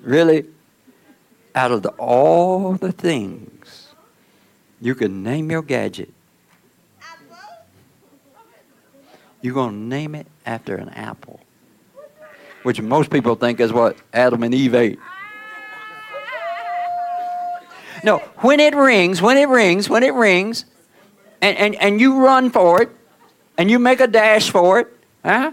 Really? 0.00 0.46
Out 1.54 1.72
of 1.72 1.82
the, 1.82 1.90
all 1.90 2.74
the 2.74 2.92
things, 2.92 3.88
you 4.80 4.94
can 4.94 5.22
name 5.22 5.50
your 5.50 5.62
gadget. 5.62 6.12
You're 9.40 9.54
going 9.54 9.70
to 9.70 9.76
name 9.76 10.14
it 10.14 10.26
after 10.44 10.76
an 10.76 10.88
apple, 10.90 11.40
which 12.62 12.80
most 12.80 13.10
people 13.10 13.34
think 13.34 13.60
is 13.60 13.72
what 13.72 13.96
Adam 14.12 14.42
and 14.42 14.54
Eve 14.54 14.74
ate. 14.74 14.98
No, 18.04 18.18
when 18.38 18.60
it 18.60 18.74
rings, 18.74 19.20
when 19.20 19.36
it 19.36 19.48
rings, 19.48 19.88
when 19.88 20.02
it 20.02 20.14
rings, 20.14 20.64
and, 21.40 21.56
and, 21.56 21.74
and 21.76 22.00
you 22.00 22.24
run 22.24 22.50
for 22.50 22.82
it, 22.82 22.90
and 23.56 23.70
you 23.70 23.78
make 23.78 24.00
a 24.00 24.06
dash 24.06 24.50
for 24.50 24.80
it, 24.80 24.96
huh? 25.24 25.52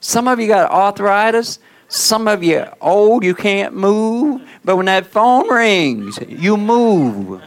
Some 0.00 0.26
of 0.28 0.40
you 0.40 0.48
got 0.48 0.70
arthritis. 0.70 1.58
Some 1.88 2.26
of 2.26 2.42
you 2.42 2.66
old, 2.80 3.22
you 3.22 3.34
can't 3.34 3.74
move. 3.74 4.42
But 4.64 4.76
when 4.76 4.86
that 4.86 5.06
phone 5.06 5.48
rings, 5.48 6.18
you 6.26 6.56
move. 6.56 7.42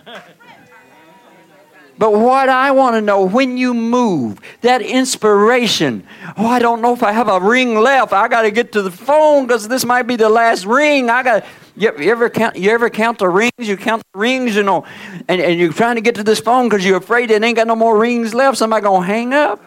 But 1.98 2.12
what 2.14 2.50
I 2.50 2.72
want 2.72 2.96
to 2.96 3.02
know 3.02 3.26
when 3.26 3.58
you 3.58 3.74
move, 3.74 4.42
that 4.62 4.82
inspiration. 4.82 6.06
Oh, 6.38 6.46
I 6.46 6.60
don't 6.60 6.82
know 6.82 6.94
if 6.94 7.04
I 7.04 7.14
have 7.14 7.30
a 7.30 7.40
ring 7.40 7.76
left. 7.76 8.12
I 8.12 8.28
got 8.28 8.42
to 8.42 8.52
get 8.52 8.74
to 8.74 8.82
the 8.82 8.92
phone 8.92 9.48
because 9.48 9.68
this 9.68 9.86
might 9.86 10.04
be 10.04 10.16
the 10.18 10.30
last 10.30 10.66
ring. 10.66 11.10
I 11.10 11.24
got. 11.24 11.46
You, 11.78 11.92
you 12.00 12.12
ever 12.12 12.30
count? 12.30 12.56
You 12.56 12.72
ever 12.72 12.90
count 12.90 13.20
the 13.20 13.30
rings? 13.30 13.52
You 13.58 13.78
count 13.78 14.04
the 14.14 14.20
rings, 14.20 14.56
you 14.56 14.64
know, 14.64 14.86
and, 15.28 15.42
and 15.42 15.60
you're 15.60 15.74
trying 15.74 15.96
to 15.96 16.02
get 16.02 16.16
to 16.16 16.24
this 16.24 16.40
phone 16.40 16.70
because 16.70 16.86
you're 16.86 16.98
afraid 16.98 17.32
it 17.32 17.44
ain't 17.44 17.58
got 17.58 17.68
no 17.68 17.76
more 17.76 17.98
rings 17.98 18.34
left. 18.34 18.58
Somebody 18.58 18.84
gonna 18.84 19.06
hang 19.06 19.34
up. 19.34 19.62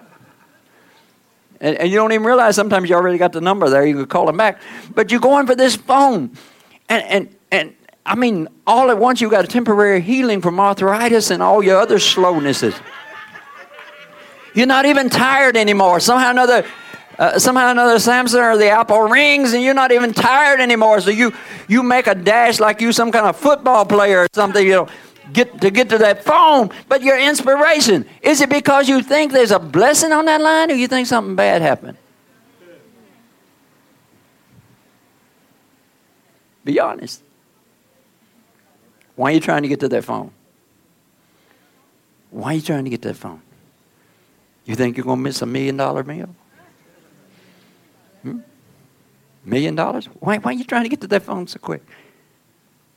And, 1.61 1.76
and, 1.76 1.91
you 1.91 1.97
don't 1.97 2.12
even 2.12 2.24
realize 2.24 2.55
sometimes 2.55 2.89
you 2.89 2.95
already 2.95 3.18
got 3.18 3.33
the 3.33 3.41
number 3.41 3.68
there. 3.68 3.85
You 3.85 3.97
could 3.97 4.09
call 4.09 4.26
them 4.26 4.37
back. 4.37 4.61
But 4.95 5.11
you're 5.11 5.20
going 5.20 5.47
for 5.47 5.57
this 5.57 5.74
phone. 5.76 6.31
And, 6.89 7.05
and, 7.05 7.37
and 7.51 7.74
I 8.09 8.14
mean, 8.14 8.48
all 8.66 8.90
at 8.90 8.98
once 8.98 9.20
you 9.20 9.28
got 9.28 9.44
a 9.44 9.48
temporary 9.48 10.00
healing 10.00 10.40
from 10.40 10.59
arthritis 10.59 11.30
and 11.30 11.42
all 11.42 11.62
your 11.62 11.78
other 11.78 11.98
slownesses. 11.98 12.74
You're 14.54 14.66
not 14.66 14.86
even 14.86 15.11
tired 15.11 15.59
anymore. 15.59 16.00
Somehow 16.00 16.30
another, 16.30 16.64
uh, 17.18 17.38
somehow 17.38 17.70
another 17.70 17.98
Samson 17.98 18.40
or 18.40 18.56
the 18.56 18.70
apple 18.70 19.02
rings, 19.02 19.52
and 19.52 19.62
you're 19.62 19.74
not 19.74 19.92
even 19.92 20.14
tired 20.14 20.59
anymore. 20.59 21.02
So 21.02 21.11
you 21.11 21.34
you 21.68 21.82
make 21.82 22.06
a 22.06 22.14
dash 22.14 22.59
like 22.59 22.80
you 22.80 22.92
some 22.92 23.12
kind 23.12 23.26
of 23.26 23.36
football 23.36 23.84
player 23.84 24.20
or 24.20 24.28
something. 24.32 24.66
You 24.66 24.72
know, 24.72 24.88
get 25.34 25.61
to 25.61 25.70
get 25.70 25.90
to 25.90 25.98
that 25.98 26.24
phone, 26.24 26.70
but 26.88 27.02
your 27.02 27.18
inspiration 27.18 28.06
is 28.22 28.40
it 28.40 28.48
because 28.48 28.88
you 28.88 29.02
think 29.02 29.32
there's 29.32 29.52
a 29.52 29.59
blessing 29.59 30.12
on 30.12 30.24
that 30.24 30.40
line, 30.40 30.70
or 30.70 30.74
you 30.74 30.88
think 30.88 31.06
something 31.06 31.36
bad 31.36 31.61
happened? 31.61 31.98
Be 36.64 36.80
honest. 36.80 37.28
Why 39.18 39.32
are 39.32 39.34
you 39.34 39.40
trying 39.40 39.62
to 39.62 39.68
get 39.68 39.80
to 39.80 39.88
that 39.88 40.04
phone? 40.04 40.30
Why 42.30 42.52
are 42.52 42.54
you 42.54 42.62
trying 42.62 42.84
to 42.84 42.90
get 42.90 43.02
to 43.02 43.08
that 43.08 43.16
phone? 43.16 43.42
You 44.64 44.76
think 44.76 44.96
you're 44.96 45.02
going 45.02 45.18
to 45.18 45.22
miss 45.22 45.42
a 45.42 45.46
million 45.46 45.76
dollar 45.76 46.04
meal? 46.04 46.32
Hmm? 48.22 48.38
Million 49.44 49.74
dollars? 49.74 50.06
Why, 50.20 50.38
why 50.38 50.52
are 50.52 50.54
you 50.54 50.62
trying 50.62 50.84
to 50.84 50.88
get 50.88 51.00
to 51.00 51.08
that 51.08 51.24
phone 51.24 51.48
so 51.48 51.58
quick? 51.58 51.82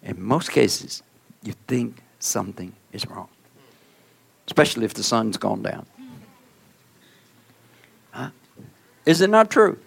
In 0.03 0.21
most 0.21 0.51
cases, 0.51 1.01
you 1.41 1.55
think 1.67 2.03
something 2.19 2.71
is 2.91 3.07
wrong, 3.07 3.29
especially 4.45 4.85
if 4.85 4.93
the 4.93 5.01
sun's 5.01 5.37
gone 5.37 5.63
down. 5.63 5.87
Huh? 8.11 8.29
Is 9.07 9.21
it 9.21 9.31
not 9.31 9.49
true? 9.49 9.79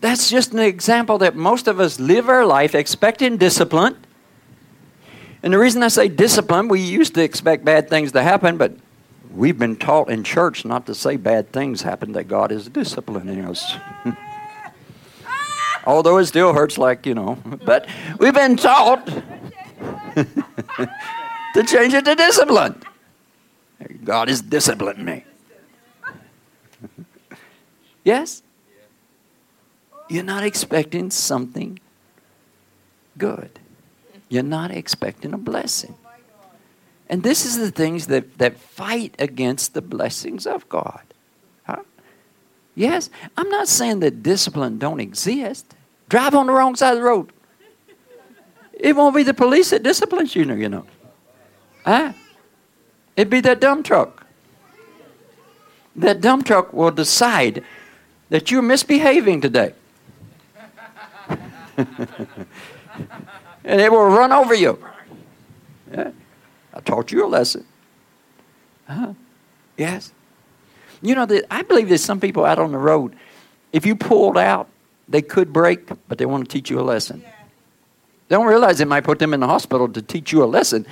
That's 0.00 0.30
just 0.30 0.52
an 0.52 0.60
example 0.60 1.18
that 1.18 1.34
most 1.34 1.66
of 1.66 1.80
us 1.80 1.98
live 1.98 2.28
our 2.28 2.46
life 2.46 2.76
expecting 2.76 3.38
discipline. 3.38 3.96
And 5.42 5.52
the 5.52 5.58
reason 5.58 5.82
I 5.82 5.88
say 5.88 6.08
discipline, 6.08 6.68
we 6.68 6.80
used 6.80 7.14
to 7.14 7.22
expect 7.22 7.64
bad 7.64 7.88
things 7.88 8.12
to 8.12 8.22
happen, 8.22 8.56
but 8.56 8.72
we've 9.30 9.58
been 9.58 9.76
taught 9.76 10.10
in 10.10 10.24
church 10.24 10.64
not 10.64 10.86
to 10.86 10.94
say 10.94 11.16
bad 11.16 11.52
things 11.52 11.82
happen, 11.82 12.12
that 12.12 12.24
God 12.24 12.50
is 12.50 12.68
disciplining 12.68 13.44
us. 13.44 13.74
Although 15.86 16.18
it 16.18 16.26
still 16.26 16.52
hurts, 16.52 16.76
like, 16.76 17.06
you 17.06 17.14
know. 17.14 17.38
But 17.64 17.88
we've 18.18 18.34
been 18.34 18.56
taught 18.56 19.06
to 20.16 21.62
change 21.64 21.94
it 21.94 22.04
to 22.04 22.14
discipline. 22.14 22.82
God 24.04 24.28
is 24.28 24.42
disciplining 24.42 25.04
me. 25.04 25.24
yes? 28.04 28.42
You're 30.08 30.24
not 30.24 30.42
expecting 30.42 31.10
something 31.10 31.78
good. 33.16 33.58
You're 34.28 34.42
not 34.42 34.70
expecting 34.70 35.32
a 35.32 35.38
blessing. 35.38 35.94
And 37.08 37.22
this 37.22 37.46
is 37.46 37.56
the 37.56 37.70
things 37.70 38.08
that, 38.08 38.38
that 38.38 38.58
fight 38.58 39.14
against 39.18 39.74
the 39.74 39.80
blessings 39.80 40.46
of 40.46 40.68
God. 40.68 41.02
Huh? 41.64 41.82
Yes, 42.74 43.08
I'm 43.36 43.48
not 43.48 43.68
saying 43.68 44.00
that 44.00 44.22
discipline 44.22 44.78
don't 44.78 45.00
exist. 45.00 45.74
Drive 46.08 46.34
on 46.34 46.46
the 46.46 46.52
wrong 46.52 46.76
side 46.76 46.92
of 46.92 46.98
the 46.98 47.04
road. 47.04 47.32
It 48.74 48.94
won't 48.94 49.16
be 49.16 49.22
the 49.22 49.34
police 49.34 49.70
that 49.70 49.82
disciplines 49.82 50.36
you, 50.36 50.44
you 50.54 50.68
know. 50.68 50.86
Huh? 51.84 52.12
It'd 53.16 53.30
be 53.30 53.40
that 53.40 53.60
dump 53.60 53.86
truck. 53.86 54.26
That 55.96 56.20
dump 56.20 56.46
truck 56.46 56.72
will 56.72 56.92
decide 56.92 57.64
that 58.28 58.50
you're 58.50 58.62
misbehaving 58.62 59.40
today. 59.40 59.72
and 63.68 63.82
it 63.82 63.92
will 63.92 64.06
run 64.06 64.32
over 64.32 64.54
you. 64.54 64.82
Yeah. 65.92 66.10
I 66.72 66.80
taught 66.80 67.12
you 67.12 67.24
a 67.24 67.28
lesson. 67.28 67.66
Huh? 68.88 69.12
Yes. 69.76 70.12
You 71.02 71.14
know, 71.14 71.26
that 71.26 71.44
I 71.50 71.62
believe 71.62 71.88
there's 71.88 72.02
some 72.02 72.18
people 72.18 72.44
out 72.44 72.58
on 72.58 72.72
the 72.72 72.78
road, 72.78 73.14
if 73.72 73.84
you 73.84 73.94
pulled 73.94 74.38
out, 74.38 74.68
they 75.06 75.20
could 75.20 75.52
brake, 75.52 75.88
but 76.08 76.16
they 76.16 76.24
want 76.24 76.48
to 76.48 76.52
teach 76.52 76.70
you 76.70 76.80
a 76.80 76.82
lesson. 76.82 77.22
They 78.28 78.36
don't 78.36 78.46
realize 78.46 78.80
it 78.80 78.88
might 78.88 79.04
put 79.04 79.18
them 79.18 79.34
in 79.34 79.40
the 79.40 79.46
hospital 79.46 79.86
to 79.88 80.02
teach 80.02 80.32
you 80.32 80.42
a 80.42 80.46
lesson. 80.46 80.86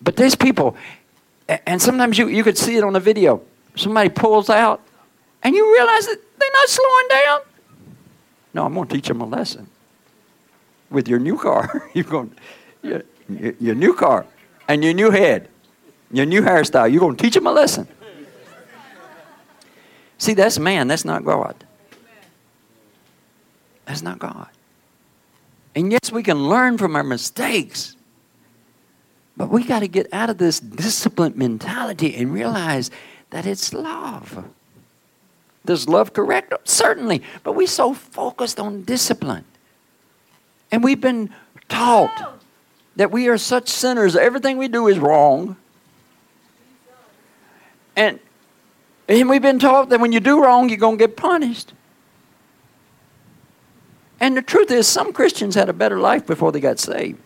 But 0.00 0.16
there's 0.16 0.34
people, 0.34 0.74
and 1.66 1.80
sometimes 1.80 2.18
you, 2.18 2.28
you 2.28 2.42
could 2.42 2.58
see 2.58 2.76
it 2.76 2.84
on 2.84 2.94
the 2.94 3.00
video. 3.00 3.42
Somebody 3.76 4.08
pulls 4.08 4.48
out, 4.48 4.80
and 5.42 5.54
you 5.54 5.70
realize 5.72 6.06
that 6.06 6.18
they're 6.38 6.50
not 6.52 6.68
slowing 6.68 7.08
down. 7.08 7.40
No, 8.54 8.64
I'm 8.64 8.74
going 8.74 8.88
to 8.88 8.94
teach 8.94 9.08
them 9.08 9.20
a 9.20 9.26
lesson. 9.26 9.68
With 10.90 11.08
your 11.08 11.18
new 11.18 11.36
car, 11.36 11.90
you're 11.94 12.04
going, 12.04 12.34
your, 12.82 13.02
your 13.28 13.74
new 13.74 13.94
car, 13.94 14.26
and 14.68 14.84
your 14.84 14.94
new 14.94 15.10
head, 15.10 15.48
your 16.10 16.26
new 16.26 16.42
hairstyle, 16.42 16.90
you're 16.90 17.00
going 17.00 17.16
to 17.16 17.22
teach 17.22 17.34
them 17.34 17.46
a 17.46 17.52
lesson. 17.52 17.88
See, 20.18 20.34
that's 20.34 20.58
man, 20.58 20.88
that's 20.88 21.04
not 21.04 21.24
God. 21.24 21.56
That's 23.84 24.02
not 24.02 24.18
God. 24.18 24.48
And 25.74 25.92
yes, 25.92 26.10
we 26.10 26.22
can 26.22 26.48
learn 26.48 26.78
from 26.78 26.96
our 26.96 27.02
mistakes. 27.02 27.96
But 29.36 29.50
we 29.50 29.64
got 29.64 29.80
to 29.80 29.88
get 29.88 30.08
out 30.12 30.30
of 30.30 30.38
this 30.38 30.58
disciplined 30.58 31.36
mentality 31.36 32.16
and 32.16 32.32
realize 32.32 32.90
that 33.30 33.44
it's 33.44 33.74
love. 33.74 34.48
Does 35.66 35.88
love 35.88 36.12
correct? 36.12 36.54
Certainly. 36.64 37.22
But 37.42 37.52
we're 37.52 37.66
so 37.66 37.92
focused 37.92 38.58
on 38.58 38.82
discipline. 38.82 39.44
And 40.70 40.82
we've 40.82 41.00
been 41.00 41.30
taught 41.68 42.40
that 42.96 43.10
we 43.10 43.28
are 43.28 43.38
such 43.38 43.68
sinners, 43.68 44.16
everything 44.16 44.56
we 44.56 44.68
do 44.68 44.88
is 44.88 44.98
wrong. 44.98 45.56
And, 47.94 48.18
and 49.08 49.28
we've 49.28 49.42
been 49.42 49.58
taught 49.58 49.90
that 49.90 50.00
when 50.00 50.12
you 50.12 50.20
do 50.20 50.42
wrong, 50.42 50.68
you're 50.68 50.78
going 50.78 50.98
to 50.98 51.06
get 51.06 51.16
punished. 51.16 51.72
And 54.18 54.36
the 54.36 54.42
truth 54.42 54.70
is, 54.70 54.86
some 54.86 55.12
Christians 55.12 55.54
had 55.54 55.68
a 55.68 55.74
better 55.74 55.98
life 55.98 56.26
before 56.26 56.52
they 56.52 56.60
got 56.60 56.78
saved. 56.78 57.20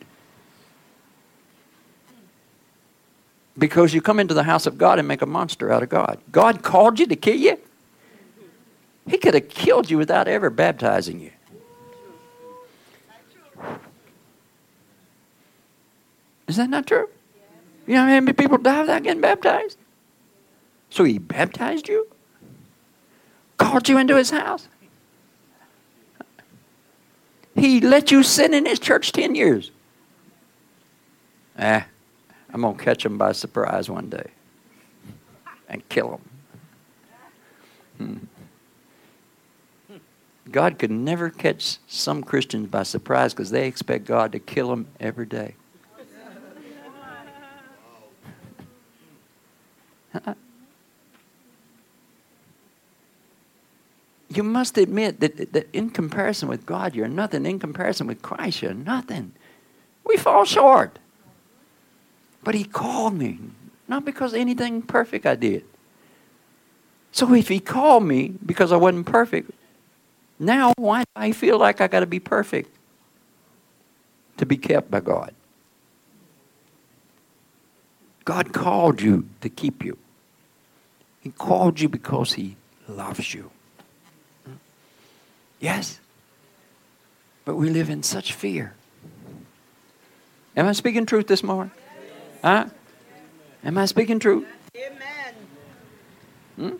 Because 3.56 3.94
you 3.94 4.00
come 4.00 4.18
into 4.18 4.34
the 4.34 4.42
house 4.42 4.66
of 4.66 4.76
God 4.78 4.98
and 4.98 5.06
make 5.06 5.22
a 5.22 5.26
monster 5.26 5.70
out 5.70 5.82
of 5.82 5.88
God. 5.88 6.18
God 6.32 6.62
called 6.62 6.98
you 6.98 7.06
to 7.06 7.16
kill 7.16 7.36
you. 7.36 7.58
He 9.06 9.18
could 9.18 9.34
have 9.34 9.48
killed 9.48 9.90
you 9.90 9.98
without 9.98 10.28
ever 10.28 10.50
baptizing 10.50 11.20
you. 11.20 11.30
Is 16.50 16.56
that 16.56 16.68
not 16.68 16.84
true? 16.84 17.08
You 17.86 17.94
know 17.94 18.00
how 18.00 18.06
many 18.08 18.32
people 18.32 18.58
die 18.58 18.80
without 18.80 19.04
getting 19.04 19.20
baptized? 19.20 19.78
So 20.90 21.04
he 21.04 21.16
baptized 21.16 21.86
you? 21.86 22.08
Called 23.56 23.88
you 23.88 23.98
into 23.98 24.16
his 24.16 24.30
house? 24.30 24.66
He 27.54 27.80
let 27.80 28.10
you 28.10 28.24
sit 28.24 28.52
in 28.52 28.66
his 28.66 28.80
church 28.80 29.12
10 29.12 29.36
years. 29.36 29.70
Eh, 31.56 31.82
I'm 32.52 32.62
going 32.62 32.76
to 32.76 32.82
catch 32.82 33.06
him 33.06 33.16
by 33.16 33.30
surprise 33.30 33.88
one 33.88 34.08
day 34.08 34.30
and 35.68 35.88
kill 35.88 36.20
him. 37.98 38.26
Hmm. 39.88 39.98
God 40.50 40.80
could 40.80 40.90
never 40.90 41.30
catch 41.30 41.78
some 41.86 42.24
Christians 42.24 42.66
by 42.66 42.82
surprise 42.82 43.34
because 43.34 43.52
they 43.52 43.68
expect 43.68 44.04
God 44.04 44.32
to 44.32 44.40
kill 44.40 44.70
them 44.70 44.88
every 44.98 45.26
day. 45.26 45.54
Uh, 50.14 50.34
you 54.28 54.42
must 54.42 54.78
admit 54.78 55.20
that, 55.20 55.52
that 55.52 55.68
in 55.72 55.90
comparison 55.90 56.48
with 56.48 56.66
God, 56.66 56.94
you're 56.94 57.08
nothing. 57.08 57.46
In 57.46 57.58
comparison 57.58 58.06
with 58.06 58.22
Christ, 58.22 58.62
you're 58.62 58.74
nothing. 58.74 59.32
We 60.04 60.16
fall 60.16 60.44
short. 60.44 60.98
But 62.42 62.54
He 62.54 62.64
called 62.64 63.14
me, 63.14 63.38
not 63.88 64.04
because 64.04 64.34
anything 64.34 64.82
perfect 64.82 65.26
I 65.26 65.34
did. 65.34 65.64
So 67.12 67.34
if 67.34 67.48
He 67.48 67.60
called 67.60 68.04
me 68.04 68.34
because 68.44 68.72
I 68.72 68.76
wasn't 68.76 69.06
perfect, 69.06 69.50
now 70.38 70.72
why 70.76 71.00
do 71.00 71.10
I 71.16 71.32
feel 71.32 71.58
like 71.58 71.80
I 71.80 71.88
got 71.88 72.00
to 72.00 72.06
be 72.06 72.20
perfect 72.20 72.74
to 74.38 74.46
be 74.46 74.56
kept 74.56 74.90
by 74.90 75.00
God? 75.00 75.34
God 78.24 78.52
called 78.52 79.00
you 79.00 79.28
to 79.40 79.48
keep 79.48 79.84
you. 79.84 79.96
He 81.20 81.30
called 81.30 81.80
you 81.80 81.88
because 81.88 82.34
He 82.34 82.56
loves 82.88 83.34
you. 83.34 83.50
Yes. 85.58 86.00
But 87.44 87.56
we 87.56 87.70
live 87.70 87.90
in 87.90 88.02
such 88.02 88.32
fear. 88.32 88.74
Am 90.56 90.66
I 90.66 90.72
speaking 90.72 91.06
truth 91.06 91.26
this 91.26 91.42
morning? 91.42 91.70
Huh? 92.42 92.66
Am 93.62 93.76
I 93.76 93.84
speaking 93.86 94.18
truth? 94.18 94.46
Amen. 94.76 95.34
Hmm? 96.56 96.76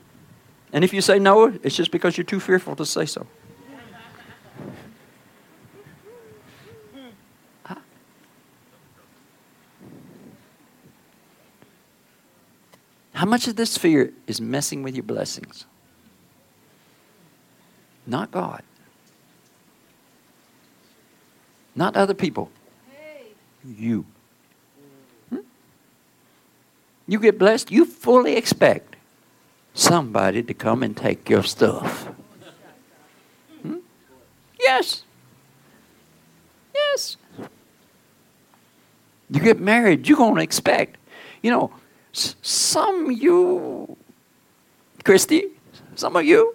And 0.72 0.84
if 0.84 0.93
you 0.93 1.01
say 1.01 1.18
no, 1.18 1.47
it's 1.62 1.76
just 1.76 1.91
because 1.91 2.16
you're 2.16 2.24
too 2.24 2.41
fearful 2.41 2.76
to 2.76 2.86
say 2.86 3.07
so. 3.07 3.26
How 13.20 13.26
much 13.26 13.46
of 13.48 13.56
this 13.56 13.76
fear 13.76 14.14
is 14.26 14.40
messing 14.40 14.82
with 14.82 14.94
your 14.94 15.02
blessings? 15.02 15.66
Not 18.06 18.30
God. 18.30 18.62
Not 21.76 21.96
other 21.96 22.14
people. 22.14 22.50
You. 23.62 24.06
Hmm? 25.28 25.40
You 27.06 27.20
get 27.20 27.38
blessed, 27.38 27.70
you 27.70 27.84
fully 27.84 28.36
expect 28.36 28.96
somebody 29.74 30.42
to 30.42 30.54
come 30.54 30.82
and 30.82 30.96
take 30.96 31.28
your 31.28 31.42
stuff. 31.42 32.08
Hmm? 33.60 33.80
Yes. 34.58 35.02
Yes. 36.74 37.18
You 39.28 39.40
get 39.40 39.60
married, 39.60 40.08
you're 40.08 40.16
going 40.16 40.36
to 40.36 40.42
expect. 40.42 40.96
You 41.42 41.50
know, 41.50 41.70
some 42.12 43.11
you, 43.11 43.96
Christy, 45.04 45.46
some 45.94 46.16
of 46.16 46.24
you, 46.24 46.54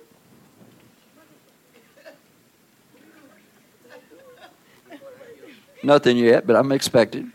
Nothing 5.85 6.17
yet, 6.17 6.47
but 6.47 6.55
I'm 6.55 6.71
expecting. 6.71 7.31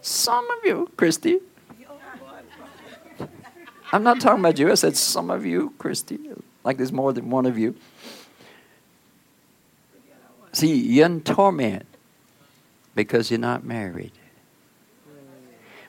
some 0.00 0.50
of 0.50 0.64
you, 0.64 0.90
Christy. 0.96 1.40
I'm 3.92 4.02
not 4.02 4.18
talking 4.18 4.40
about 4.40 4.58
you. 4.58 4.70
I 4.70 4.76
said 4.76 4.96
some 4.96 5.28
of 5.28 5.44
you, 5.44 5.74
Christy. 5.76 6.18
Like 6.64 6.78
there's 6.78 6.92
more 6.92 7.12
than 7.12 7.30
one 7.30 7.46
of 7.46 7.58
you. 7.58 7.76
See, 10.52 10.74
you're 10.74 11.06
in 11.06 11.20
torment 11.20 11.84
because 12.94 13.30
you're 13.30 13.40
not 13.40 13.64
married. 13.64 14.12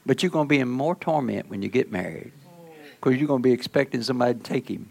But 0.05 0.21
you're 0.21 0.31
going 0.31 0.45
to 0.45 0.49
be 0.49 0.59
in 0.59 0.69
more 0.69 0.95
torment 0.95 1.49
when 1.49 1.61
you 1.61 1.69
get 1.69 1.91
married 1.91 2.31
because 2.95 3.17
you're 3.17 3.27
going 3.27 3.41
to 3.41 3.47
be 3.47 3.53
expecting 3.53 4.03
somebody 4.03 4.33
to 4.33 4.39
take 4.39 4.67
him 4.67 4.89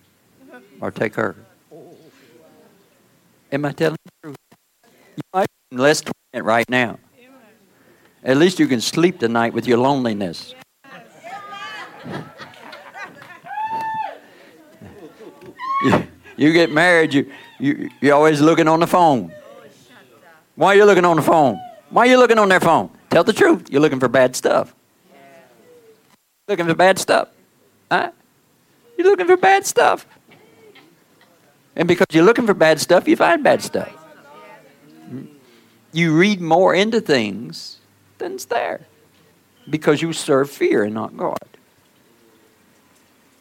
or 0.80 0.90
take 0.90 1.14
her. 1.14 1.36
Am 3.52 3.64
I 3.64 3.72
telling 3.72 3.98
the 4.04 4.12
truth? 4.22 4.36
You 5.16 5.22
might 5.32 5.46
be 5.46 5.76
in 5.76 5.78
less 5.78 6.00
torment 6.00 6.46
right 6.46 6.68
now. 6.68 6.98
At 8.24 8.36
least 8.38 8.58
you 8.58 8.66
can 8.66 8.80
sleep 8.80 9.20
tonight 9.20 9.52
with 9.52 9.66
your 9.66 9.78
loneliness. 9.78 10.54
you, 16.36 16.52
get 16.52 16.70
married, 16.70 17.14
you, 17.14 17.30
you, 17.58 17.90
you're 18.00 18.14
always 18.14 18.40
looking 18.40 18.68
on 18.68 18.80
the 18.80 18.86
phone. 18.86 19.32
Why 20.56 20.68
are 20.68 20.76
you 20.76 20.84
looking 20.84 21.04
on 21.04 21.16
the 21.16 21.22
phone? 21.22 21.60
Why 21.90 22.06
are 22.06 22.10
you 22.10 22.18
looking 22.18 22.38
on 22.38 22.48
their 22.48 22.60
phone? 22.60 22.90
Tell 23.10 23.24
the 23.24 23.32
truth. 23.32 23.70
You're 23.70 23.80
looking 23.80 24.00
for 24.00 24.08
bad 24.08 24.34
stuff. 24.36 24.74
Looking 26.48 26.66
for 26.66 26.74
bad 26.74 26.98
stuff. 26.98 27.28
Huh? 27.90 28.10
You're 28.96 29.08
looking 29.08 29.26
for 29.26 29.36
bad 29.36 29.66
stuff. 29.66 30.06
And 31.76 31.88
because 31.88 32.06
you're 32.12 32.24
looking 32.24 32.46
for 32.46 32.54
bad 32.54 32.80
stuff, 32.80 33.08
you 33.08 33.16
find 33.16 33.42
bad 33.42 33.62
stuff. 33.62 33.92
You 35.92 36.16
read 36.16 36.40
more 36.40 36.74
into 36.74 37.00
things 37.00 37.78
than's 38.18 38.46
there 38.46 38.80
because 39.68 40.02
you 40.02 40.12
serve 40.12 40.50
fear 40.50 40.84
and 40.84 40.94
not 40.94 41.16
God. 41.16 41.48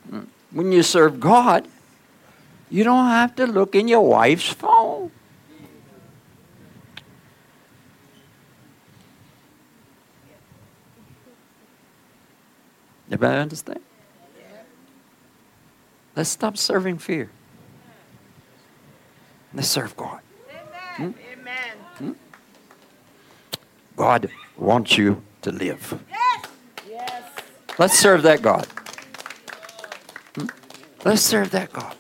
Hmm. 0.10 0.24
When 0.52 0.72
you 0.72 0.84
serve 0.84 1.20
God, 1.20 1.68
you 2.74 2.84
don't 2.84 3.06
have 3.06 3.36
to 3.36 3.46
look 3.46 3.76
in 3.76 3.88
your 3.88 4.02
wife's 4.02 4.50
phone. 4.50 5.12
Everybody 13.12 13.42
understand? 13.42 13.80
Let's 16.16 16.30
stop 16.30 16.58
serving 16.58 16.98
fear. 16.98 17.30
Let's 19.54 19.68
serve 19.68 19.96
God. 19.96 20.22
Amen. 20.98 21.14
Hmm? 21.14 21.40
Amen. 21.40 21.78
Hmm? 22.00 22.12
God 23.96 24.32
wants 24.58 24.98
you 24.98 25.22
to 25.44 25.52
live. 25.52 26.04
Yes. 26.10 26.46
Yes. 26.90 27.24
Let's 27.78 28.00
serve 28.00 28.24
that 28.24 28.42
God. 28.42 28.66
Hmm? 30.36 30.48
Let's 31.06 31.22
serve 31.22 31.52
that 31.52 31.72
God. 31.72 31.96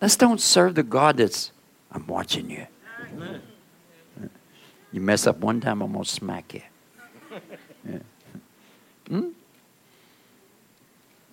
Let's 0.00 0.16
don't 0.16 0.40
serve 0.40 0.74
the 0.74 0.82
God 0.82 1.16
that's, 1.16 1.52
I'm 1.90 2.06
watching 2.06 2.50
you. 2.50 2.66
Amen. 3.12 3.42
You 4.92 5.00
mess 5.00 5.26
up 5.26 5.38
one 5.38 5.60
time, 5.60 5.82
I'm 5.82 5.92
going 5.92 6.04
to 6.04 6.10
smack 6.10 6.54
you. 6.54 6.62
Hmm? 9.08 9.28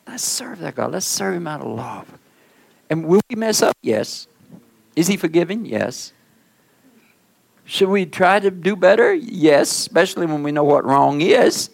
Let's 0.07 0.23
serve 0.23 0.59
that 0.59 0.75
God. 0.75 0.91
Let's 0.91 1.05
serve 1.05 1.35
Him 1.35 1.47
out 1.47 1.61
of 1.61 1.67
love. 1.67 2.17
And 2.89 3.07
will 3.07 3.21
we 3.29 3.35
mess 3.35 3.61
up? 3.61 3.75
Yes. 3.81 4.27
Is 4.95 5.07
He 5.07 5.17
forgiving? 5.17 5.65
Yes. 5.65 6.13
Should 7.65 7.89
we 7.89 8.05
try 8.05 8.39
to 8.39 8.51
do 8.51 8.75
better? 8.75 9.13
Yes, 9.13 9.71
especially 9.71 10.25
when 10.25 10.43
we 10.43 10.51
know 10.51 10.63
what 10.63 10.85
wrong 10.85 11.21
is. 11.21 11.69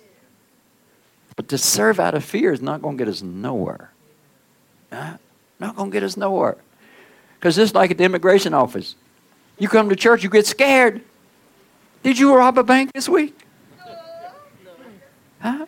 But 1.36 1.48
to 1.50 1.58
serve 1.58 2.00
out 2.00 2.14
of 2.14 2.24
fear 2.24 2.54
is 2.54 2.62
not 2.62 2.82
going 2.82 2.98
to 2.98 3.04
get 3.04 3.10
us 3.12 3.22
nowhere. 3.22 3.92
Huh? 4.94 5.18
Not 5.60 5.76
going 5.76 5.90
to 5.90 5.94
get 5.94 6.04
us 6.04 6.16
nowhere. 6.16 6.58
Because 7.40 7.58
it's 7.58 7.74
like 7.74 7.92
at 7.92 7.98
the 7.98 8.04
immigration 8.04 8.54
office, 8.54 8.96
you 9.58 9.70
come 9.70 9.88
to 9.90 9.96
church, 9.96 10.24
you 10.24 10.30
get 10.30 10.46
scared. 10.46 11.02
Did 12.04 12.20
you 12.20 12.36
rob 12.36 12.58
a 12.58 12.64
bank 12.64 12.92
this 12.94 13.08
week? 13.08 13.38
Huh? 15.40 15.66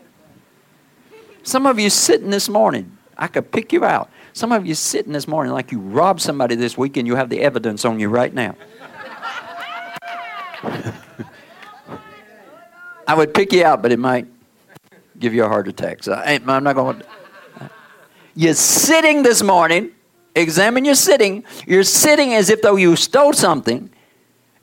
Some 1.43 1.65
of 1.65 1.79
you 1.79 1.89
sitting 1.89 2.29
this 2.29 2.49
morning, 2.49 2.97
I 3.17 3.27
could 3.27 3.51
pick 3.51 3.71
you 3.71 3.85
out. 3.85 4.09
Some 4.33 4.51
of 4.51 4.65
you 4.65 4.75
sitting 4.75 5.13
this 5.13 5.27
morning 5.27 5.53
like 5.53 5.71
you 5.71 5.79
robbed 5.79 6.21
somebody 6.21 6.55
this 6.55 6.77
week 6.77 6.97
and 6.97 7.07
you 7.07 7.15
have 7.15 7.29
the 7.29 7.39
evidence 7.41 7.85
on 7.85 7.99
you 7.99 8.09
right 8.09 8.33
now. 8.33 8.55
I 13.07 13.15
would 13.15 13.33
pick 13.33 13.51
you 13.51 13.63
out, 13.63 13.81
but 13.81 13.91
it 13.91 13.99
might 13.99 14.27
give 15.19 15.33
you 15.33 15.43
a 15.43 15.47
heart 15.47 15.67
attack. 15.67 16.03
So 16.03 16.13
I, 16.13 16.33
am 16.33 16.63
not 16.63 16.75
going 16.75 16.99
to. 16.99 17.05
You're 18.35 18.53
sitting 18.53 19.23
this 19.23 19.41
morning. 19.41 19.91
Examine 20.35 20.85
your 20.85 20.95
sitting. 20.95 21.43
You're 21.67 21.83
sitting 21.83 22.33
as 22.33 22.49
if 22.49 22.61
though 22.61 22.77
you 22.77 22.95
stole 22.95 23.33
something, 23.33 23.89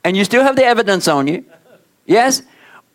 and 0.03 0.17
you 0.17 0.25
still 0.25 0.43
have 0.43 0.55
the 0.55 0.65
evidence 0.65 1.07
on 1.07 1.27
you. 1.27 1.45
Yes? 2.05 2.41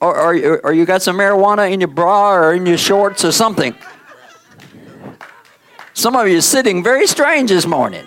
Or, 0.00 0.16
or, 0.16 0.58
or 0.66 0.72
you 0.72 0.84
got 0.84 1.02
some 1.02 1.16
marijuana 1.16 1.72
in 1.72 1.80
your 1.80 1.88
bra 1.88 2.34
or 2.34 2.54
in 2.54 2.66
your 2.66 2.76
shorts 2.76 3.24
or 3.24 3.32
something. 3.32 3.74
Some 5.92 6.16
of 6.16 6.28
you 6.28 6.38
are 6.38 6.42
sitting 6.42 6.82
very 6.82 7.06
strange 7.06 7.50
this 7.50 7.66
morning. 7.66 8.06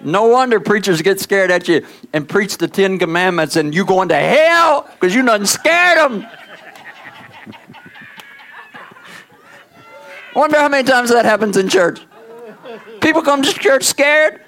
No 0.00 0.26
wonder 0.26 0.58
preachers 0.58 1.02
get 1.02 1.20
scared 1.20 1.50
at 1.50 1.68
you 1.68 1.86
and 2.12 2.28
preach 2.28 2.56
the 2.56 2.66
Ten 2.68 2.98
Commandments 2.98 3.56
and 3.56 3.74
you 3.74 3.84
going 3.84 4.08
to 4.08 4.16
hell 4.16 4.88
because 4.92 5.14
you 5.14 5.24
done 5.24 5.46
scared 5.46 5.98
them. 5.98 6.26
Wonder 10.34 10.58
how 10.58 10.68
many 10.68 10.86
times 10.86 11.10
that 11.10 11.24
happens 11.24 11.56
in 11.56 11.68
church. 11.68 12.00
People 13.00 13.22
come 13.22 13.42
to 13.42 13.52
church 13.52 13.84
scared. 13.84 14.40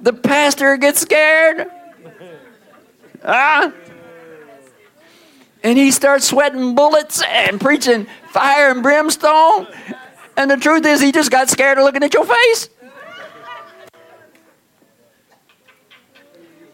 The 0.00 0.12
pastor 0.12 0.76
gets 0.76 1.00
scared. 1.00 1.68
Ah. 3.24 3.72
And 5.62 5.76
he 5.76 5.90
starts 5.90 6.26
sweating 6.26 6.74
bullets 6.74 7.22
and 7.28 7.60
preaching 7.60 8.06
fire 8.30 8.70
and 8.70 8.82
brimstone. 8.82 9.66
And 10.36 10.50
the 10.50 10.56
truth 10.56 10.86
is, 10.86 11.00
he 11.00 11.12
just 11.12 11.30
got 11.30 11.48
scared 11.48 11.78
of 11.78 11.84
looking 11.84 12.02
at 12.02 12.14
your 12.14 12.24
face. 12.24 12.68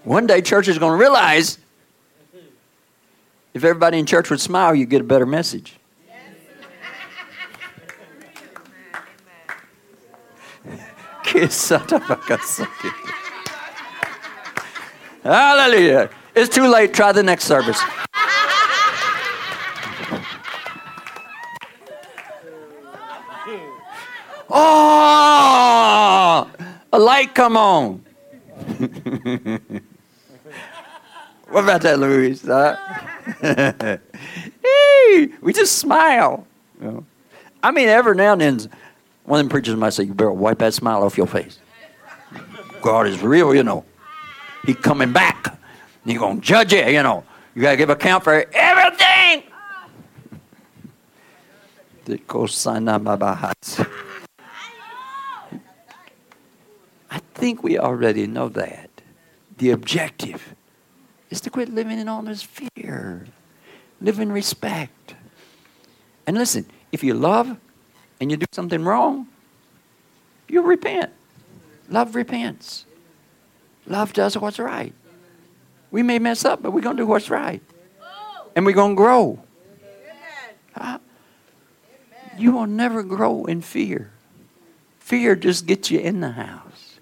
One 0.05 0.27
day, 0.27 0.43
church 0.43 0.69
is 0.69 0.79
going 0.79 0.93
to 0.93 0.99
realize 0.99 1.59
if 3.55 3.65
everybody 3.65 3.99
in 3.99 4.07
church 4.07 4.31
would 4.31 4.41
smile, 4.41 4.75
you'd 4.75 4.91
get 4.91 5.01
a 5.01 5.05
better 5.05 5.27
message. 5.27 5.79
Hallelujah. 15.23 16.11
It's 16.35 16.55
too 16.55 16.67
late. 16.67 16.95
Try 16.95 17.13
the 17.13 17.23
next 17.23 17.45
service. 17.45 17.81
Oh, 24.55 26.51
a 26.93 26.99
light 26.99 27.35
come 27.35 27.57
on. 27.57 28.05
What 31.53 31.65
about 31.65 31.83
that, 31.83 31.99
Louise? 31.99 32.49
Uh, 32.49 32.75
hey, 33.43 35.29
we 35.43 35.53
just 35.53 35.79
smile. 35.79 36.47
You 36.81 36.87
know. 36.87 37.05
I 37.63 37.71
mean, 37.73 37.89
every 37.89 38.17
now 38.17 38.33
and 38.33 38.41
then, 38.41 38.71
one 39.33 39.41
of 39.41 39.47
them 39.47 39.51
preachers 39.51 39.77
might 39.77 39.95
say, 39.95 40.03
"You 40.03 40.13
better 40.13 40.31
wipe 40.31 40.59
that 40.59 40.75
smile 40.75 41.03
off 41.03 41.17
your 41.17 41.27
face." 41.27 41.59
God 42.83 43.07
is 43.07 43.23
real, 43.23 43.55
you 43.55 43.63
know. 43.63 43.83
He 44.67 44.75
coming 44.75 45.11
back. 45.11 45.57
He 46.05 46.13
gonna 46.13 46.39
judge 46.39 46.75
you, 46.75 46.85
you 46.85 47.03
know. 47.03 47.25
You 47.55 47.63
gotta 47.63 47.79
give 47.79 47.89
account 47.89 48.25
for 48.25 48.45
everything. 48.53 49.45
I 57.11 57.19
think 57.33 57.63
we 57.63 57.79
already 57.79 58.27
know 58.27 58.51
that. 58.51 58.91
The 59.57 59.71
objective 59.71 60.55
is 61.31 61.41
to 61.41 61.49
quit 61.49 61.71
living 61.71 61.99
in 61.99 62.07
all 62.07 62.21
this 62.21 62.43
fear. 62.43 63.25
Live 63.99 64.19
in 64.19 64.31
respect. 64.31 65.15
And 66.27 66.37
listen, 66.37 66.67
if 66.93 67.03
you 67.03 67.15
love 67.15 67.57
and 68.23 68.31
you 68.31 68.37
do 68.37 68.47
something 68.53 68.85
wrong, 68.85 69.27
you 70.49 70.63
repent. 70.63 71.11
Love 71.89 72.15
repents. 72.15 72.87
Love 73.85 74.13
does 74.13 74.39
what's 74.39 74.61
right. 74.61 74.95
We 75.91 76.05
may 76.05 76.21
mess 76.21 76.45
up, 76.45 76.63
but 76.63 76.71
we're 76.71 76.83
going 76.83 76.97
to 76.97 77.03
do 77.03 77.07
what's 77.07 77.31
right. 77.31 77.61
And 78.55 78.65
we're 78.65 78.77
going 78.77 78.93
to 78.93 78.97
grow. 78.97 79.43
Huh? 80.77 81.01
You 82.39 82.53
will 82.53 82.69
never 82.69 83.03
grow 83.03 83.45
in 83.47 83.61
fear. 83.61 84.13
Fear 85.01 85.35
just 85.35 85.67
gets 85.67 85.91
you 85.91 85.99
in 85.99 86.21
the 86.21 86.31
house. 86.31 87.01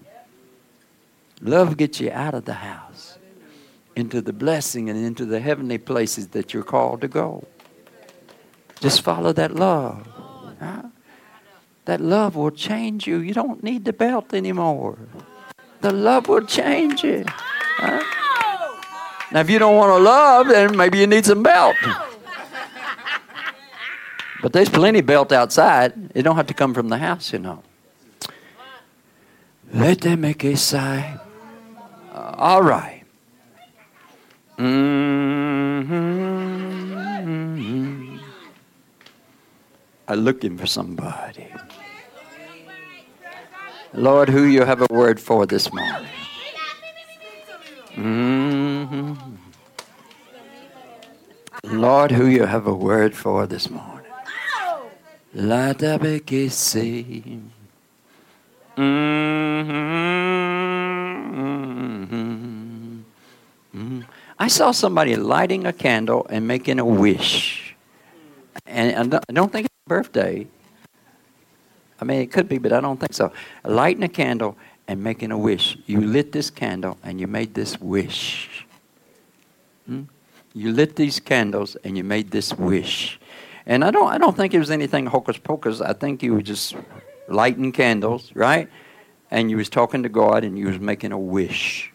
Love 1.39 1.77
gets 1.77 1.99
you 1.99 2.11
out 2.11 2.33
of 2.33 2.45
the 2.45 2.55
house 2.55 3.19
into 3.95 4.21
the 4.21 4.33
blessing 4.33 4.89
and 4.89 5.05
into 5.05 5.25
the 5.25 5.39
heavenly 5.39 5.77
places 5.77 6.29
that 6.29 6.51
you're 6.51 6.63
called 6.63 7.01
to 7.01 7.07
go. 7.07 7.45
Just 8.79 9.01
follow 9.01 9.31
that 9.33 9.53
love. 9.53 10.07
Huh? 10.59 10.81
That 11.85 11.99
love 11.99 12.35
will 12.35 12.51
change 12.51 13.07
you. 13.07 13.17
You 13.19 13.33
don't 13.33 13.63
need 13.63 13.85
the 13.85 13.93
belt 13.93 14.33
anymore. 14.33 14.97
The 15.81 15.91
love 15.91 16.27
will 16.27 16.45
change 16.45 17.03
you. 17.03 17.25
Huh? 17.27 18.03
Now, 19.31 19.39
if 19.39 19.49
you 19.49 19.57
don't 19.59 19.75
want 19.75 19.91
to 19.97 19.97
love, 19.97 20.47
then 20.49 20.77
maybe 20.77 20.99
you 20.99 21.07
need 21.07 21.25
some 21.25 21.41
belt. 21.41 21.75
But 24.41 24.53
there's 24.53 24.69
plenty 24.69 25.01
belt 25.01 25.31
outside. 25.31 25.93
It 26.13 26.23
don't 26.23 26.35
have 26.35 26.47
to 26.47 26.53
come 26.53 26.73
from 26.73 26.89
the 26.89 26.97
house, 26.97 27.31
you 27.31 27.39
know. 27.39 27.63
Let 29.73 30.01
them 30.01 30.21
make 30.21 30.43
a 30.43 30.57
sigh. 30.57 31.17
Uh, 32.11 32.35
all 32.37 32.61
right. 32.61 33.03
Mm-hmm. 34.57 36.50
I'm 40.11 40.19
looking 40.19 40.57
for 40.57 40.67
somebody. 40.67 41.47
Lord, 43.93 44.27
who 44.27 44.43
you 44.43 44.65
have 44.65 44.81
a 44.81 44.87
word 44.91 45.21
for 45.21 45.45
this 45.45 45.71
morning. 45.71 46.09
Mm-hmm. 47.95 49.13
Lord, 51.63 52.11
who 52.11 52.25
you 52.25 52.43
have 52.43 52.67
a 52.67 52.73
word 52.73 53.15
for 53.15 53.47
this 53.47 53.69
morning. 53.69 54.11
Mm-hmm. 55.33 55.71
Mm-hmm. 63.73 64.01
I 64.37 64.47
saw 64.49 64.71
somebody 64.71 65.15
lighting 65.15 65.65
a 65.65 65.71
candle 65.71 66.27
and 66.29 66.45
making 66.45 66.79
a 66.79 66.85
wish. 66.85 67.75
And 68.65 69.15
I 69.15 69.31
don't 69.31 69.53
think 69.53 69.70
birthday. 69.91 70.47
I 71.99 72.05
mean, 72.05 72.21
it 72.21 72.31
could 72.31 72.47
be, 72.47 72.59
but 72.59 72.71
I 72.71 72.79
don't 72.79 72.97
think 72.97 73.11
so. 73.11 73.33
Lighting 73.65 74.03
a 74.03 74.13
candle 74.23 74.57
and 74.87 75.03
making 75.03 75.31
a 75.31 75.37
wish. 75.37 75.77
You 75.85 75.99
lit 75.99 76.31
this 76.31 76.49
candle 76.49 76.97
and 77.03 77.19
you 77.19 77.27
made 77.27 77.53
this 77.53 77.77
wish. 77.81 78.65
Hmm? 79.87 80.03
You 80.53 80.71
lit 80.71 80.95
these 80.95 81.19
candles 81.19 81.75
and 81.83 81.97
you 81.97 82.05
made 82.05 82.31
this 82.31 82.53
wish. 82.53 83.19
And 83.65 83.83
I 83.83 83.91
don't, 83.91 84.09
I 84.09 84.17
don't 84.17 84.35
think 84.37 84.53
it 84.53 84.59
was 84.59 84.71
anything 84.71 85.07
hocus 85.07 85.37
pocus. 85.37 85.81
I 85.81 85.91
think 85.91 86.23
you 86.23 86.35
were 86.35 86.41
just 86.41 86.73
lighting 87.27 87.73
candles, 87.73 88.31
right? 88.33 88.69
And 89.29 89.51
you 89.51 89.57
was 89.57 89.67
talking 89.67 90.03
to 90.03 90.09
God 90.09 90.45
and 90.45 90.57
you 90.57 90.67
was 90.67 90.79
making 90.79 91.11
a 91.11 91.19
wish. 91.19 91.91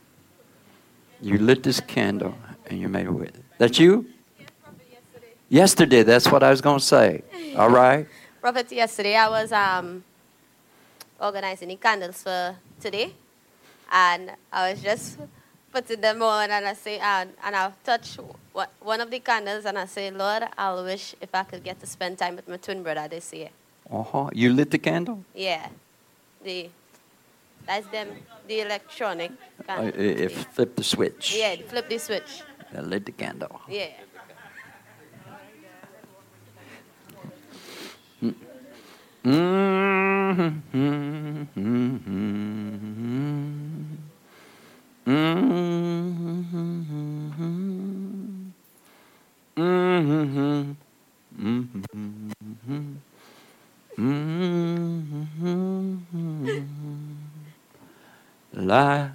You 1.23 1.39
lit 1.39 1.63
this 1.63 1.81
candle 1.81 2.35
and 2.67 2.79
you 2.79 2.89
made 2.91 3.07
a 3.07 3.13
wish. 3.13 3.33
That's 3.57 3.79
you? 3.79 4.05
Yesterday. 5.49 6.03
That's 6.03 6.31
what 6.31 6.43
I 6.43 6.51
was 6.51 6.61
going 6.61 6.79
to 6.79 6.85
say. 6.85 7.23
All 7.57 7.71
right. 7.71 8.07
Prophet, 8.41 8.71
yesterday 8.73 9.17
I 9.17 9.29
was 9.29 9.53
um, 9.53 10.05
organizing 11.21 11.69
the 11.69 11.77
candles 11.77 12.23
for 12.23 12.57
today, 12.81 13.13
and 13.93 14.33
I 14.53 14.71
was 14.73 14.83
just 14.83 15.19
putting 15.73 16.01
them 16.01 16.23
on 16.23 16.51
and 16.51 16.67
I 16.67 16.75
say, 16.75 16.99
uh, 16.99 17.27
and 17.45 17.57
I'll 17.57 17.75
touch 17.85 18.19
one 18.81 19.01
of 19.01 19.11
the 19.11 19.19
candles 19.21 19.65
and 19.67 19.79
I 19.79 19.87
say, 19.87 20.11
Lord, 20.11 20.45
I'll 20.57 20.83
wish 20.85 21.15
if 21.21 21.35
I 21.35 21.43
could 21.45 21.63
get 21.63 21.79
to 21.81 21.87
spend 21.87 22.19
time 22.19 22.37
with 22.37 22.49
my 22.49 22.57
twin 22.57 22.83
brother 22.83 23.07
this 23.09 23.33
year. 23.33 23.51
Uh-huh. 23.91 24.31
You 24.33 24.53
lit 24.53 24.71
the 24.71 24.79
candle? 24.79 25.25
Yeah. 25.35 25.69
The, 26.43 26.71
that's 27.67 27.87
them, 27.89 28.09
the 28.49 28.61
electronic 28.61 29.33
Uh, 29.61 29.63
candle. 29.65 29.93
if 30.01 30.47
flip 30.55 30.77
the 30.77 30.85
switch. 30.85 31.37
yeah, 31.37 31.57
flip 31.69 31.89
the 31.89 31.99
switch. 31.99 32.43
I 32.77 32.81
lit 32.81 33.05
the 33.05 33.13
candle. 33.13 33.61
Yeah. 33.69 33.89
La. 58.53 59.11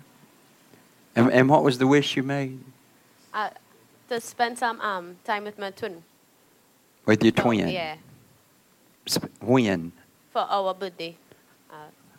And, 1.15 1.31
and 1.31 1.49
what 1.49 1.63
was 1.63 1.77
the 1.77 1.87
wish 1.87 2.15
you 2.15 2.23
made 2.23 2.59
Uh, 3.33 3.49
to 4.09 4.19
spend 4.19 4.57
some 4.57 4.79
um, 4.81 5.17
time 5.23 5.43
with 5.43 5.57
my 5.57 5.71
twin. 5.71 6.03
with 7.05 7.23
your 7.23 7.31
twin? 7.31 7.67
Yeah. 7.69 7.95
Sp- 9.07 9.31
When? 9.41 9.91
For 10.31 10.41
our 10.49 10.73
birthday. 10.73 11.17
Uh, 11.69 11.75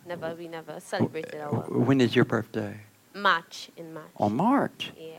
never, 0.06 0.34
we 0.34 0.48
never 0.48 0.80
celebrated 0.80 1.40
our 1.40 1.62
When 1.70 2.00
is 2.00 2.14
your 2.14 2.24
birthday? 2.24 2.76
March 3.14 3.70
in 3.76 3.92
March. 3.92 4.10
On 4.18 4.34
March. 4.36 4.92
Yeah. 4.98 5.16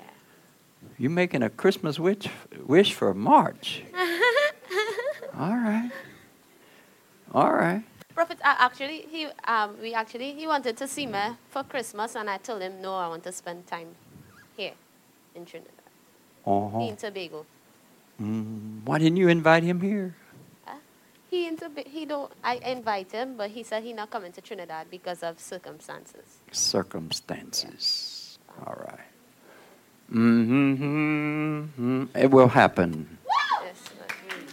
You 0.97 1.09
making 1.09 1.43
a 1.43 1.49
Christmas 1.49 1.97
wish 1.99 2.27
wish 2.65 2.93
for 2.93 3.13
March? 3.13 3.83
All 5.39 5.55
right. 5.55 5.91
All 7.33 7.51
right. 7.53 7.83
Prophet, 8.13 8.37
uh, 8.43 8.55
actually, 8.59 9.07
he, 9.09 9.27
um, 9.45 9.75
we 9.81 9.93
actually, 9.95 10.33
he 10.33 10.45
wanted 10.45 10.77
to 10.77 10.87
see 10.87 11.07
me 11.07 11.35
for 11.49 11.63
Christmas, 11.63 12.15
and 12.15 12.29
I 12.29 12.37
told 12.37 12.61
him, 12.61 12.79
no, 12.79 12.93
I 12.93 13.07
want 13.07 13.23
to 13.23 13.31
spend 13.31 13.65
time 13.65 13.87
here 14.55 14.73
in 15.33 15.45
Trinidad, 15.45 15.73
Uh-huh. 16.45 16.79
in 16.81 16.95
Tobago. 16.95 17.43
Mm, 18.21 18.83
why 18.85 18.99
didn't 18.99 19.17
you 19.17 19.29
invite 19.29 19.63
him 19.63 19.81
here? 19.81 20.15
He 21.34 21.47
in 21.47 21.57
Tobago, 21.57 21.89
he 21.89 22.05
don't, 22.05 22.31
I 22.43 22.57
invite 22.57 23.11
him, 23.11 23.38
but 23.38 23.49
he 23.49 23.63
said 23.63 23.81
he 23.81 23.91
not 23.91 24.11
coming 24.11 24.31
to 24.34 24.39
Trinidad 24.39 24.91
because 24.91 25.23
of 25.23 25.39
circumstances. 25.39 26.38
Circumstances. 26.51 28.38
All 28.63 28.75
right. 28.88 28.99
Mm-hmm. 30.13 32.03
It 32.15 32.29
will 32.29 32.49
happen. 32.49 33.17
Yes, 33.63 33.77
but 33.97 34.11
we- 34.29 34.45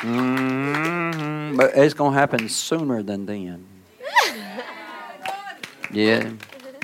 hmm 0.00 1.56
But 1.56 1.70
it's 1.76 1.94
going 1.94 2.14
to 2.14 2.18
happen 2.18 2.48
sooner 2.48 3.00
than 3.04 3.26
then. 3.26 3.64
Yeah. 5.92 6.32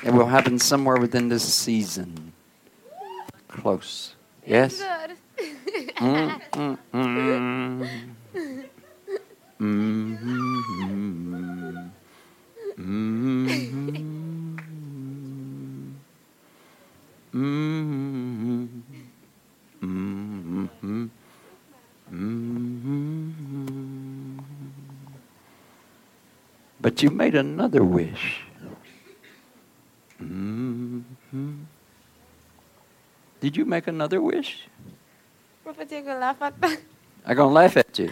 It 0.04 0.12
will 0.14 0.28
happen 0.28 0.60
somewhere 0.60 0.98
within 0.98 1.28
this 1.28 1.42
season. 1.42 2.32
Close. 3.48 4.14
Yes? 4.46 4.80
But 6.02 6.10
you 27.00 27.10
made 27.10 27.36
another 27.36 27.84
wish. 27.84 28.40
Mhm. 30.20 31.04
Did 33.40 33.56
you 33.56 33.64
make 33.64 33.86
another 33.86 34.20
wish? 34.20 34.66
Prophet, 35.64 35.92
you 35.92 36.02
gonna 36.02 36.18
laugh 36.18 36.42
at 36.42 36.60
that? 36.60 36.78
I'm 37.24 37.36
going 37.36 37.48
to 37.48 37.54
laugh 37.54 37.76
at 37.76 37.98
you. 37.98 38.10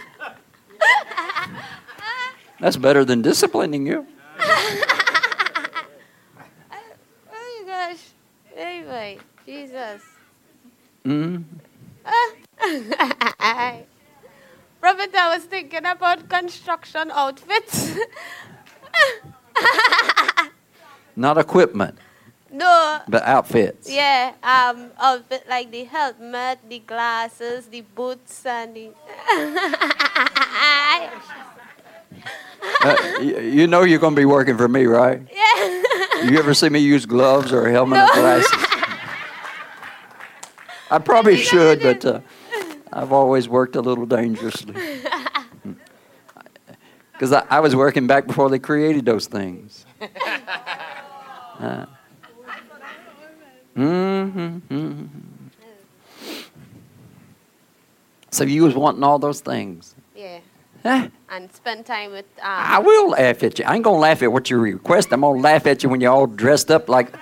That's 2.59 2.77
better 2.77 3.03
than 3.03 3.21
disciplining 3.21 3.85
you. 3.85 4.05
Oh 4.39 5.85
my 7.29 7.63
gosh. 7.65 8.03
Anyway, 8.55 9.19
Jesus. 9.45 10.01
Mm. 11.03 11.43
Prophet, 14.79 15.15
I 15.15 15.33
was 15.35 15.45
thinking 15.45 15.83
about 15.83 16.29
construction 16.29 17.09
outfits. 17.11 17.97
Not 21.15 21.39
equipment, 21.39 21.97
no, 22.51 22.99
but 23.07 23.23
outfits. 23.23 23.89
yeah, 23.89 24.33
um, 24.43 24.91
outfit 24.99 25.45
like 25.49 25.71
the 25.71 25.83
helmet, 25.85 26.59
the 26.67 26.79
glasses, 26.79 27.67
the 27.67 27.81
boots, 27.81 28.45
and 28.45 28.75
the. 28.75 28.91
Uh, 32.83 32.95
y- 33.19 33.39
you 33.39 33.67
know 33.67 33.83
you're 33.83 33.99
going 33.99 34.13
to 34.15 34.19
be 34.21 34.25
working 34.25 34.57
for 34.57 34.67
me, 34.67 34.85
right? 34.85 35.21
yeah. 35.33 36.23
You 36.29 36.37
ever 36.37 36.53
see 36.53 36.69
me 36.69 36.79
use 36.79 37.05
gloves 37.05 37.51
or 37.51 37.65
a 37.67 37.71
helmet 37.71 37.97
No. 37.97 38.05
or 38.05 38.13
glasses? 38.13 38.51
I 40.91 40.99
probably 40.99 41.37
should, 41.49 41.81
but 41.81 42.05
uh, 42.05 42.19
I've 42.93 43.11
always 43.11 43.47
worked 43.49 43.75
a 43.75 43.81
little 43.81 44.05
dangerously. 44.05 44.75
Because 47.13 47.33
I, 47.33 47.45
I 47.51 47.59
was 47.59 47.75
working 47.75 48.07
back 48.07 48.25
before 48.25 48.49
they 48.49 48.57
created 48.57 49.05
those 49.05 49.27
things. 49.27 49.85
Uh, 51.59 51.85
mhm, 53.75 54.61
mhm. 54.69 55.07
So 58.31 58.43
you 58.45 58.63
was 58.63 58.75
wanting 58.75 59.03
all 59.03 59.19
those 59.19 59.41
things. 59.41 59.93
yeah, 60.15 60.39
Huh? 60.83 61.09
and 61.29 61.51
spend 61.53 61.85
time 61.85 62.11
with. 62.11 62.25
Um, 62.39 62.45
I 62.47 62.79
will 62.79 63.09
laugh 63.09 63.43
at 63.43 63.59
you. 63.59 63.65
I 63.65 63.75
ain't 63.75 63.83
gonna 63.83 63.97
laugh 63.99 64.23
at 64.23 64.31
what 64.31 64.49
you 64.49 64.57
request. 64.57 65.11
I'm 65.11 65.21
gonna 65.21 65.39
laugh 65.39 65.67
at 65.67 65.83
you 65.83 65.89
when 65.89 65.99
you're 66.01 66.11
all 66.13 66.27
dressed 66.27 66.71
up 66.71 66.87
like 66.89 67.13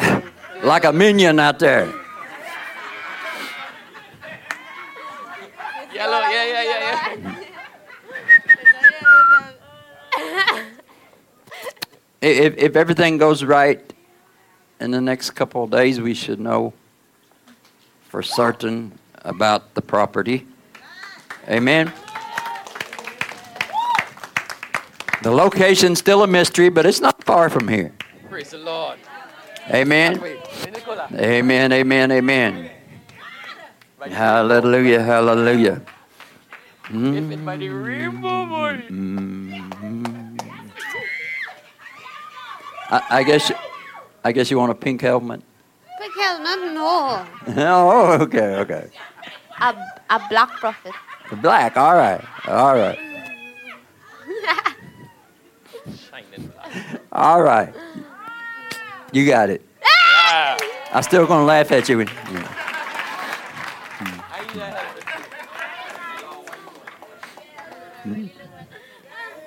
like 0.62 0.84
a 0.84 0.92
minion 0.92 1.38
out 1.38 1.58
there. 1.58 1.86
Yellow, 5.94 6.18
yeah, 6.20 6.44
yeah, 6.44 6.62
yeah, 6.62 7.14
yeah. 10.18 10.64
If 12.22 12.56
if 12.56 12.74
everything 12.74 13.18
goes 13.18 13.44
right 13.44 13.93
in 14.84 14.90
the 14.90 15.00
next 15.00 15.30
couple 15.30 15.64
of 15.64 15.70
days, 15.70 15.98
we 16.00 16.12
should 16.12 16.38
know 16.38 16.74
for 18.08 18.22
certain 18.22 18.92
about 19.22 19.74
the 19.74 19.80
property. 19.80 20.46
Amen. 21.48 21.90
The 25.22 25.30
location's 25.30 25.98
still 25.98 26.22
a 26.22 26.26
mystery, 26.26 26.68
but 26.68 26.84
it's 26.84 27.00
not 27.00 27.24
far 27.24 27.48
from 27.48 27.66
here. 27.66 27.92
Praise 28.28 28.50
the 28.50 28.58
Lord. 28.58 28.98
Amen. 29.70 30.22
Amen, 31.14 31.72
amen, 31.72 32.12
amen. 32.12 32.70
Hallelujah, 34.00 35.02
hallelujah. 35.02 35.80
If 36.90 37.30
it 37.30 37.44
by 37.44 37.56
the 37.56 37.70
rainbow, 37.70 38.44
boy. 38.44 38.82
Mm-hmm. 38.90 40.36
I, 42.90 43.02
I 43.10 43.22
guess 43.22 43.50
I 44.24 44.32
guess 44.32 44.50
you 44.50 44.58
want 44.58 44.72
a 44.72 44.74
pink 44.74 45.02
helmet. 45.02 45.42
Pink 46.00 46.14
helmet, 46.16 46.72
no. 46.72 47.26
oh, 47.58 48.18
okay, 48.22 48.56
okay. 48.56 48.90
A, 49.60 49.76
a 50.08 50.20
black 50.30 50.48
prophet. 50.52 50.92
Black, 51.42 51.76
all 51.76 51.94
right, 51.94 52.24
all 52.48 52.74
right. 52.74 52.98
all 57.12 57.42
right. 57.42 57.74
You 59.12 59.26
got 59.26 59.50
it. 59.50 59.60
Yeah. 59.82 60.56
I'm 60.92 61.02
still 61.02 61.26
gonna 61.26 61.44
laugh 61.44 61.70
at 61.70 61.86
you. 61.88 61.98
When, 61.98 62.06
yeah. 62.06 62.48
I, 64.00 64.40
uh, 64.60 64.84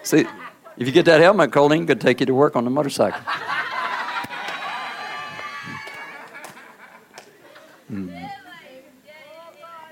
See, 0.04 0.26
if 0.78 0.88
you 0.88 0.94
get 0.94 1.06
that 1.06 1.20
helmet, 1.20 1.52
Colleen 1.52 1.88
could 1.88 2.00
take 2.00 2.20
you 2.20 2.26
to 2.28 2.34
work 2.34 2.56
on 2.56 2.64
the 2.64 2.70
motorcycle. 2.70 3.20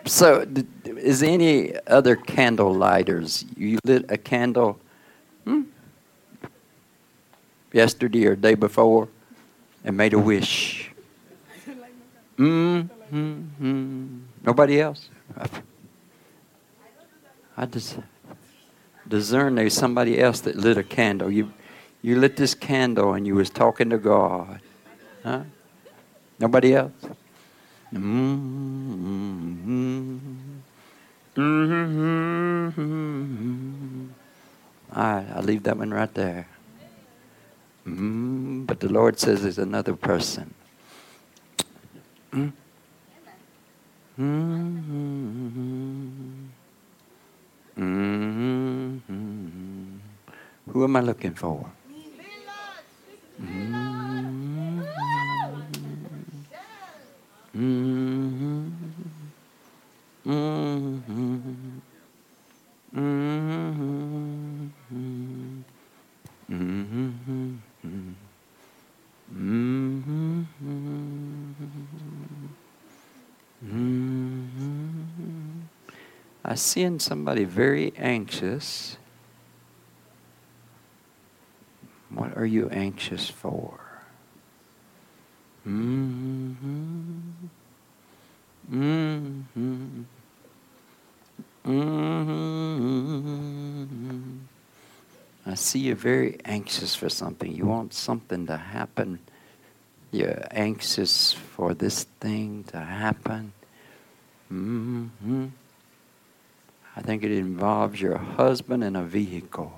So, 0.06 0.46
is 0.86 1.24
any 1.24 1.76
other 1.88 2.16
candle 2.16 2.74
lighters? 2.74 3.46
You 3.58 3.80
lit 3.86 4.06
a 4.10 4.18
candle. 4.18 4.80
Hmm? 5.44 5.64
yesterday 7.76 8.26
or 8.26 8.36
day 8.36 8.56
before 8.56 9.10
and 9.84 9.98
made 9.98 10.14
a 10.14 10.20
wish? 10.20 10.90
Mm-hmm. 12.38 14.20
Nobody 14.44 14.82
else? 14.82 15.10
I 17.58 17.66
just 17.66 18.00
discern 19.08 19.56
there's 19.56 19.74
somebody 19.74 20.20
else 20.20 20.40
that 20.42 20.56
lit 20.56 20.78
a 20.78 20.84
candle. 20.84 21.30
You, 21.32 21.52
you 22.02 22.18
lit 22.18 22.38
this 22.38 22.56
candle 22.56 23.14
and 23.14 23.28
you 23.28 23.36
was 23.36 23.50
talking 23.50 23.90
to 23.90 23.98
God. 23.98 24.62
Huh? 25.24 25.44
Nobody 26.40 26.76
else? 26.76 26.94
Mm-hmm. 27.96 29.86
Mm-hmm. 31.38 32.76
All 34.94 35.04
right, 35.04 35.26
I'll 35.34 35.44
leave 35.44 35.64
that 35.64 35.78
one 35.78 35.92
right 35.92 36.14
there. 36.14 36.48
Mm, 37.88 38.66
but 38.68 38.82
the 38.82 38.90
Lord 38.90 39.18
says 39.20 39.44
there's 39.44 39.60
another 39.60 39.96
person. 39.96 40.54
Mm. 42.34 42.52
Mm-hmm. 44.20 45.46
Mm-hmm. 47.78 49.06
Who 50.72 50.84
am 50.84 50.96
I 50.96 51.00
looking 51.00 51.34
for? 51.34 51.72
Mm-hmm. 53.42 53.95
Mm-hmm. 57.56 58.68
Mm-hmm. 60.26 61.80
Mm-hmm. 62.96 64.68
Mm-hmm. 66.52 67.56
Mm-hmm. 73.64 75.62
I 76.44 76.56
see 76.56 76.82
in 76.82 77.00
somebody 77.00 77.46
very 77.46 77.94
anxious. 77.98 78.98
What 82.10 82.36
are 82.38 82.46
you 82.46 82.70
anxious 82.70 83.30
for? 83.30 83.85
Mm-hmm. 85.68 87.20
Mm-hmm. 88.72 90.04
Mm-hmm. 91.66 92.86
I 95.48 95.56
see 95.56 95.80
you're 95.80 95.96
very 95.96 96.38
anxious 96.46 96.94
for 96.96 97.10
something. 97.10 97.52
You 97.52 97.66
want 97.66 97.94
something 97.94 98.46
to 98.48 98.58
happen. 98.58 99.20
You're 100.12 100.44
anxious 100.52 101.34
for 101.34 101.74
this 101.74 102.04
thing 102.20 102.64
to 102.66 102.80
happen. 102.80 103.54
Mm-hmm. 104.52 105.48
I 106.96 107.02
think 107.02 107.24
it 107.24 107.32
involves 107.32 108.00
your 108.00 108.18
husband 108.18 108.84
and 108.84 108.96
a 108.96 109.04
vehicle. 109.04 109.74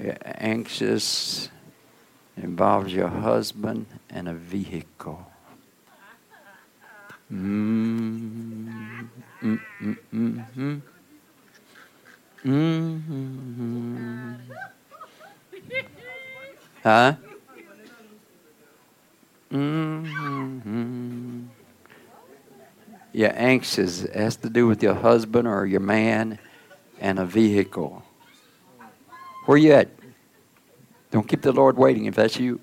You're 0.00 0.18
anxious 0.24 1.48
it 2.36 2.44
involves 2.44 2.92
your 2.92 3.08
husband 3.08 3.86
and 4.10 4.28
a 4.28 4.34
vehicle. 4.34 5.26
Mm-hmm. 7.32 9.06
Mm-hmm. 9.42 10.78
Mm-hmm. 12.44 14.34
Huh? 16.82 17.14
Mm-hmm. 19.52 21.42
You're 23.12 23.32
anxious. 23.34 24.02
It 24.02 24.14
has 24.14 24.36
to 24.36 24.50
do 24.50 24.66
with 24.66 24.82
your 24.82 24.94
husband 24.94 25.48
or 25.48 25.66
your 25.66 25.80
man 25.80 26.38
and 27.00 27.18
a 27.18 27.24
vehicle. 27.24 28.02
Where 29.46 29.58
you 29.58 29.72
at? 29.72 29.88
Don't 31.10 31.26
keep 31.26 31.42
the 31.42 31.52
Lord 31.52 31.76
waiting 31.76 32.06
if 32.06 32.14
that's 32.14 32.38
you. 32.38 32.60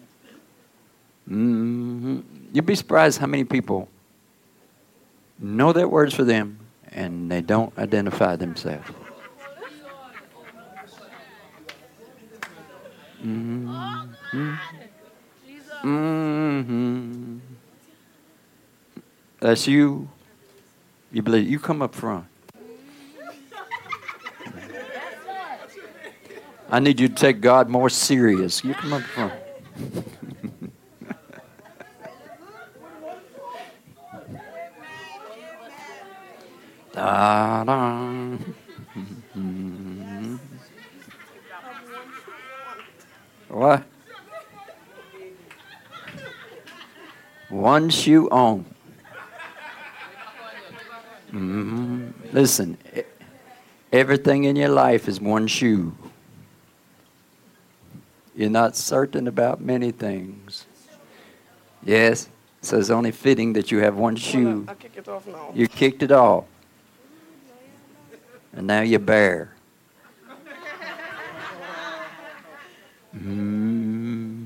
Mm-hmm. 1.29 2.19
You'd 2.51 2.65
be 2.65 2.75
surprised 2.75 3.19
how 3.19 3.27
many 3.27 3.43
people 3.43 3.87
know 5.39 5.73
that 5.73 5.89
word's 5.89 6.13
for 6.13 6.23
them 6.23 6.59
and 6.91 7.31
they 7.31 7.41
don't 7.41 7.77
identify 7.77 8.35
themselves. 8.35 8.89
Mm-hmm. 13.23 14.53
Mm-hmm. 15.83 17.37
That's 19.39 19.67
you. 19.67 20.09
You 21.11 21.21
believe 21.21 21.49
you 21.49 21.59
come 21.59 21.81
up 21.81 21.95
front. 21.95 22.25
I 26.73 26.79
need 26.79 26.99
you 26.99 27.07
to 27.07 27.13
take 27.13 27.39
God 27.39 27.69
more 27.69 27.87
serious. 27.87 28.63
You 28.63 28.73
come 28.73 28.93
up 28.93 29.03
front. 29.03 29.33
da, 36.91 37.63
da. 37.65 38.37
what? 43.49 43.83
One 47.49 47.91
shoe 47.91 48.27
on. 48.31 48.65
Mm-hmm. 51.27 52.07
Listen, 52.31 52.79
everything 53.91 54.45
in 54.45 54.55
your 54.55 54.69
life 54.69 55.07
is 55.07 55.21
one 55.21 55.45
shoe. 55.45 55.95
You're 58.35 58.49
not 58.49 58.75
certain 58.75 59.27
about 59.27 59.61
many 59.61 59.91
things. 59.91 60.65
Yes, 61.83 62.29
so 62.61 62.79
it's 62.79 62.89
only 62.89 63.11
fitting 63.11 63.53
that 63.53 63.71
you 63.71 63.79
have 63.79 63.95
one 63.95 64.15
shoe. 64.15 64.65
I 64.67 64.73
kick 64.75 64.93
it 64.95 65.07
off 65.07 65.27
now. 65.27 65.51
You 65.53 65.67
kicked 65.67 66.01
it 66.01 66.11
off. 66.11 66.45
And 68.53 68.67
now 68.67 68.81
you're 68.81 68.99
bare. 68.99 69.53
Mm-hmm. 73.15 74.45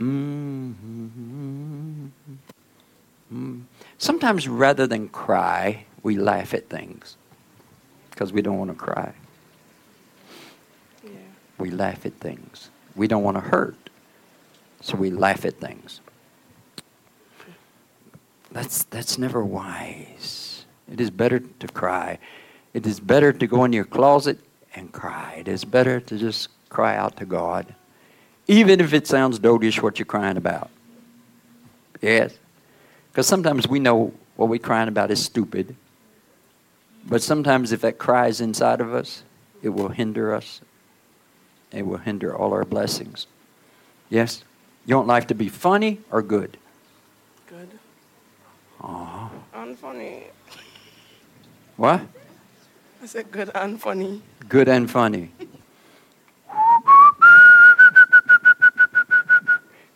Mm-hmm. 0.00 0.72
Sometimes 3.98 4.48
rather 4.48 4.86
than 4.86 5.08
cry, 5.08 5.84
we 6.02 6.16
laugh 6.16 6.52
at 6.52 6.68
things 6.68 7.16
because 8.10 8.32
we 8.32 8.42
don't 8.42 8.58
want 8.58 8.70
to 8.70 8.76
cry. 8.76 9.14
We 11.62 11.70
laugh 11.70 12.04
at 12.04 12.14
things. 12.14 12.70
We 12.96 13.06
don't 13.06 13.22
want 13.22 13.36
to 13.36 13.40
hurt, 13.40 13.88
so 14.80 14.96
we 14.96 15.10
laugh 15.10 15.44
at 15.44 15.60
things. 15.60 16.00
That's, 18.50 18.82
that's 18.82 19.16
never 19.16 19.44
wise. 19.44 20.64
It 20.90 21.00
is 21.00 21.12
better 21.12 21.38
to 21.38 21.68
cry. 21.68 22.18
It 22.74 22.84
is 22.84 22.98
better 22.98 23.32
to 23.32 23.46
go 23.46 23.62
in 23.62 23.72
your 23.72 23.84
closet 23.84 24.40
and 24.74 24.90
cry. 24.90 25.36
It 25.38 25.46
is 25.46 25.64
better 25.64 26.00
to 26.00 26.18
just 26.18 26.48
cry 26.68 26.96
out 26.96 27.16
to 27.18 27.24
God, 27.24 27.76
even 28.48 28.80
if 28.80 28.92
it 28.92 29.06
sounds 29.06 29.38
dotish 29.38 29.80
what 29.80 30.00
you're 30.00 30.06
crying 30.06 30.36
about. 30.36 30.68
Yes? 32.00 32.36
Because 33.12 33.28
sometimes 33.28 33.68
we 33.68 33.78
know 33.78 34.12
what 34.34 34.48
we're 34.48 34.58
crying 34.58 34.88
about 34.88 35.12
is 35.12 35.24
stupid. 35.24 35.76
But 37.06 37.22
sometimes 37.22 37.70
if 37.70 37.82
that 37.82 37.98
cries 37.98 38.40
inside 38.40 38.80
of 38.80 38.92
us, 38.92 39.22
it 39.62 39.68
will 39.68 39.90
hinder 39.90 40.34
us. 40.34 40.60
It 41.72 41.86
will 41.86 41.98
hinder 41.98 42.36
all 42.36 42.52
our 42.52 42.64
blessings. 42.64 43.26
Yes? 44.10 44.44
You 44.84 44.96
want 44.96 45.08
life 45.08 45.26
to 45.28 45.34
be 45.34 45.48
funny 45.48 46.00
or 46.10 46.22
good? 46.22 46.58
Good. 47.46 47.78
Aw. 48.82 49.30
And 49.54 49.78
funny. 49.78 50.24
What? 51.76 52.02
I 53.02 53.06
said 53.06 53.30
good 53.32 53.50
and 53.54 53.80
funny. 53.80 54.22
Good 54.48 54.68
and 54.68 54.90
funny. 54.90 55.30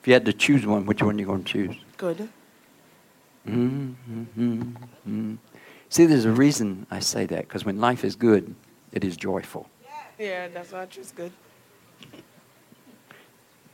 If 0.00 0.06
you 0.06 0.12
had 0.14 0.24
to 0.24 0.32
choose 0.32 0.64
one, 0.64 0.86
which 0.86 1.02
one 1.02 1.16
are 1.16 1.18
you 1.18 1.26
going 1.26 1.44
to 1.44 1.52
choose? 1.52 1.76
Good. 1.96 2.28
Mm-hmm. 3.46 5.34
See, 5.88 6.06
there's 6.06 6.24
a 6.24 6.32
reason 6.32 6.86
I 6.90 7.00
say 7.00 7.26
that, 7.26 7.48
because 7.48 7.64
when 7.64 7.80
life 7.80 8.04
is 8.04 8.16
good, 8.16 8.54
it 8.92 9.04
is 9.04 9.16
joyful. 9.16 9.68
Yeah, 10.18 10.48
that's 10.48 10.72
why 10.72 10.82
I 10.82 10.86
choose 10.86 11.12
good. 11.12 11.32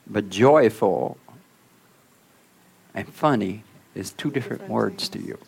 But 0.06 0.28
joyful 0.30 1.16
and 2.94 3.08
funny 3.08 3.64
is 3.94 4.12
two 4.12 4.30
different 4.30 4.68
words 4.68 5.08
to 5.10 5.18
you. 5.18 5.38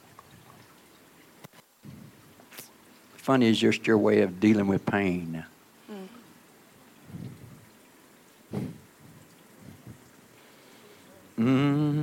Funny 3.17 3.47
is 3.47 3.59
just 3.59 3.87
your 3.87 3.99
way 3.99 4.21
of 4.21 4.41
dealing 4.41 4.67
with 4.67 4.85
pain. 4.87 5.45
Mm-hmm. 11.39 12.01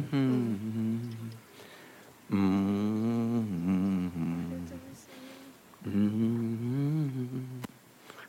Mm-hmm. 2.29 2.80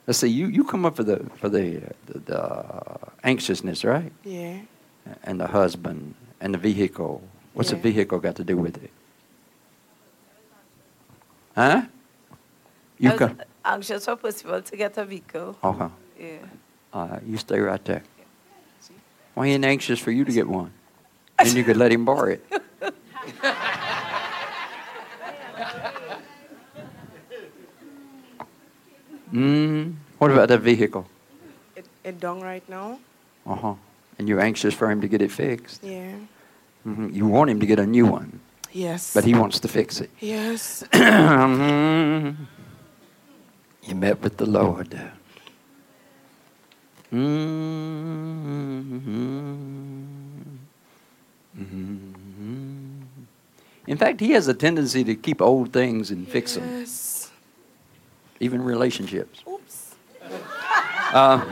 Let's 0.07 0.19
see. 0.19 0.29
You, 0.29 0.47
you 0.49 0.65
come 0.65 0.85
up 0.85 0.97
for 0.97 1.05
the 1.05 1.25
for 1.37 1.49
the, 1.49 1.79
uh, 1.79 1.89
the, 2.07 2.19
the 2.19 2.97
anxiousness, 3.23 3.85
right? 3.85 4.13
Yeah. 4.25 4.61
And 5.25 5.41
the 5.41 5.47
husband 5.47 6.15
and 6.41 6.55
the 6.55 6.59
vehicle. 6.59 7.23
What's 7.55 7.71
the 7.71 7.77
vehicle 7.77 8.19
got 8.19 8.37
to 8.37 8.45
do 8.45 8.57
with 8.57 8.83
it? 8.83 8.91
Huh? 11.55 11.83
You 12.99 13.11
I 13.11 13.13
was 13.13 13.19
come. 13.19 13.41
anxious 13.65 14.05
for 14.07 14.17
possible 14.17 14.63
to 14.63 14.77
get 14.77 14.97
a 14.97 15.05
vehicle. 15.05 15.57
Uh 15.63 15.73
huh. 15.73 15.89
Yeah. 16.19 16.39
Right, 16.95 17.23
you 17.27 17.37
stay 17.37 17.59
right 17.61 17.85
there. 17.85 18.03
Why 19.35 19.47
ain't 19.47 19.65
anxious 19.65 19.99
for 19.99 20.11
you 20.11 20.25
to 20.25 20.33
get 20.33 20.49
one? 20.49 20.73
Then 21.43 21.57
you 21.57 21.65
could 21.65 21.77
let 21.77 21.91
him 21.91 22.05
borrow 22.05 22.31
it. 22.37 22.45
Mm, 29.33 29.95
what 30.19 30.31
about 30.31 30.49
that 30.49 30.61
vehicle? 30.61 31.07
It, 31.77 31.87
it 32.05 32.21
done 32.21 32.41
right 32.41 32.67
now. 32.69 32.99
Uh 33.47 33.55
huh. 33.55 33.75
And 34.19 34.29
you're 34.29 34.41
anxious 34.41 34.75
for 34.75 34.91
him 34.91 35.01
to 35.01 35.09
get 35.09 35.23
it 35.23 35.31
fixed. 35.33 35.83
Yeah. 35.83 36.15
hmm 36.85 37.09
You 37.13 37.27
want 37.27 37.51
him 37.51 37.59
to 37.61 37.67
get 37.67 37.79
a 37.79 37.87
new 37.87 38.07
one, 38.07 38.41
Yes. 38.73 39.15
but 39.15 39.25
he 39.25 39.35
wants 39.35 39.59
to 39.61 39.69
fix 39.69 40.01
it. 40.01 40.11
Yes. 40.21 40.85
Mhm. 40.93 42.37
you 43.89 43.95
met 43.95 44.21
with 44.23 44.37
the 44.37 44.47
Lord. 44.47 44.95
Mhm. 49.53 50.59
Mhm. 51.59 53.03
In 53.87 53.97
fact, 53.97 54.21
he 54.21 54.31
has 54.33 54.47
a 54.49 54.55
tendency 54.55 55.05
to 55.05 55.15
keep 55.15 55.43
old 55.43 55.73
things 55.73 56.11
and 56.11 56.27
fix 56.29 56.55
them, 56.55 56.65
Yes. 56.81 57.12
Even 58.43 58.63
relationships. 58.63 59.43
Oops. 59.49 59.95
Uh, 61.13 61.45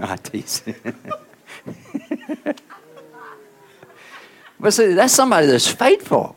I 0.00 0.16
tease. 0.16 0.62
but 4.58 4.72
see, 4.72 4.94
that's 4.94 5.12
somebody 5.12 5.46
that's 5.48 5.68
faithful. 5.68 6.34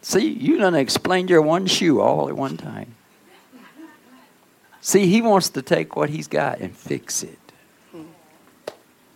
See, 0.00 0.28
you 0.28 0.58
done 0.58 0.76
explained 0.76 1.28
your 1.28 1.42
one 1.42 1.66
shoe 1.66 2.00
all 2.00 2.28
at 2.28 2.36
one 2.36 2.56
time. 2.56 2.94
See, 4.80 5.06
he 5.08 5.20
wants 5.20 5.48
to 5.50 5.60
take 5.60 5.96
what 5.96 6.08
he's 6.08 6.28
got 6.28 6.60
and 6.60 6.72
fix 6.74 7.24
it. 7.24 7.38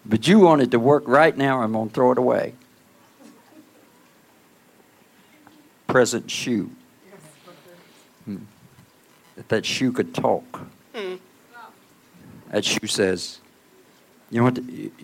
But 0.04 0.26
you 0.26 0.40
want 0.40 0.62
it 0.62 0.72
to 0.72 0.78
work 0.80 1.04
right 1.06 1.36
now, 1.36 1.62
I'm 1.62 1.72
going 1.72 1.88
to 1.88 1.94
throw 1.94 2.10
it 2.12 2.18
away. 2.18 2.54
Present 5.86 6.30
shoe. 6.30 6.72
That 9.48 9.66
shoe 9.66 9.92
could 9.92 10.14
talk. 10.14 10.60
That 12.50 12.64
shoe 12.64 12.86
says, 12.86 13.40
you 14.30 14.38
know 14.38 14.44
what? 14.44 14.56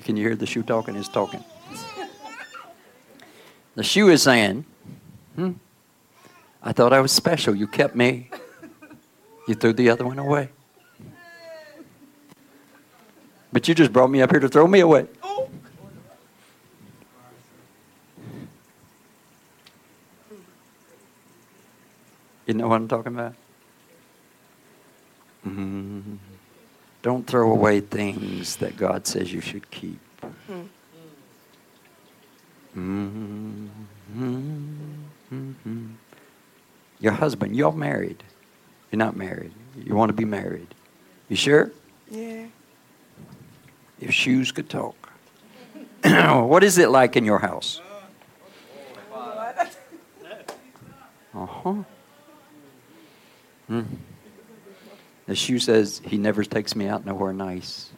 Can 0.05 0.17
you 0.17 0.27
hear 0.27 0.37
the 0.37 0.47
shoe 0.47 0.63
talking? 0.63 0.97
It's 0.97 1.09
talking. 1.09 1.45
The 3.75 3.83
shoe 3.83 4.09
is 4.09 4.23
saying, 4.23 4.65
hmm, 5.35 5.53
I 6.63 6.73
thought 6.73 6.93
I 6.93 7.01
was 7.01 7.13
special. 7.13 7.55
You 7.55 7.67
kept 7.67 7.95
me. 7.95 8.31
You 9.47 9.55
threw 9.55 9.73
the 9.73 9.89
other 9.91 10.05
one 10.05 10.19
away. 10.19 10.51
But 13.53 13.67
you 13.69 13.75
just 13.75 13.93
brought 13.93 14.11
me 14.11 14.21
up 14.21 14.31
here 14.31 14.41
to 14.41 14.49
throw 14.49 14.67
me 14.67 14.81
away. 14.81 15.07
You 22.47 22.55
know 22.55 22.69
what 22.69 22.77
I'm 22.77 22.89
talking 22.89 23.15
about? 23.15 23.35
Mhm. 25.49 26.19
Don't 27.03 27.27
throw 27.27 27.51
away 27.51 27.81
things 27.81 28.57
that 28.57 28.77
God 28.77 29.07
says 29.07 29.33
you 29.33 29.41
should 29.41 29.71
keep. 29.71 30.01
Mhm. 32.77 33.69
Mhm. 34.17 35.95
Your 37.01 37.13
husband, 37.13 37.57
you're 37.57 37.73
married. 37.73 38.23
You're 38.91 38.99
not 38.99 39.17
married. 39.17 39.53
You 39.77 39.95
want 39.95 40.09
to 40.11 40.13
be 40.15 40.25
married. 40.25 40.75
You 41.29 41.37
sure? 41.37 41.71
Yeah. 42.11 42.47
If 44.01 44.13
shoes 44.13 44.53
could 44.53 44.69
talk. 44.69 44.97
what 46.05 46.65
is 46.65 46.79
it 46.79 46.89
like 46.91 47.17
in 47.17 47.25
your 47.25 47.39
house? 47.39 47.81
Uh 51.35 51.47
huh. 51.47 51.75
Hmm. 53.69 53.83
The 55.29 55.37
shoe 55.37 55.59
says 55.59 56.01
he 56.07 56.17
never 56.17 56.43
takes 56.43 56.75
me 56.75 56.89
out 56.89 57.05
nowhere 57.05 57.35
nice. 57.35 57.91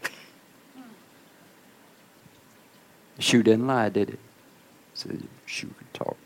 Shoe 3.20 3.44
didn't 3.44 3.68
lie, 3.68 3.88
did 3.88 4.10
it? 4.10 4.18
Said 4.94 5.22
shoe 5.46 5.70
could 5.78 5.94
talk. 5.94 6.16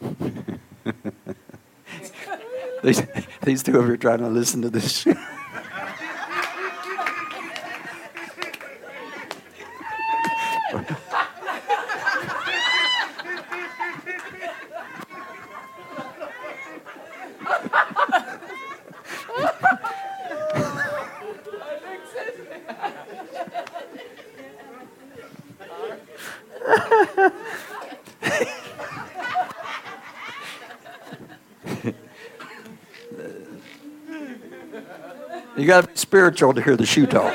these, 2.82 3.02
these 3.42 3.62
two 3.62 3.78
of 3.78 3.86
you 3.86 3.92
are 3.92 3.98
trying 3.98 4.20
to 4.20 4.28
listen 4.28 4.62
to 4.62 4.70
this. 4.70 5.06
You 35.64 35.68
got 35.68 35.80
to 35.80 35.88
be 35.88 35.96
spiritual 35.96 36.52
to 36.52 36.60
hear 36.60 36.76
the 36.76 36.84
shoe 36.84 37.06
talk. 37.06 37.34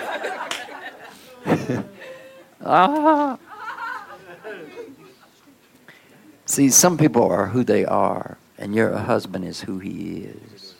ah. 2.63 3.39
See, 6.45 6.69
some 6.69 6.95
people 6.95 7.23
are 7.23 7.47
who 7.47 7.63
they 7.63 7.85
are, 7.85 8.37
and 8.59 8.75
your 8.75 8.95
husband 8.95 9.45
is 9.45 9.61
who 9.61 9.79
he 9.79 10.25
is. 10.25 10.75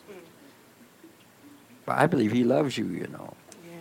But 1.88 1.98
I 1.98 2.06
believe 2.06 2.32
he 2.32 2.44
loves 2.44 2.78
you, 2.78 2.86
you 2.86 3.08
know. 3.08 3.34
Yeah. 3.66 3.78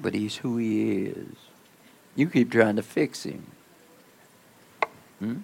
But 0.00 0.14
he's 0.14 0.36
who 0.36 0.56
he 0.56 1.08
is. 1.08 1.36
You 2.16 2.30
keep 2.30 2.50
trying 2.50 2.76
to 2.76 2.82
fix 2.82 3.24
him. 3.24 3.44
Hmm? 5.18 5.36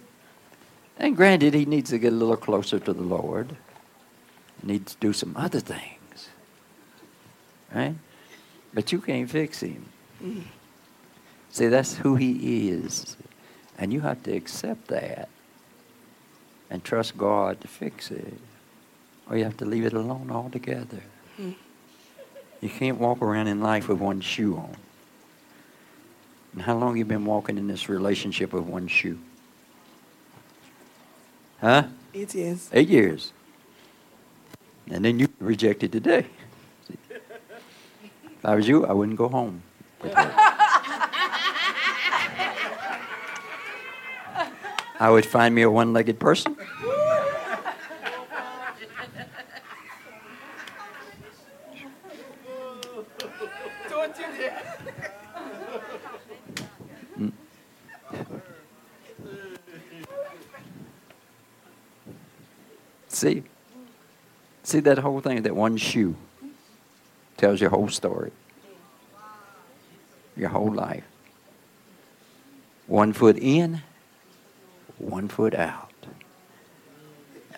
And 0.97 1.15
granted, 1.15 1.53
he 1.53 1.67
needs 1.67 1.91
to 1.91 1.99
get 1.99 2.15
a 2.15 2.17
little 2.17 2.39
closer 2.39 2.79
to 2.79 2.93
the 2.95 3.03
Lord. 3.03 3.55
He 4.63 4.67
Needs 4.67 4.95
to 4.95 4.99
do 4.99 5.13
some 5.13 5.37
other 5.37 5.61
things. 5.61 5.98
Right? 7.79 7.95
But 8.75 8.91
you 8.91 9.01
can't 9.01 9.31
fix 9.31 9.61
him. 9.61 9.85
See, 11.51 11.69
that's 11.69 11.95
who 11.95 12.17
he 12.17 12.71
is. 12.71 13.17
And 13.79 13.93
you 13.93 14.01
have 14.01 14.21
to 14.25 14.33
accept 14.33 14.89
that 14.89 15.29
and 16.71 16.83
trust 16.83 17.17
God 17.17 17.61
to 17.61 17.69
fix 17.69 18.11
it. 18.11 18.35
Or 19.31 19.37
you 19.37 19.45
have 19.45 19.57
to 19.59 19.65
leave 19.65 19.87
it 19.87 19.93
alone 19.93 20.31
altogether. 20.31 21.03
You 21.39 22.69
can't 22.69 22.99
walk 22.99 23.23
around 23.23 23.47
in 23.47 23.61
life 23.61 23.89
with 23.89 24.01
one 24.01 24.21
shoe 24.21 24.57
on. 24.57 24.77
And 26.55 26.63
how 26.63 26.77
long 26.77 26.97
you 26.97 27.05
been 27.05 27.25
walking 27.25 27.59
in 27.59 27.69
this 27.69 27.89
relationship 27.89 28.53
with 28.53 28.65
one 28.65 28.89
shoe? 28.89 29.21
Huh? 31.61 31.85
Eight 32.13 32.35
years. 32.35 32.69
Eight 32.73 32.89
years. 32.89 33.33
And 34.91 35.05
then 35.05 35.21
you 35.21 35.29
rejected 35.39 35.93
today. 35.93 36.27
See? 38.49 38.53
If 38.53 38.53
I 38.53 38.55
was 38.57 38.69
you, 38.69 38.87
I 38.87 38.93
wouldn't 38.93 39.19
go 39.19 39.29
home. 39.29 39.63
with 40.03 40.13
that. 40.15 40.35
I 45.01 45.11
would 45.11 45.27
find 45.27 45.55
me 45.55 45.63
a 45.63 45.71
one 45.71 45.93
legged 45.93 46.19
person. 46.19 46.57
Don't 53.89 54.19
you 54.19 54.27
dare. 54.39 54.79
See? 63.09 63.43
See 64.63 64.81
that 64.81 64.99
whole 64.99 65.21
thing, 65.21 65.43
that 65.43 65.57
one 65.57 65.77
shoe. 65.77 66.15
Tells 67.39 67.61
your 67.61 67.71
whole 67.71 67.89
story, 67.89 68.33
your 70.37 70.51
whole 70.51 70.73
life. 70.73 71.05
One 72.87 73.13
foot 73.15 73.39
in, 73.39 73.83
one 74.99 75.29
foot 75.29 75.55
out. 75.55 75.93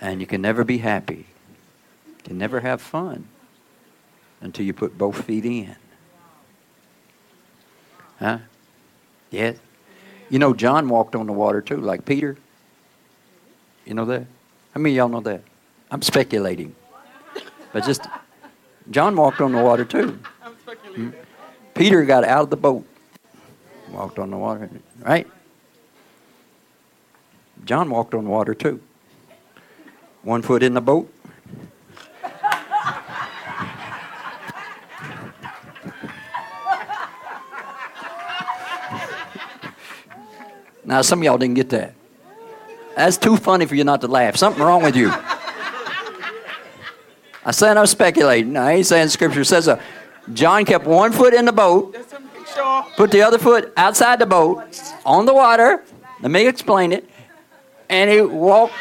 And 0.00 0.20
you 0.20 0.26
can 0.26 0.40
never 0.40 0.62
be 0.62 0.78
happy, 0.78 1.26
you 2.06 2.22
can 2.22 2.38
never 2.38 2.60
have 2.60 2.80
fun 2.80 3.26
until 4.40 4.64
you 4.64 4.72
put 4.72 4.96
both 4.96 5.24
feet 5.24 5.44
in. 5.44 5.76
Huh? 8.18 8.38
Yes. 9.30 9.56
You 10.28 10.38
know, 10.38 10.54
John 10.54 10.88
walked 10.88 11.16
on 11.16 11.26
the 11.26 11.32
water 11.32 11.60
too, 11.60 11.78
like 11.78 12.04
Peter. 12.04 12.36
You 13.84 13.94
know 13.94 14.04
that? 14.04 14.26
How 14.72 14.80
many 14.80 14.94
y'all 14.94 15.08
know 15.08 15.20
that? 15.20 15.42
I'm 15.90 16.02
speculating. 16.02 16.74
But 17.72 17.84
just, 17.84 18.02
John 18.90 19.14
walked 19.16 19.40
on 19.40 19.52
the 19.52 19.62
water 19.62 19.84
too. 19.84 20.18
I'm. 20.42 21.14
Peter 21.74 22.04
got 22.04 22.24
out 22.24 22.42
of 22.42 22.50
the 22.50 22.56
boat, 22.56 22.84
walked 23.90 24.18
on 24.18 24.30
the 24.30 24.36
water, 24.36 24.68
right? 25.00 25.26
John 27.64 27.88
walked 27.90 28.14
on 28.14 28.24
the 28.24 28.30
water 28.30 28.54
too. 28.54 28.80
One 30.22 30.42
foot 30.42 30.62
in 30.62 30.74
the 30.74 30.80
boat. 30.80 31.12
Now, 40.84 41.02
some 41.02 41.20
of 41.20 41.24
y'all 41.24 41.38
didn't 41.38 41.54
get 41.54 41.70
that. 41.70 41.94
That's 42.96 43.16
too 43.16 43.36
funny 43.36 43.64
for 43.64 43.76
you 43.76 43.84
not 43.84 44.00
to 44.00 44.08
laugh. 44.08 44.36
Something 44.36 44.62
wrong 44.62 44.82
with 44.82 44.96
you. 44.96 45.12
I 47.44 47.52
said 47.52 47.76
I'm 47.76 47.86
speculating. 47.86 48.56
I 48.56 48.72
ain't 48.72 48.86
saying 48.86 49.08
scripture 49.08 49.44
says 49.44 49.64
so. 49.64 49.80
John 50.32 50.64
kept 50.64 50.84
one 50.86 51.12
foot 51.12 51.34
in 51.34 51.44
the 51.44 51.52
boat, 51.52 51.96
put 52.96 53.10
the 53.10 53.22
other 53.22 53.38
foot 53.38 53.72
outside 53.76 54.18
the 54.18 54.26
boat 54.26 54.62
on 55.04 55.26
the 55.26 55.34
water. 55.34 55.82
Let 56.20 56.30
me 56.30 56.46
explain 56.46 56.92
it. 56.92 57.08
And 57.88 58.10
he 58.10 58.20
walked 58.20 58.74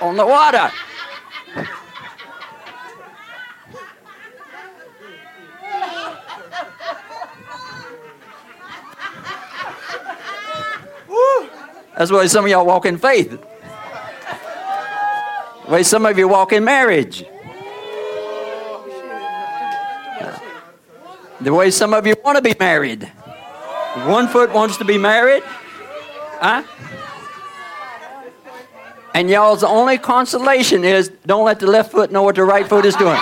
on 0.00 0.16
the 0.16 0.26
water. 0.26 0.70
That's 11.96 12.10
why 12.10 12.26
some 12.26 12.44
of 12.44 12.50
y'all 12.50 12.66
walk 12.66 12.84
in 12.84 12.98
faith. 12.98 13.38
Way 15.68 15.82
some 15.82 16.06
of 16.06 16.16
you 16.16 16.28
walk 16.28 16.52
in 16.52 16.64
marriage. 16.64 17.24
The 21.40 21.52
way 21.52 21.70
some 21.70 21.92
of 21.92 22.06
you 22.06 22.14
want 22.24 22.36
to 22.36 22.42
be 22.42 22.54
married. 22.58 23.04
One 24.04 24.28
foot 24.28 24.52
wants 24.52 24.76
to 24.76 24.84
be 24.84 24.96
married. 24.96 25.42
Huh? 25.44 26.62
And 29.12 29.28
y'all's 29.28 29.64
only 29.64 29.98
consolation 29.98 30.84
is 30.84 31.08
don't 31.26 31.44
let 31.44 31.58
the 31.58 31.66
left 31.66 31.90
foot 31.90 32.12
know 32.12 32.22
what 32.22 32.36
the 32.36 32.44
right 32.44 32.68
foot 32.68 32.84
is 32.84 32.94
doing. 32.94 33.16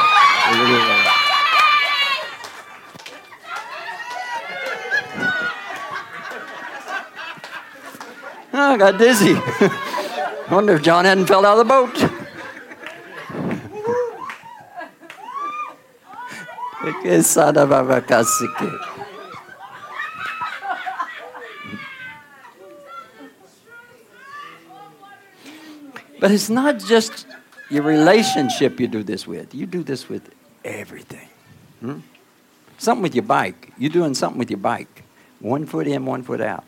Oh, 8.53 8.53
I 8.53 8.77
got 8.77 8.99
dizzy. 8.99 9.35
I 9.35 10.49
wonder 10.51 10.75
if 10.75 10.83
John 10.83 11.05
hadn't 11.05 11.27
fell 11.27 11.47
out 11.47 11.59
of 11.59 11.67
the 11.67 11.73
boat. 11.73 12.14
Que 16.93 17.23
sada 17.23 17.67
babakasike. 17.67 18.79
But 26.21 26.31
it's 26.31 26.49
not 26.49 26.79
just 26.79 27.27
your 27.71 27.83
relationship 27.83 28.81
you 28.81 28.89
do 28.89 29.03
this 29.03 29.27
with. 29.27 29.55
You 29.55 29.67
do 29.67 29.83
this 29.83 30.09
with 30.09 30.31
everything. 30.65 31.29
Hmm? 31.81 31.99
Something 32.79 33.03
with 33.03 33.15
your 33.15 33.25
bike. 33.25 33.73
You're 33.79 33.91
doing 33.91 34.15
something 34.15 34.39
with 34.39 34.51
your 34.51 34.59
bike. 34.59 35.05
One 35.41 35.67
foot 35.67 35.87
in, 35.87 36.07
one 36.07 36.23
foot 36.23 36.41
out. 36.41 36.65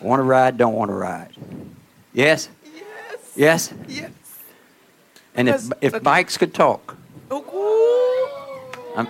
Want 0.00 0.20
to 0.20 0.24
ride, 0.24 0.56
don't 0.56 0.74
want 0.74 0.90
to 0.90 0.94
ride. 0.94 1.32
Yes? 2.12 2.48
Yes. 2.64 3.32
Yes? 3.36 3.74
Yes. 3.88 4.10
And 5.34 5.48
if, 5.48 5.70
if 5.80 6.02
bikes 6.02 6.36
could 6.36 6.54
talk, 6.54 6.96
I'm, 9.00 9.08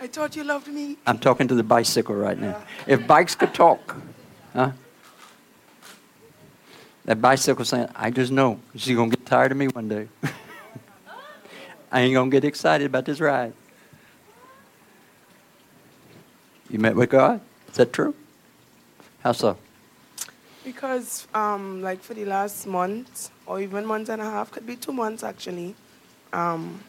I 0.00 0.06
thought 0.06 0.34
you 0.36 0.44
loved 0.44 0.68
me. 0.68 0.96
I'm 1.06 1.18
talking 1.18 1.48
to 1.48 1.54
the 1.54 1.62
bicycle 1.62 2.14
right 2.14 2.38
now. 2.38 2.62
If 2.86 3.06
bikes 3.06 3.34
could 3.34 3.52
talk, 3.52 3.96
huh? 4.52 4.72
That 7.04 7.20
bicycle 7.20 7.64
saying, 7.64 7.88
I 7.94 8.10
just 8.10 8.32
know 8.32 8.60
she's 8.74 8.96
going 8.96 9.10
to 9.10 9.16
get 9.16 9.26
tired 9.26 9.52
of 9.52 9.58
me 9.58 9.66
one 9.68 9.88
day. 9.88 10.08
I 11.92 12.00
ain't 12.00 12.14
going 12.14 12.30
to 12.30 12.34
get 12.34 12.44
excited 12.44 12.86
about 12.86 13.04
this 13.04 13.20
ride. 13.20 13.52
You 16.70 16.78
met 16.78 16.96
with 16.96 17.10
God? 17.10 17.40
Is 17.68 17.76
that 17.76 17.92
true? 17.92 18.14
How 19.20 19.32
so? 19.32 19.58
Because, 20.64 21.28
um, 21.34 21.82
like 21.82 22.00
for 22.00 22.14
the 22.14 22.24
last 22.24 22.66
month, 22.66 23.30
or 23.46 23.60
even 23.60 23.84
month 23.84 24.08
and 24.08 24.22
a 24.22 24.24
half, 24.24 24.50
could 24.50 24.66
be 24.66 24.76
two 24.76 24.92
months 24.92 25.22
actually. 25.22 25.74
Um, 26.32 26.80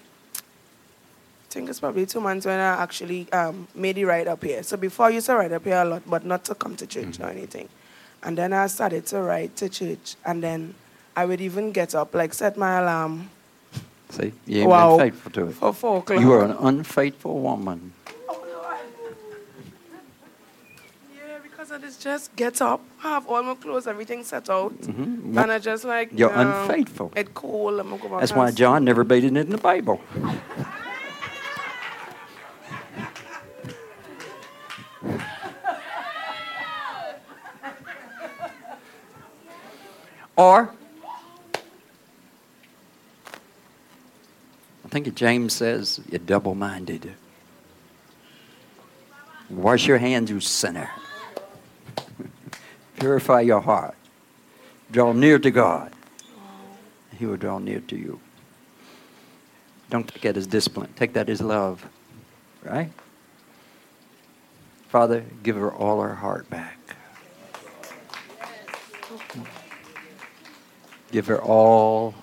think 1.55 1.69
it's 1.69 1.79
probably 1.79 2.05
two 2.05 2.19
months 2.19 2.45
when 2.45 2.59
I 2.59 2.83
actually 2.83 3.31
um, 3.31 3.65
made 3.73 3.95
the 3.95 4.03
ride 4.03 4.27
up 4.27 4.43
here. 4.43 4.61
So 4.61 4.75
before 4.75 5.05
I 5.05 5.09
used 5.11 5.27
to 5.27 5.35
ride 5.35 5.53
up 5.53 5.63
here 5.63 5.77
a 5.81 5.85
lot, 5.85 6.03
but 6.05 6.25
not 6.25 6.43
to 6.45 6.53
come 6.55 6.75
to 6.75 6.85
church 6.85 7.17
or 7.21 7.27
anything. 7.29 7.69
And 8.23 8.37
then 8.37 8.51
I 8.51 8.67
started 8.67 9.05
to 9.07 9.21
ride 9.21 9.55
to 9.57 9.69
church, 9.69 10.15
and 10.25 10.43
then 10.43 10.75
I 11.15 11.23
would 11.25 11.39
even 11.39 11.71
get 11.71 11.95
up, 11.95 12.13
like 12.13 12.33
set 12.33 12.57
my 12.57 12.79
alarm 12.79 13.29
See? 14.09 14.33
You 14.45 14.67
Wow. 14.67 14.97
faithful 14.99 15.31
to 15.31 15.47
it. 15.47 15.53
for 15.55 15.73
four 15.73 15.97
o'clock. 15.99 16.19
You 16.19 16.31
are 16.33 16.43
an 16.43 16.55
unfaithful 16.59 17.39
woman. 17.39 17.93
Yeah, 21.15 21.39
because 21.41 21.71
I 21.71 21.77
just 21.79 22.01
just 22.03 22.35
get 22.35 22.61
up, 22.61 22.81
have 22.99 23.27
all 23.27 23.41
my 23.43 23.55
clothes, 23.55 23.87
everything 23.87 24.23
set 24.23 24.49
out, 24.49 24.73
Mhm. 24.81 25.37
and 25.39 25.51
I 25.51 25.57
just 25.59 25.83
like 25.85 26.09
You're 26.19 26.35
um, 26.37 26.47
unfaithful. 26.47 27.11
It 27.15 27.33
cool. 27.33 27.79
I'm 27.79 27.89
gonna 27.89 28.01
go 28.01 28.19
That's 28.19 28.33
why 28.33 28.51
John 28.51 28.83
never 28.83 29.03
beat 29.03 29.23
it 29.23 29.35
in 29.37 29.49
the 29.49 29.57
Bible. 29.71 29.99
Or, 40.37 40.73
I 44.83 44.87
think 44.89 45.13
James 45.15 45.53
says, 45.53 46.01
you're 46.09 46.19
double 46.19 46.55
minded. 46.55 47.13
Wash 49.49 49.87
your 49.87 49.97
hands, 49.97 50.29
you 50.29 50.39
sinner. 50.41 50.89
Purify 52.99 53.41
your 53.41 53.61
heart. 53.61 53.95
Draw 54.91 55.13
near 55.13 55.39
to 55.39 55.51
God. 55.51 55.93
He 57.17 57.25
will 57.25 57.37
draw 57.37 57.59
near 57.59 57.79
to 57.79 57.95
you. 57.95 58.19
Don't 59.89 60.07
take 60.07 60.23
that 60.23 60.35
as 60.35 60.47
discipline. 60.47 60.91
Take 60.95 61.13
that 61.13 61.29
as 61.29 61.41
love. 61.41 61.87
Right? 62.63 62.91
Father, 64.95 65.25
give 65.43 65.57
her 65.57 65.73
all 65.73 65.99
her 66.01 66.15
heart 66.15 66.49
back. 66.49 66.79
Give 71.11 71.27
her 71.27 71.41
all 71.41 72.15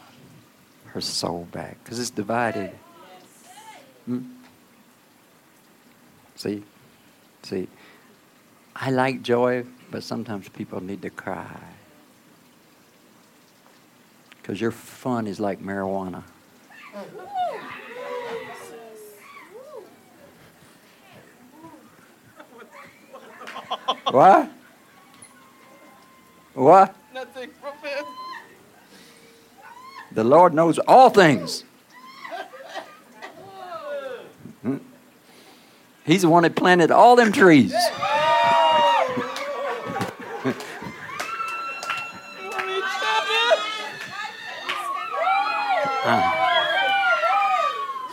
her 0.87 1.03
soul 1.03 1.47
back. 1.53 1.77
Because 1.85 2.01
it's 2.01 2.09
divided. 2.09 2.71
Hmm? 4.07 4.21
See? 6.37 6.63
See? 7.43 7.69
I 8.75 8.91
like 8.91 9.21
joy, 9.21 9.67
but 9.91 10.03
sometimes 10.03 10.49
people 10.49 10.83
need 10.83 11.03
to 11.03 11.11
cry. 11.11 11.61
Because 14.41 14.63
your 14.63 14.73
fun 14.73 15.27
is 15.27 15.39
like 15.39 15.63
marijuana. 15.63 16.23
What? 24.13 24.51
What? 26.55 26.95
Nothing, 27.15 27.51
prophet. 27.61 28.05
The 30.13 30.23
Lord 30.23 30.53
knows 30.53 30.79
all 30.81 31.09
things. 31.09 31.65
Hmm? 34.63 34.77
He's 36.05 36.23
the 36.23 36.29
one 36.29 36.43
that 36.43 36.55
planted 36.55 36.91
all 36.91 37.17
them 37.17 37.33
trees. 37.33 37.73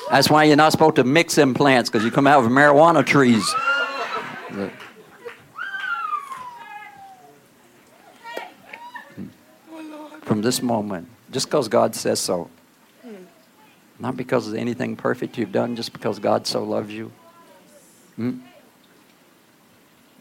That's 0.09 0.29
why 0.29 0.45
you're 0.45 0.55
not 0.55 0.71
supposed 0.71 0.95
to 0.95 1.03
mix 1.03 1.35
them 1.35 1.53
plants 1.53 1.89
because 1.89 2.03
you 2.03 2.11
come 2.11 2.25
out 2.25 2.43
of 2.43 2.49
marijuana 2.49 3.05
trees. 3.05 3.45
From 10.39 10.45
this 10.45 10.61
moment, 10.61 11.09
just 11.31 11.47
because 11.47 11.67
God 11.67 11.93
says 11.93 12.17
so, 12.17 12.49
not 13.99 14.15
because 14.15 14.47
of 14.47 14.55
anything 14.55 14.95
perfect 14.95 15.37
you've 15.37 15.51
done, 15.51 15.75
just 15.75 15.91
because 15.91 16.17
God 16.17 16.47
so 16.47 16.63
loves 16.63 16.93
you, 16.93 17.11
hmm, 18.15 18.37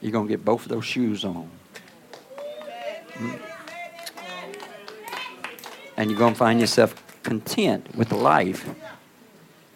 you're 0.01 0.11
going 0.11 0.27
to 0.27 0.28
get 0.28 0.45
both 0.45 0.62
of 0.62 0.70
those 0.70 0.85
shoes 0.85 1.24
on. 1.24 1.49
Hmm. 3.15 3.31
And 5.97 6.11
you're 6.11 6.19
going 6.19 6.32
to 6.35 6.39
find 6.39 6.59
yourself 6.59 7.01
content 7.23 7.95
with 7.95 8.11
life 8.11 8.69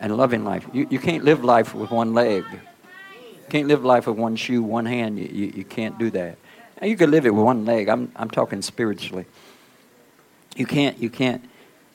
and 0.00 0.16
loving 0.16 0.44
life. 0.44 0.66
You, 0.72 0.88
you 0.90 0.98
can't 0.98 1.22
live 1.22 1.44
life 1.44 1.72
with 1.72 1.92
one 1.92 2.14
leg. 2.14 2.42
You 2.50 3.48
can't 3.48 3.68
live 3.68 3.84
life 3.84 4.08
with 4.08 4.16
one 4.16 4.34
shoe, 4.34 4.64
one 4.64 4.86
hand. 4.86 5.20
You, 5.20 5.26
you, 5.26 5.52
you 5.58 5.64
can't 5.64 5.96
do 6.00 6.10
that. 6.10 6.36
Now, 6.80 6.88
you 6.88 6.96
can 6.96 7.12
live 7.12 7.26
it 7.26 7.30
with 7.30 7.44
one 7.44 7.64
leg. 7.64 7.88
I'm, 7.88 8.10
I'm 8.16 8.28
talking 8.28 8.60
spiritually. 8.60 9.26
You 10.56 10.66
can't, 10.66 10.98
you 10.98 11.10
can't 11.10 11.44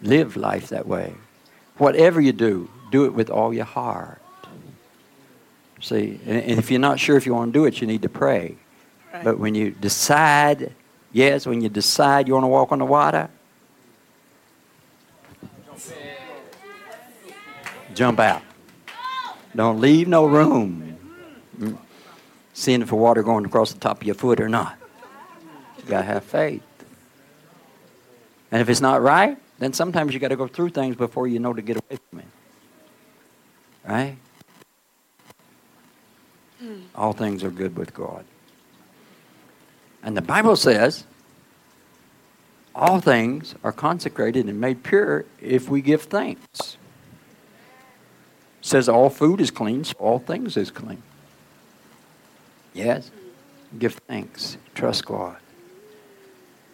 live 0.02 0.36
life 0.36 0.70
that 0.70 0.88
way. 0.88 1.14
Whatever 1.78 2.20
you 2.20 2.34
do, 2.34 2.70
do 2.92 3.06
it 3.06 3.14
with 3.14 3.30
all 3.30 3.54
your 3.54 3.66
heart. 3.66 4.22
See, 5.80 6.20
and, 6.26 6.60
if 6.60 6.72
you're 6.72 6.80
not 6.80 7.00
sure 7.00 7.18
if 7.18 7.26
you 7.26 7.34
want 7.34 7.54
to 7.54 7.60
do 7.60 7.66
it, 7.66 7.82
you 7.82 7.88
need 7.88 8.02
to 8.02 8.10
pray. 8.10 8.58
Right. 9.14 9.24
But 9.24 9.40
when 9.40 9.54
you 9.54 9.72
decide, 9.72 10.74
yes, 11.12 11.46
when 11.46 11.62
you 11.62 11.70
decide 11.70 12.28
you 12.28 12.34
want 12.34 12.44
to 12.46 12.48
walk 12.48 12.72
on 12.72 12.80
the 12.80 12.86
water, 12.86 13.30
jump 17.94 18.20
out. 18.20 18.42
Don't 19.56 19.80
leave 19.80 20.08
no 20.08 20.26
room. 20.26 20.98
Mm. 21.60 21.78
Seeing 22.54 22.82
if 22.82 22.90
the 22.90 22.96
water 22.96 23.24
going 23.24 23.46
across 23.46 23.72
the 23.72 23.80
top 23.80 24.02
of 24.02 24.08
your 24.08 24.16
foot 24.16 24.40
or 24.40 24.50
not. 24.50 24.78
You 25.78 25.84
gotta 25.86 26.06
have 26.06 26.24
faith. 26.24 26.62
And 28.52 28.62
if 28.62 28.70
it's 28.70 28.82
not 28.82 29.02
right, 29.02 29.38
then 29.60 29.74
sometimes 29.74 30.14
you 30.14 30.20
got 30.20 30.30
to 30.30 30.36
go 30.36 30.48
through 30.48 30.70
things 30.70 30.96
before 30.96 31.28
you 31.28 31.40
know 31.40 31.54
to 31.54 31.62
get 31.62 31.78
away 31.78 32.00
from 32.10 32.20
it. 32.20 32.26
Right? 33.88 34.18
Hmm. 36.60 36.82
All 36.96 37.14
things 37.14 37.44
are 37.44 37.52
good 37.52 37.76
with 37.76 37.94
God. 37.94 38.26
And 40.04 40.16
the 40.16 40.22
Bible 40.22 40.56
says 40.56 41.06
all 42.74 43.00
things 43.00 43.56
are 43.64 43.72
consecrated 43.72 44.46
and 44.46 44.60
made 44.62 44.84
pure 44.84 45.26
if 45.42 45.68
we 45.68 45.82
give 45.82 46.04
thanks. 46.04 46.78
It 48.60 48.66
says 48.66 48.88
all 48.88 49.10
food 49.10 49.42
is 49.42 49.52
clean, 49.52 49.84
so 49.84 49.96
all 50.00 50.20
things 50.20 50.58
is 50.58 50.72
clean. 50.72 51.02
Yes? 52.74 53.12
Give 53.78 53.94
thanks. 53.94 54.58
Trust 54.76 55.06
God. 55.06 55.38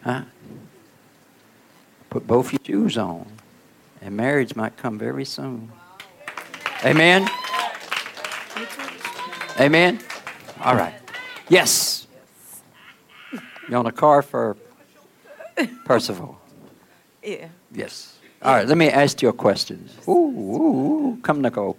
Huh? 0.02 0.22
Put 2.14 2.26
both 2.28 2.52
your 2.52 2.60
shoes 2.64 2.96
on. 2.96 3.26
And 4.00 4.16
marriage 4.16 4.54
might 4.54 4.76
come 4.76 5.00
very 5.00 5.24
soon. 5.24 5.72
Amen? 6.84 7.28
Amen? 9.58 9.98
All 10.62 10.76
right. 10.76 10.94
Yes. 11.48 12.06
You 13.68 13.74
on 13.74 13.86
a 13.86 13.90
car 13.90 14.22
for 14.22 14.56
Percival? 15.84 16.40
Yeah. 17.20 17.48
Yes. 17.72 18.16
All 18.42 18.54
right, 18.54 18.68
let 18.68 18.78
me 18.78 18.90
ask 18.90 19.20
you 19.20 19.28
a 19.28 19.32
question. 19.32 19.90
Ooh, 20.06 20.12
ooh, 20.12 20.62
ooh. 20.62 21.18
come 21.20 21.42
Nicole. 21.42 21.76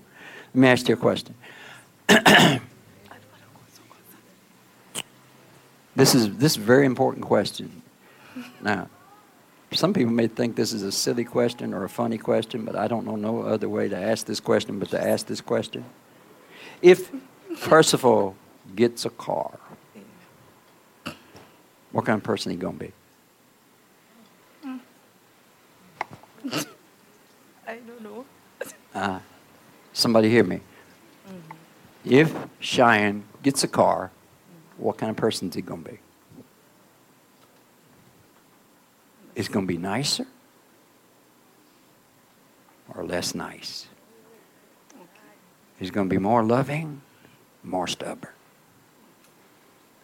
Let 0.53 0.59
me 0.59 0.67
ask 0.67 0.89
you 0.89 0.95
a 0.95 0.97
question. 0.97 1.33
this 5.95 6.13
is 6.13 6.35
this 6.35 6.51
is 6.51 6.57
a 6.57 6.59
very 6.59 6.85
important 6.85 7.23
question. 7.23 7.81
Now, 8.61 8.89
some 9.75 9.93
people 9.93 10.13
may 10.13 10.27
think 10.27 10.55
this 10.55 10.73
is 10.73 10.83
a 10.83 10.91
silly 10.91 11.23
question 11.23 11.73
or 11.73 11.83
a 11.83 11.89
funny 11.89 12.17
question, 12.17 12.65
but 12.65 12.75
I 12.75 12.87
don't 12.87 13.05
know 13.05 13.15
no 13.15 13.41
other 13.41 13.69
way 13.69 13.87
to 13.89 13.97
ask 13.97 14.25
this 14.25 14.39
question 14.39 14.79
but 14.79 14.89
to 14.89 15.01
ask 15.01 15.25
this 15.27 15.41
question. 15.41 15.85
If 16.81 17.11
Percival 17.61 18.35
gets 18.75 19.05
a 19.05 19.09
car, 19.09 19.59
what 21.91 22.05
kind 22.05 22.17
of 22.17 22.23
person 22.23 22.51
he 22.51 22.57
gonna 22.57 22.77
be? 22.77 22.91
I 27.67 27.77
don't 27.87 28.01
know. 28.01 28.25
Uh, 28.93 29.19
somebody 29.93 30.29
hear 30.29 30.43
me. 30.43 30.61
If 32.03 32.35
Cheyenne 32.59 33.23
gets 33.41 33.63
a 33.63 33.67
car, 33.67 34.11
what 34.77 34.97
kind 34.97 35.09
of 35.09 35.15
person 35.15 35.49
is 35.49 35.55
he 35.55 35.61
going 35.61 35.83
to 35.83 35.91
be? 35.91 35.99
Is 39.35 39.49
going 39.49 39.67
to 39.67 39.73
be 39.73 39.77
nicer 39.77 40.25
or 42.95 43.03
less 43.03 43.35
nice? 43.35 43.87
Is 45.79 45.89
he 45.89 45.89
going 45.89 46.07
to 46.09 46.13
be 46.13 46.19
more 46.19 46.43
loving, 46.43 47.01
more 47.63 47.87
stubborn? 47.87 48.31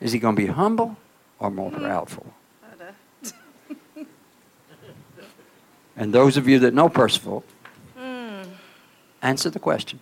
Is 0.01 0.11
he 0.11 0.19
going 0.19 0.35
to 0.35 0.41
be 0.41 0.47
humble 0.47 0.97
or 1.39 1.49
more 1.49 1.71
proudful? 1.71 2.25
And 5.97 6.13
those 6.13 6.35
of 6.37 6.47
you 6.47 6.57
that 6.59 6.73
know 6.73 6.89
Percival, 6.89 7.43
hmm. 7.95 8.41
answer 9.21 9.49
the 9.51 9.59
question. 9.59 9.99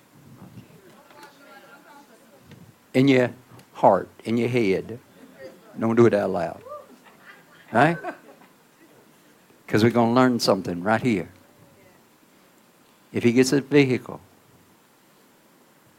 In 2.93 3.07
your 3.07 3.31
heart, 3.73 4.07
in 4.23 4.37
your 4.37 4.49
head. 4.49 4.99
Don't 5.77 5.95
do 5.95 6.05
it 6.05 6.13
out 6.13 6.29
loud. 6.29 6.61
Right? 7.73 7.97
Because 9.69 9.83
we're 9.83 9.91
going 9.91 10.09
to 10.09 10.15
learn 10.15 10.39
something 10.39 10.81
right 10.81 10.99
here. 10.99 11.29
If 13.13 13.21
he 13.23 13.31
gets 13.31 13.53
a 13.53 13.61
vehicle, 13.61 14.19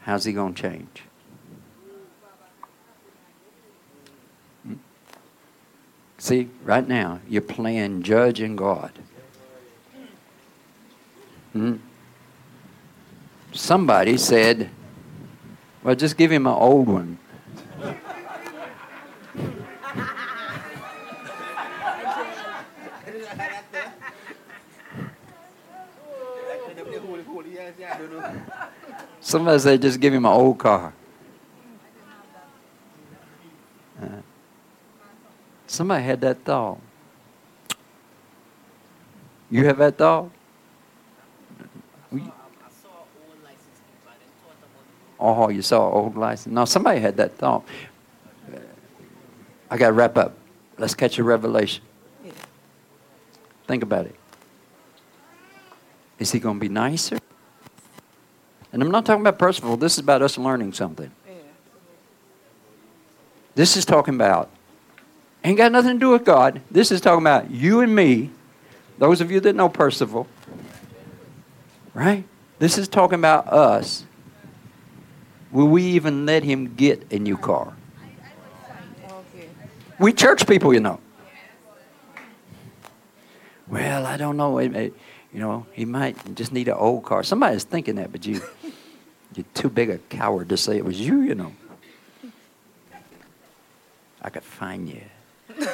how's 0.00 0.24
he 0.24 0.32
going 0.32 0.54
to 0.54 0.60
change? 0.60 1.04
See, 6.18 6.48
right 6.64 6.86
now, 6.88 7.20
you're 7.28 7.42
playing 7.42 8.02
judge 8.02 8.40
and 8.40 8.58
God. 8.58 8.90
Hmm? 11.52 11.76
Somebody 13.52 14.18
said, 14.18 14.68
well, 15.84 15.94
just 15.94 16.16
give 16.16 16.32
him 16.32 16.48
an 16.48 16.54
old 16.54 16.88
one. 16.88 17.18
Somebody 29.20 29.58
said, 29.58 29.82
just 29.82 30.00
give 30.00 30.14
him 30.14 30.24
an 30.24 30.32
old 30.32 30.58
car. 30.58 30.92
Uh, 34.00 34.06
somebody 35.66 36.02
had 36.04 36.20
that 36.22 36.42
thought. 36.42 36.80
You 39.50 39.66
have 39.66 39.78
that 39.78 39.98
thought? 39.98 40.30
Oh, 45.20 45.50
you 45.50 45.60
saw 45.60 45.90
old 45.90 46.16
license. 46.16 46.52
No, 46.52 46.64
somebody 46.64 46.98
had 46.98 47.18
that 47.18 47.36
thought. 47.36 47.62
I 49.70 49.76
got 49.76 49.88
to 49.88 49.92
wrap 49.92 50.16
up. 50.16 50.34
Let's 50.78 50.94
catch 50.94 51.18
a 51.18 51.24
revelation. 51.24 51.84
Think 53.66 53.82
about 53.82 54.06
it. 54.06 54.16
Is 56.18 56.32
he 56.32 56.40
going 56.40 56.56
to 56.56 56.60
be 56.60 56.70
nicer? 56.70 57.18
And 58.72 58.82
I'm 58.82 58.90
not 58.90 59.04
talking 59.04 59.22
about 59.22 59.38
Percival. 59.38 59.76
This 59.76 59.94
is 59.94 59.98
about 59.98 60.22
us 60.22 60.38
learning 60.38 60.72
something. 60.72 61.10
This 63.54 63.76
is 63.76 63.84
talking 63.84 64.14
about, 64.14 64.48
ain't 65.42 65.58
got 65.58 65.72
nothing 65.72 65.94
to 65.94 65.98
do 65.98 66.10
with 66.10 66.24
God. 66.24 66.62
This 66.70 66.92
is 66.92 67.00
talking 67.00 67.22
about 67.22 67.50
you 67.50 67.80
and 67.80 67.94
me, 67.94 68.30
those 68.98 69.20
of 69.20 69.30
you 69.30 69.40
that 69.40 69.54
know 69.54 69.68
Percival, 69.68 70.28
right? 71.94 72.24
This 72.58 72.78
is 72.78 72.86
talking 72.86 73.18
about 73.18 73.48
us. 73.48 74.04
Will 75.50 75.66
we 75.66 75.82
even 75.82 76.26
let 76.26 76.44
him 76.44 76.74
get 76.76 77.10
a 77.12 77.18
new 77.18 77.36
car? 77.36 77.74
We 79.98 80.12
church 80.12 80.46
people, 80.46 80.72
you 80.72 80.80
know. 80.80 81.00
Well, 83.66 84.06
I 84.06 84.16
don't 84.16 84.36
know. 84.36 84.58
It- 84.58 84.74
it- 84.74 84.94
you 85.32 85.38
know, 85.40 85.66
he 85.72 85.84
might 85.84 86.34
just 86.34 86.52
need 86.52 86.68
an 86.68 86.74
old 86.74 87.04
car. 87.04 87.22
Somebody's 87.22 87.64
thinking 87.64 87.96
that, 87.96 88.10
but 88.10 88.26
you, 88.26 88.40
you're 89.34 89.46
too 89.54 89.68
big 89.68 89.90
a 89.90 89.98
coward 89.98 90.48
to 90.48 90.56
say 90.56 90.76
it 90.76 90.84
was 90.84 91.00
you, 91.00 91.22
you 91.22 91.34
know. 91.34 91.52
I 94.22 94.30
could 94.30 94.44
find 94.44 94.88
you. 94.88 95.02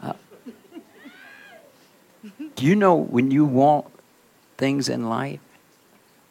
Uh, 0.00 0.12
do 2.54 2.64
you 2.64 2.76
know 2.76 2.94
when 2.94 3.32
you 3.32 3.44
want 3.44 3.84
things 4.56 4.88
in 4.88 5.08
life, 5.08 5.40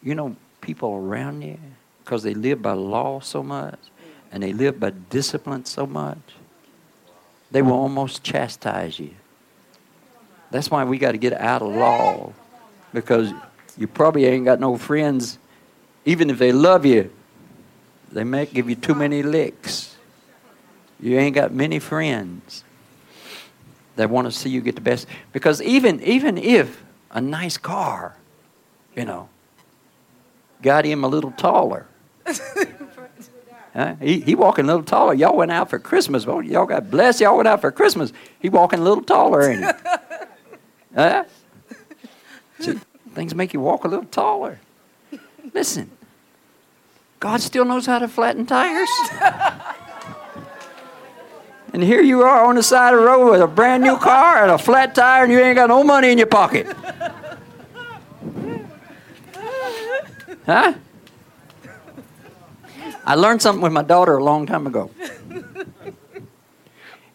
you 0.01 0.15
know, 0.15 0.37
people 0.61 0.93
around 0.93 1.41
you, 1.41 1.59
because 2.03 2.23
they 2.23 2.33
live 2.33 2.61
by 2.61 2.71
law 2.71 3.19
so 3.19 3.43
much 3.43 3.77
and 4.31 4.41
they 4.41 4.53
live 4.53 4.79
by 4.79 4.91
discipline 5.09 5.65
so 5.65 5.85
much, 5.85 6.17
they 7.51 7.61
will 7.61 7.73
almost 7.73 8.23
chastise 8.23 8.99
you. 8.99 9.11
That's 10.51 10.71
why 10.71 10.83
we 10.83 10.97
got 10.97 11.11
to 11.11 11.17
get 11.17 11.33
out 11.33 11.61
of 11.61 11.73
law 11.73 12.33
because 12.93 13.33
you 13.77 13.87
probably 13.87 14.25
ain't 14.25 14.45
got 14.45 14.59
no 14.59 14.77
friends, 14.77 15.37
even 16.05 16.29
if 16.29 16.37
they 16.37 16.51
love 16.51 16.85
you, 16.85 17.11
they 18.11 18.23
might 18.23 18.53
give 18.53 18.69
you 18.69 18.75
too 18.75 18.95
many 18.95 19.21
licks. 19.21 19.95
You 20.99 21.17
ain't 21.17 21.35
got 21.35 21.53
many 21.53 21.79
friends 21.79 22.63
that 23.97 24.09
want 24.09 24.25
to 24.25 24.31
see 24.31 24.49
you 24.49 24.61
get 24.61 24.75
the 24.75 24.81
best. 24.81 25.07
Because 25.33 25.61
even 25.61 26.01
even 26.01 26.37
if 26.37 26.83
a 27.11 27.21
nice 27.21 27.57
car, 27.57 28.15
you 28.95 29.05
know, 29.05 29.29
got 30.61 30.85
him 30.85 31.03
a 31.03 31.07
little 31.07 31.31
taller. 31.31 31.87
Huh? 33.73 33.93
He, 34.01 34.21
he 34.21 34.33
walking 34.33 34.65
a 34.65 34.67
little 34.67 34.81
taller. 34.81 35.13
Y'all 35.13 35.37
went 35.37 35.51
out 35.51 35.69
for 35.69 35.77
Christmas. 35.77 36.25
Y'all 36.25 36.65
got 36.65 36.89
blessed. 36.89 37.21
Y'all 37.21 37.37
went 37.37 37.47
out 37.47 37.61
for 37.61 37.71
Christmas. 37.71 38.11
He 38.39 38.49
walking 38.49 38.79
a 38.79 38.83
little 38.83 39.03
taller, 39.03 39.47
ain't 39.47 39.63
he? 39.63 39.71
Huh? 40.97 41.23
Things 43.13 43.33
make 43.33 43.53
you 43.53 43.59
walk 43.59 43.83
a 43.83 43.87
little 43.87 44.05
taller. 44.05 44.59
Listen, 45.53 45.89
God 47.19 47.41
still 47.41 47.65
knows 47.65 47.85
how 47.85 47.99
to 47.99 48.07
flatten 48.07 48.45
tires. 48.45 48.89
and 51.73 51.81
here 51.81 52.01
you 52.01 52.21
are 52.21 52.45
on 52.45 52.55
the 52.55 52.63
side 52.63 52.93
of 52.93 52.99
the 52.99 53.05
road 53.05 53.31
with 53.31 53.41
a 53.41 53.47
brand 53.47 53.83
new 53.83 53.97
car 53.97 54.43
and 54.43 54.51
a 54.51 54.57
flat 54.57 54.93
tire, 54.93 55.23
and 55.23 55.31
you 55.31 55.39
ain't 55.39 55.55
got 55.55 55.69
no 55.69 55.83
money 55.83 56.11
in 56.11 56.17
your 56.17 56.27
pocket. 56.27 56.67
Huh? 60.45 60.75
I 63.05 63.15
learned 63.15 63.41
something 63.41 63.61
with 63.61 63.73
my 63.73 63.81
daughter 63.81 64.15
a 64.15 64.23
long 64.23 64.45
time 64.45 64.65
ago. 64.65 64.89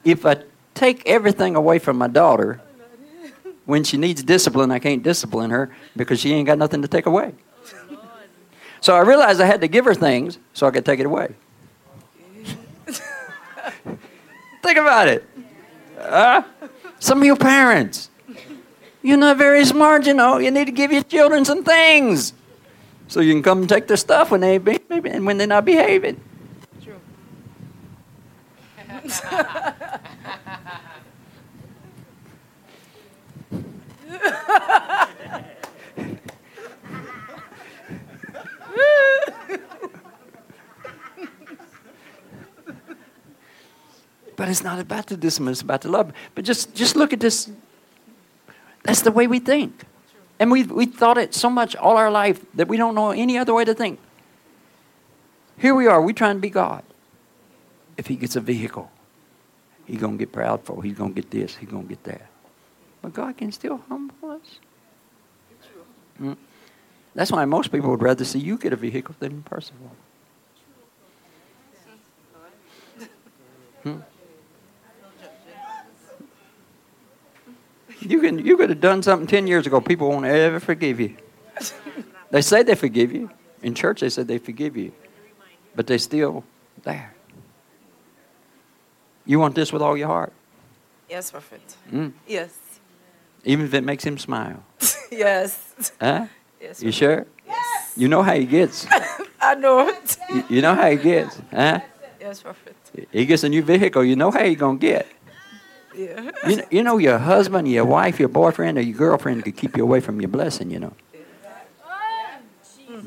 If 0.04 0.26
I 0.26 0.36
take 0.74 1.02
everything 1.06 1.56
away 1.56 1.78
from 1.78 1.96
my 1.96 2.08
daughter, 2.08 2.60
when 3.64 3.84
she 3.84 3.96
needs 3.96 4.22
discipline, 4.22 4.70
I 4.70 4.78
can't 4.78 5.02
discipline 5.02 5.50
her 5.50 5.74
because 5.96 6.20
she 6.20 6.32
ain't 6.32 6.46
got 6.46 6.58
nothing 6.58 6.82
to 6.82 6.88
take 6.88 7.06
away. 7.06 7.34
So 8.80 8.96
I 8.96 9.00
realized 9.00 9.40
I 9.40 9.46
had 9.46 9.60
to 9.60 9.68
give 9.68 9.84
her 9.84 9.94
things 9.94 10.38
so 10.54 10.66
I 10.66 10.72
could 10.72 10.84
take 10.84 10.98
it 10.98 11.06
away. 11.06 11.34
Think 14.62 14.78
about 14.78 15.06
it. 15.06 15.24
Uh, 15.98 16.42
some 16.98 17.18
of 17.18 17.24
you 17.24 17.36
parents, 17.36 18.10
you're 19.02 19.16
not 19.16 19.38
very 19.38 19.64
smart, 19.64 20.06
you 20.06 20.14
know. 20.14 20.38
You 20.38 20.50
need 20.50 20.64
to 20.64 20.72
give 20.72 20.90
your 20.90 21.04
children 21.04 21.44
some 21.44 21.62
things 21.62 22.32
so 23.06 23.20
you 23.20 23.32
can 23.32 23.42
come 23.42 23.60
and 23.60 23.68
take 23.68 23.86
their 23.86 23.96
stuff 23.96 24.32
when 24.32 24.40
they 24.40 24.58
be, 24.58 24.80
and 24.90 25.26
when 25.26 25.38
they're 25.38 25.46
not 25.46 25.64
behaving. 25.64 26.20
True. 26.82 27.00
But 44.42 44.48
it's 44.48 44.64
not 44.64 44.80
about 44.80 45.06
the 45.06 45.16
discipline, 45.16 45.52
it's 45.52 45.60
about 45.60 45.82
the 45.82 45.88
love. 45.88 46.12
But 46.34 46.44
just, 46.44 46.74
just 46.74 46.96
look 46.96 47.12
at 47.12 47.20
this. 47.20 47.48
That's 48.82 49.02
the 49.02 49.12
way 49.12 49.28
we 49.28 49.38
think. 49.38 49.84
And 50.40 50.50
we've, 50.50 50.68
we 50.68 50.86
thought 50.86 51.16
it 51.16 51.32
so 51.32 51.48
much 51.48 51.76
all 51.76 51.96
our 51.96 52.10
life 52.10 52.44
that 52.54 52.66
we 52.66 52.76
don't 52.76 52.96
know 52.96 53.12
any 53.12 53.38
other 53.38 53.54
way 53.54 53.64
to 53.64 53.72
think. 53.72 54.00
Here 55.58 55.76
we 55.76 55.86
are, 55.86 56.02
we 56.02 56.12
trying 56.12 56.34
to 56.34 56.40
be 56.40 56.50
God. 56.50 56.82
If 57.96 58.08
he 58.08 58.16
gets 58.16 58.34
a 58.34 58.40
vehicle, 58.40 58.90
he's 59.86 60.00
going 60.00 60.18
to 60.18 60.18
get 60.18 60.32
proud 60.32 60.64
for. 60.64 60.82
He's 60.82 60.98
going 60.98 61.14
to 61.14 61.22
get 61.22 61.30
this, 61.30 61.54
he's 61.54 61.68
going 61.68 61.84
to 61.84 61.88
get 61.88 62.02
that. 62.02 62.31
But 63.02 63.12
God 63.12 63.36
can 63.36 63.52
still 63.52 63.80
humble 63.88 64.30
us. 64.30 64.58
Mm. 66.20 66.36
That's 67.14 67.32
why 67.32 67.44
most 67.44 67.72
people 67.72 67.90
would 67.90 68.00
rather 68.00 68.24
see 68.24 68.38
you 68.38 68.56
get 68.56 68.72
a 68.72 68.76
vehicle 68.76 69.14
than 69.18 69.42
Percival. 69.42 69.90
Hmm? 73.82 73.98
You 78.00 78.20
can 78.20 78.38
you 78.38 78.56
could 78.56 78.70
have 78.70 78.80
done 78.80 79.02
something 79.02 79.26
ten 79.26 79.46
years 79.46 79.66
ago. 79.66 79.80
People 79.80 80.08
won't 80.08 80.26
ever 80.26 80.60
forgive 80.60 81.00
you. 81.00 81.16
They 82.30 82.40
say 82.40 82.62
they 82.62 82.76
forgive 82.76 83.12
you. 83.12 83.30
In 83.62 83.74
church 83.74 84.00
they 84.00 84.08
said 84.08 84.26
they 84.26 84.38
forgive 84.38 84.74
you. 84.74 84.92
But 85.76 85.86
they're 85.86 85.98
still 85.98 86.44
there. 86.82 87.14
You 89.26 89.38
want 89.38 89.54
this 89.54 89.70
with 89.70 89.82
all 89.82 89.98
your 89.98 90.08
heart. 90.08 90.32
Yes, 91.10 91.30
perfect. 91.30 91.76
Mm. 91.92 92.12
Yes. 92.26 92.61
Even 93.44 93.66
if 93.66 93.74
it 93.74 93.82
makes 93.84 94.04
him 94.04 94.18
smile. 94.18 94.62
yes. 95.10 95.92
Huh? 96.00 96.26
Yes. 96.60 96.82
You 96.82 96.92
sure? 96.92 97.26
Yes. 97.46 97.92
You 97.96 98.08
know 98.08 98.22
how 98.22 98.34
he 98.34 98.44
gets. 98.46 98.86
I 99.40 99.54
know 99.56 99.88
it. 99.88 100.16
You- 100.32 100.44
You 100.48 100.62
know 100.62 100.74
how 100.74 100.88
he 100.90 100.96
gets. 100.96 101.40
Huh? 101.50 101.80
Yes, 102.20 102.42
Prophet. 102.42 102.76
He 103.10 103.26
gets 103.26 103.42
a 103.42 103.48
new 103.48 103.62
vehicle. 103.62 104.04
You 104.04 104.14
know 104.16 104.30
how 104.30 104.44
he 104.44 104.54
gonna 104.54 104.78
get. 104.78 105.06
Yeah. 105.94 106.30
You 106.48 106.56
know, 106.56 106.64
you 106.70 106.82
know 106.82 106.96
your 106.98 107.18
husband, 107.18 107.68
your 107.68 107.84
wife, 107.84 108.18
your 108.20 108.28
boyfriend, 108.30 108.78
or 108.78 108.82
your 108.82 108.96
girlfriend 108.96 109.44
could 109.44 109.56
keep 109.56 109.76
you 109.76 109.82
away 109.82 110.00
from 110.00 110.20
your 110.20 110.28
blessing. 110.30 110.70
You 110.70 110.78
know. 110.80 110.92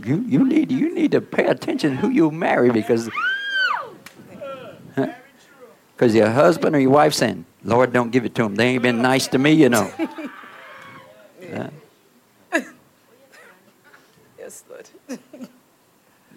You 0.06 0.24
you 0.28 0.44
need 0.46 0.72
you 0.72 0.94
need 0.94 1.12
to 1.12 1.22
pay 1.22 1.46
attention 1.48 1.92
to 1.92 1.98
who 1.98 2.10
you 2.10 2.30
marry 2.30 2.70
because 2.70 3.10
because 5.96 6.14
your 6.14 6.30
husband 6.30 6.76
or 6.76 6.80
your 6.80 6.92
wife 6.92 7.14
saying, 7.14 7.46
"Lord, 7.66 7.92
don't 7.92 8.12
give 8.12 8.24
it 8.26 8.34
to 8.36 8.44
them. 8.44 8.56
They 8.56 8.68
ain't 8.70 8.84
been 8.84 9.02
nice 9.02 9.28
to 9.28 9.38
me." 9.38 9.52
You 9.52 9.70
know. 9.70 9.92
Huh? 11.54 11.70
Yes, 14.40 14.64
Lord. 14.70 14.90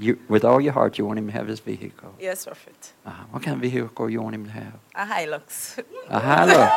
You, 0.01 0.17
with 0.29 0.45
all 0.45 0.61
your 0.61 0.73
heart, 0.75 0.97
you 0.97 1.05
want 1.05 1.19
him 1.19 1.27
to 1.27 1.33
have 1.33 1.49
his 1.49 1.59
vehicle. 1.59 2.15
Yes, 2.21 2.45
Prophet. 2.45 2.93
Uh, 3.05 3.11
what 3.33 3.43
kind 3.43 3.57
of 3.57 3.61
vehicle 3.63 4.09
you 4.09 4.23
want 4.23 4.37
him 4.37 4.45
to 4.45 4.51
have? 4.53 4.75
A 4.95 5.05
Hilux. 5.05 5.77
A 6.09 6.21
Hilux. 6.21 6.55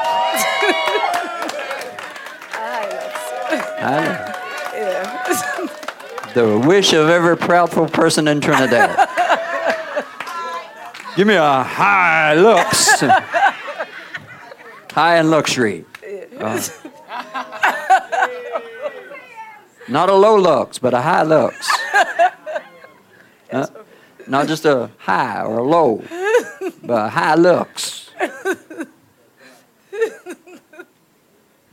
A 2.56 2.64
Hilux. 2.65 3.14
Hilux. 3.78 4.34
Yeah. 4.73 5.68
The 6.34 6.57
wish 6.68 6.94
of 6.94 7.10
every 7.10 7.38
proudful 7.38 7.91
person 7.94 8.28
in 8.28 8.41
Trinidad. 8.41 9.07
Give 11.15 11.28
me 11.28 11.36
a 11.36 11.61
high 11.61 12.34
looks. 12.34 13.03
High 14.91 15.19
in 15.19 15.30
luxury. 15.30 15.85
Uh, 16.38 16.61
not 19.88 20.09
a 20.09 20.13
low 20.13 20.35
lux, 20.35 20.80
but 20.80 20.93
a 20.93 21.01
high 21.01 21.23
lux. 21.23 21.69
Uh, 23.51 23.68
not 24.27 24.47
just 24.47 24.63
a 24.63 24.89
high 24.97 25.43
or 25.43 25.57
a 25.57 25.63
low, 25.63 26.01
but 26.84 27.07
a 27.07 27.09
high 27.09 27.35
looks. 27.35 28.09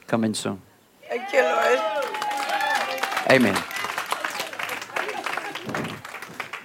Coming 0.09 0.35
soon. 0.35 0.61
Thank 1.09 1.33
you, 1.33 1.43
Lord. 1.43 1.79
Amen. 3.31 3.63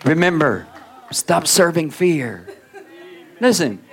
Remember, 0.03 0.67
stop 1.11 1.45
serving 1.45 1.91
fear. 1.91 2.47
Listen, 3.39 3.83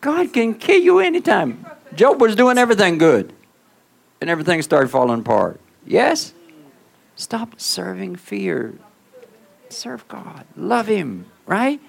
God 0.00 0.32
can 0.32 0.54
kill 0.54 0.80
you 0.80 1.00
anytime. 1.00 1.66
Job 1.94 2.20
was 2.20 2.36
doing 2.36 2.58
everything 2.58 2.98
good, 2.98 3.32
and 4.20 4.30
everything 4.30 4.62
started 4.62 4.88
falling 4.88 5.20
apart. 5.20 5.60
Yes? 5.86 6.32
Stop 7.16 7.60
serving 7.60 8.16
fear. 8.16 8.78
Serve 9.70 10.06
God. 10.08 10.44
Love 10.56 10.86
Him, 10.86 11.26
right? 11.46 11.80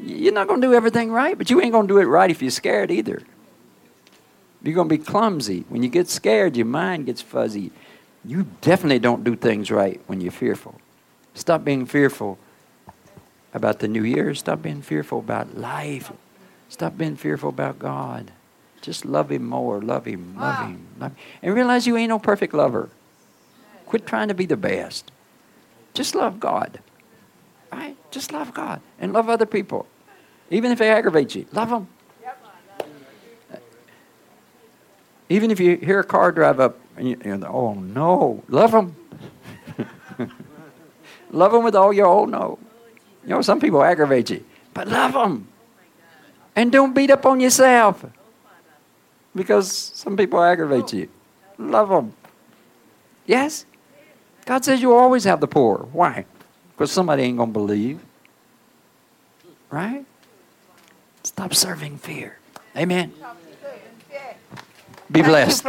You're 0.00 0.32
not 0.32 0.46
going 0.46 0.60
to 0.60 0.66
do 0.66 0.74
everything 0.74 1.10
right, 1.10 1.36
but 1.36 1.50
you 1.50 1.60
ain't 1.60 1.72
going 1.72 1.88
to 1.88 1.94
do 1.94 1.98
it 1.98 2.04
right 2.04 2.30
if 2.30 2.40
you're 2.40 2.50
scared 2.50 2.90
either. 2.90 3.20
You're 4.62 4.74
going 4.74 4.88
to 4.88 4.96
be 4.96 5.02
clumsy. 5.02 5.64
When 5.68 5.82
you 5.82 5.88
get 5.88 6.08
scared, 6.08 6.56
your 6.56 6.66
mind 6.66 7.06
gets 7.06 7.20
fuzzy. 7.20 7.72
You 8.24 8.46
definitely 8.60 8.98
don't 8.98 9.24
do 9.24 9.34
things 9.34 9.70
right 9.70 10.00
when 10.06 10.20
you're 10.20 10.32
fearful. 10.32 10.80
Stop 11.34 11.64
being 11.64 11.86
fearful 11.86 12.38
about 13.54 13.78
the 13.78 13.88
new 13.88 14.04
year. 14.04 14.34
Stop 14.34 14.62
being 14.62 14.82
fearful 14.82 15.18
about 15.18 15.56
life. 15.56 16.12
Stop 16.68 16.98
being 16.98 17.16
fearful 17.16 17.48
about 17.48 17.78
God. 17.78 18.32
Just 18.80 19.04
love 19.04 19.30
Him 19.30 19.46
more. 19.46 19.80
Love 19.80 20.06
Him. 20.06 20.36
Love 20.38 20.66
Him. 20.66 20.86
Love 20.98 21.12
him. 21.12 21.18
And 21.42 21.54
realize 21.54 21.86
you 21.86 21.96
ain't 21.96 22.10
no 22.10 22.18
perfect 22.18 22.54
lover. 22.54 22.90
Quit 23.86 24.06
trying 24.06 24.28
to 24.28 24.34
be 24.34 24.46
the 24.46 24.56
best. 24.56 25.10
Just 25.94 26.14
love 26.14 26.38
God. 26.38 26.80
Right? 27.72 27.96
Just 28.10 28.32
love 28.32 28.54
God 28.54 28.80
and 28.98 29.12
love 29.12 29.28
other 29.28 29.46
people. 29.46 29.86
Even 30.50 30.72
if 30.72 30.78
they 30.78 30.90
aggravate 30.90 31.34
you, 31.34 31.46
love 31.52 31.70
them. 31.70 31.88
Even 35.28 35.50
if 35.50 35.60
you 35.60 35.76
hear 35.76 36.00
a 36.00 36.04
car 36.04 36.32
drive 36.32 36.58
up 36.58 36.78
and 36.96 37.08
you, 37.08 37.20
you're, 37.24 37.46
oh 37.46 37.74
no, 37.74 38.42
love 38.48 38.72
them. 38.72 38.96
love 41.30 41.52
them 41.52 41.64
with 41.64 41.74
all 41.74 41.92
your 41.92 42.06
whole 42.06 42.26
no. 42.26 42.58
You 43.24 43.30
know, 43.30 43.42
some 43.42 43.60
people 43.60 43.82
aggravate 43.82 44.30
you, 44.30 44.44
but 44.72 44.88
love 44.88 45.12
them. 45.12 45.48
And 46.58 46.72
don't 46.72 46.92
beat 46.92 47.08
up 47.08 47.24
on 47.24 47.38
yourself 47.38 48.04
because 49.32 49.70
some 49.70 50.16
people 50.16 50.42
aggravate 50.42 50.92
you. 50.92 51.08
Love 51.56 51.88
them. 51.88 52.14
Yes? 53.26 53.64
God 54.44 54.64
says 54.64 54.82
you 54.82 54.92
always 54.92 55.22
have 55.22 55.38
the 55.38 55.46
poor. 55.46 55.86
Why? 55.92 56.24
Because 56.72 56.90
somebody 56.90 57.22
ain't 57.22 57.36
going 57.36 57.50
to 57.50 57.52
believe. 57.52 58.00
Right? 59.70 60.04
Stop 61.22 61.54
serving 61.54 61.98
fear. 61.98 62.40
Amen. 62.76 63.12
Be 65.12 65.22
blessed. 65.22 65.64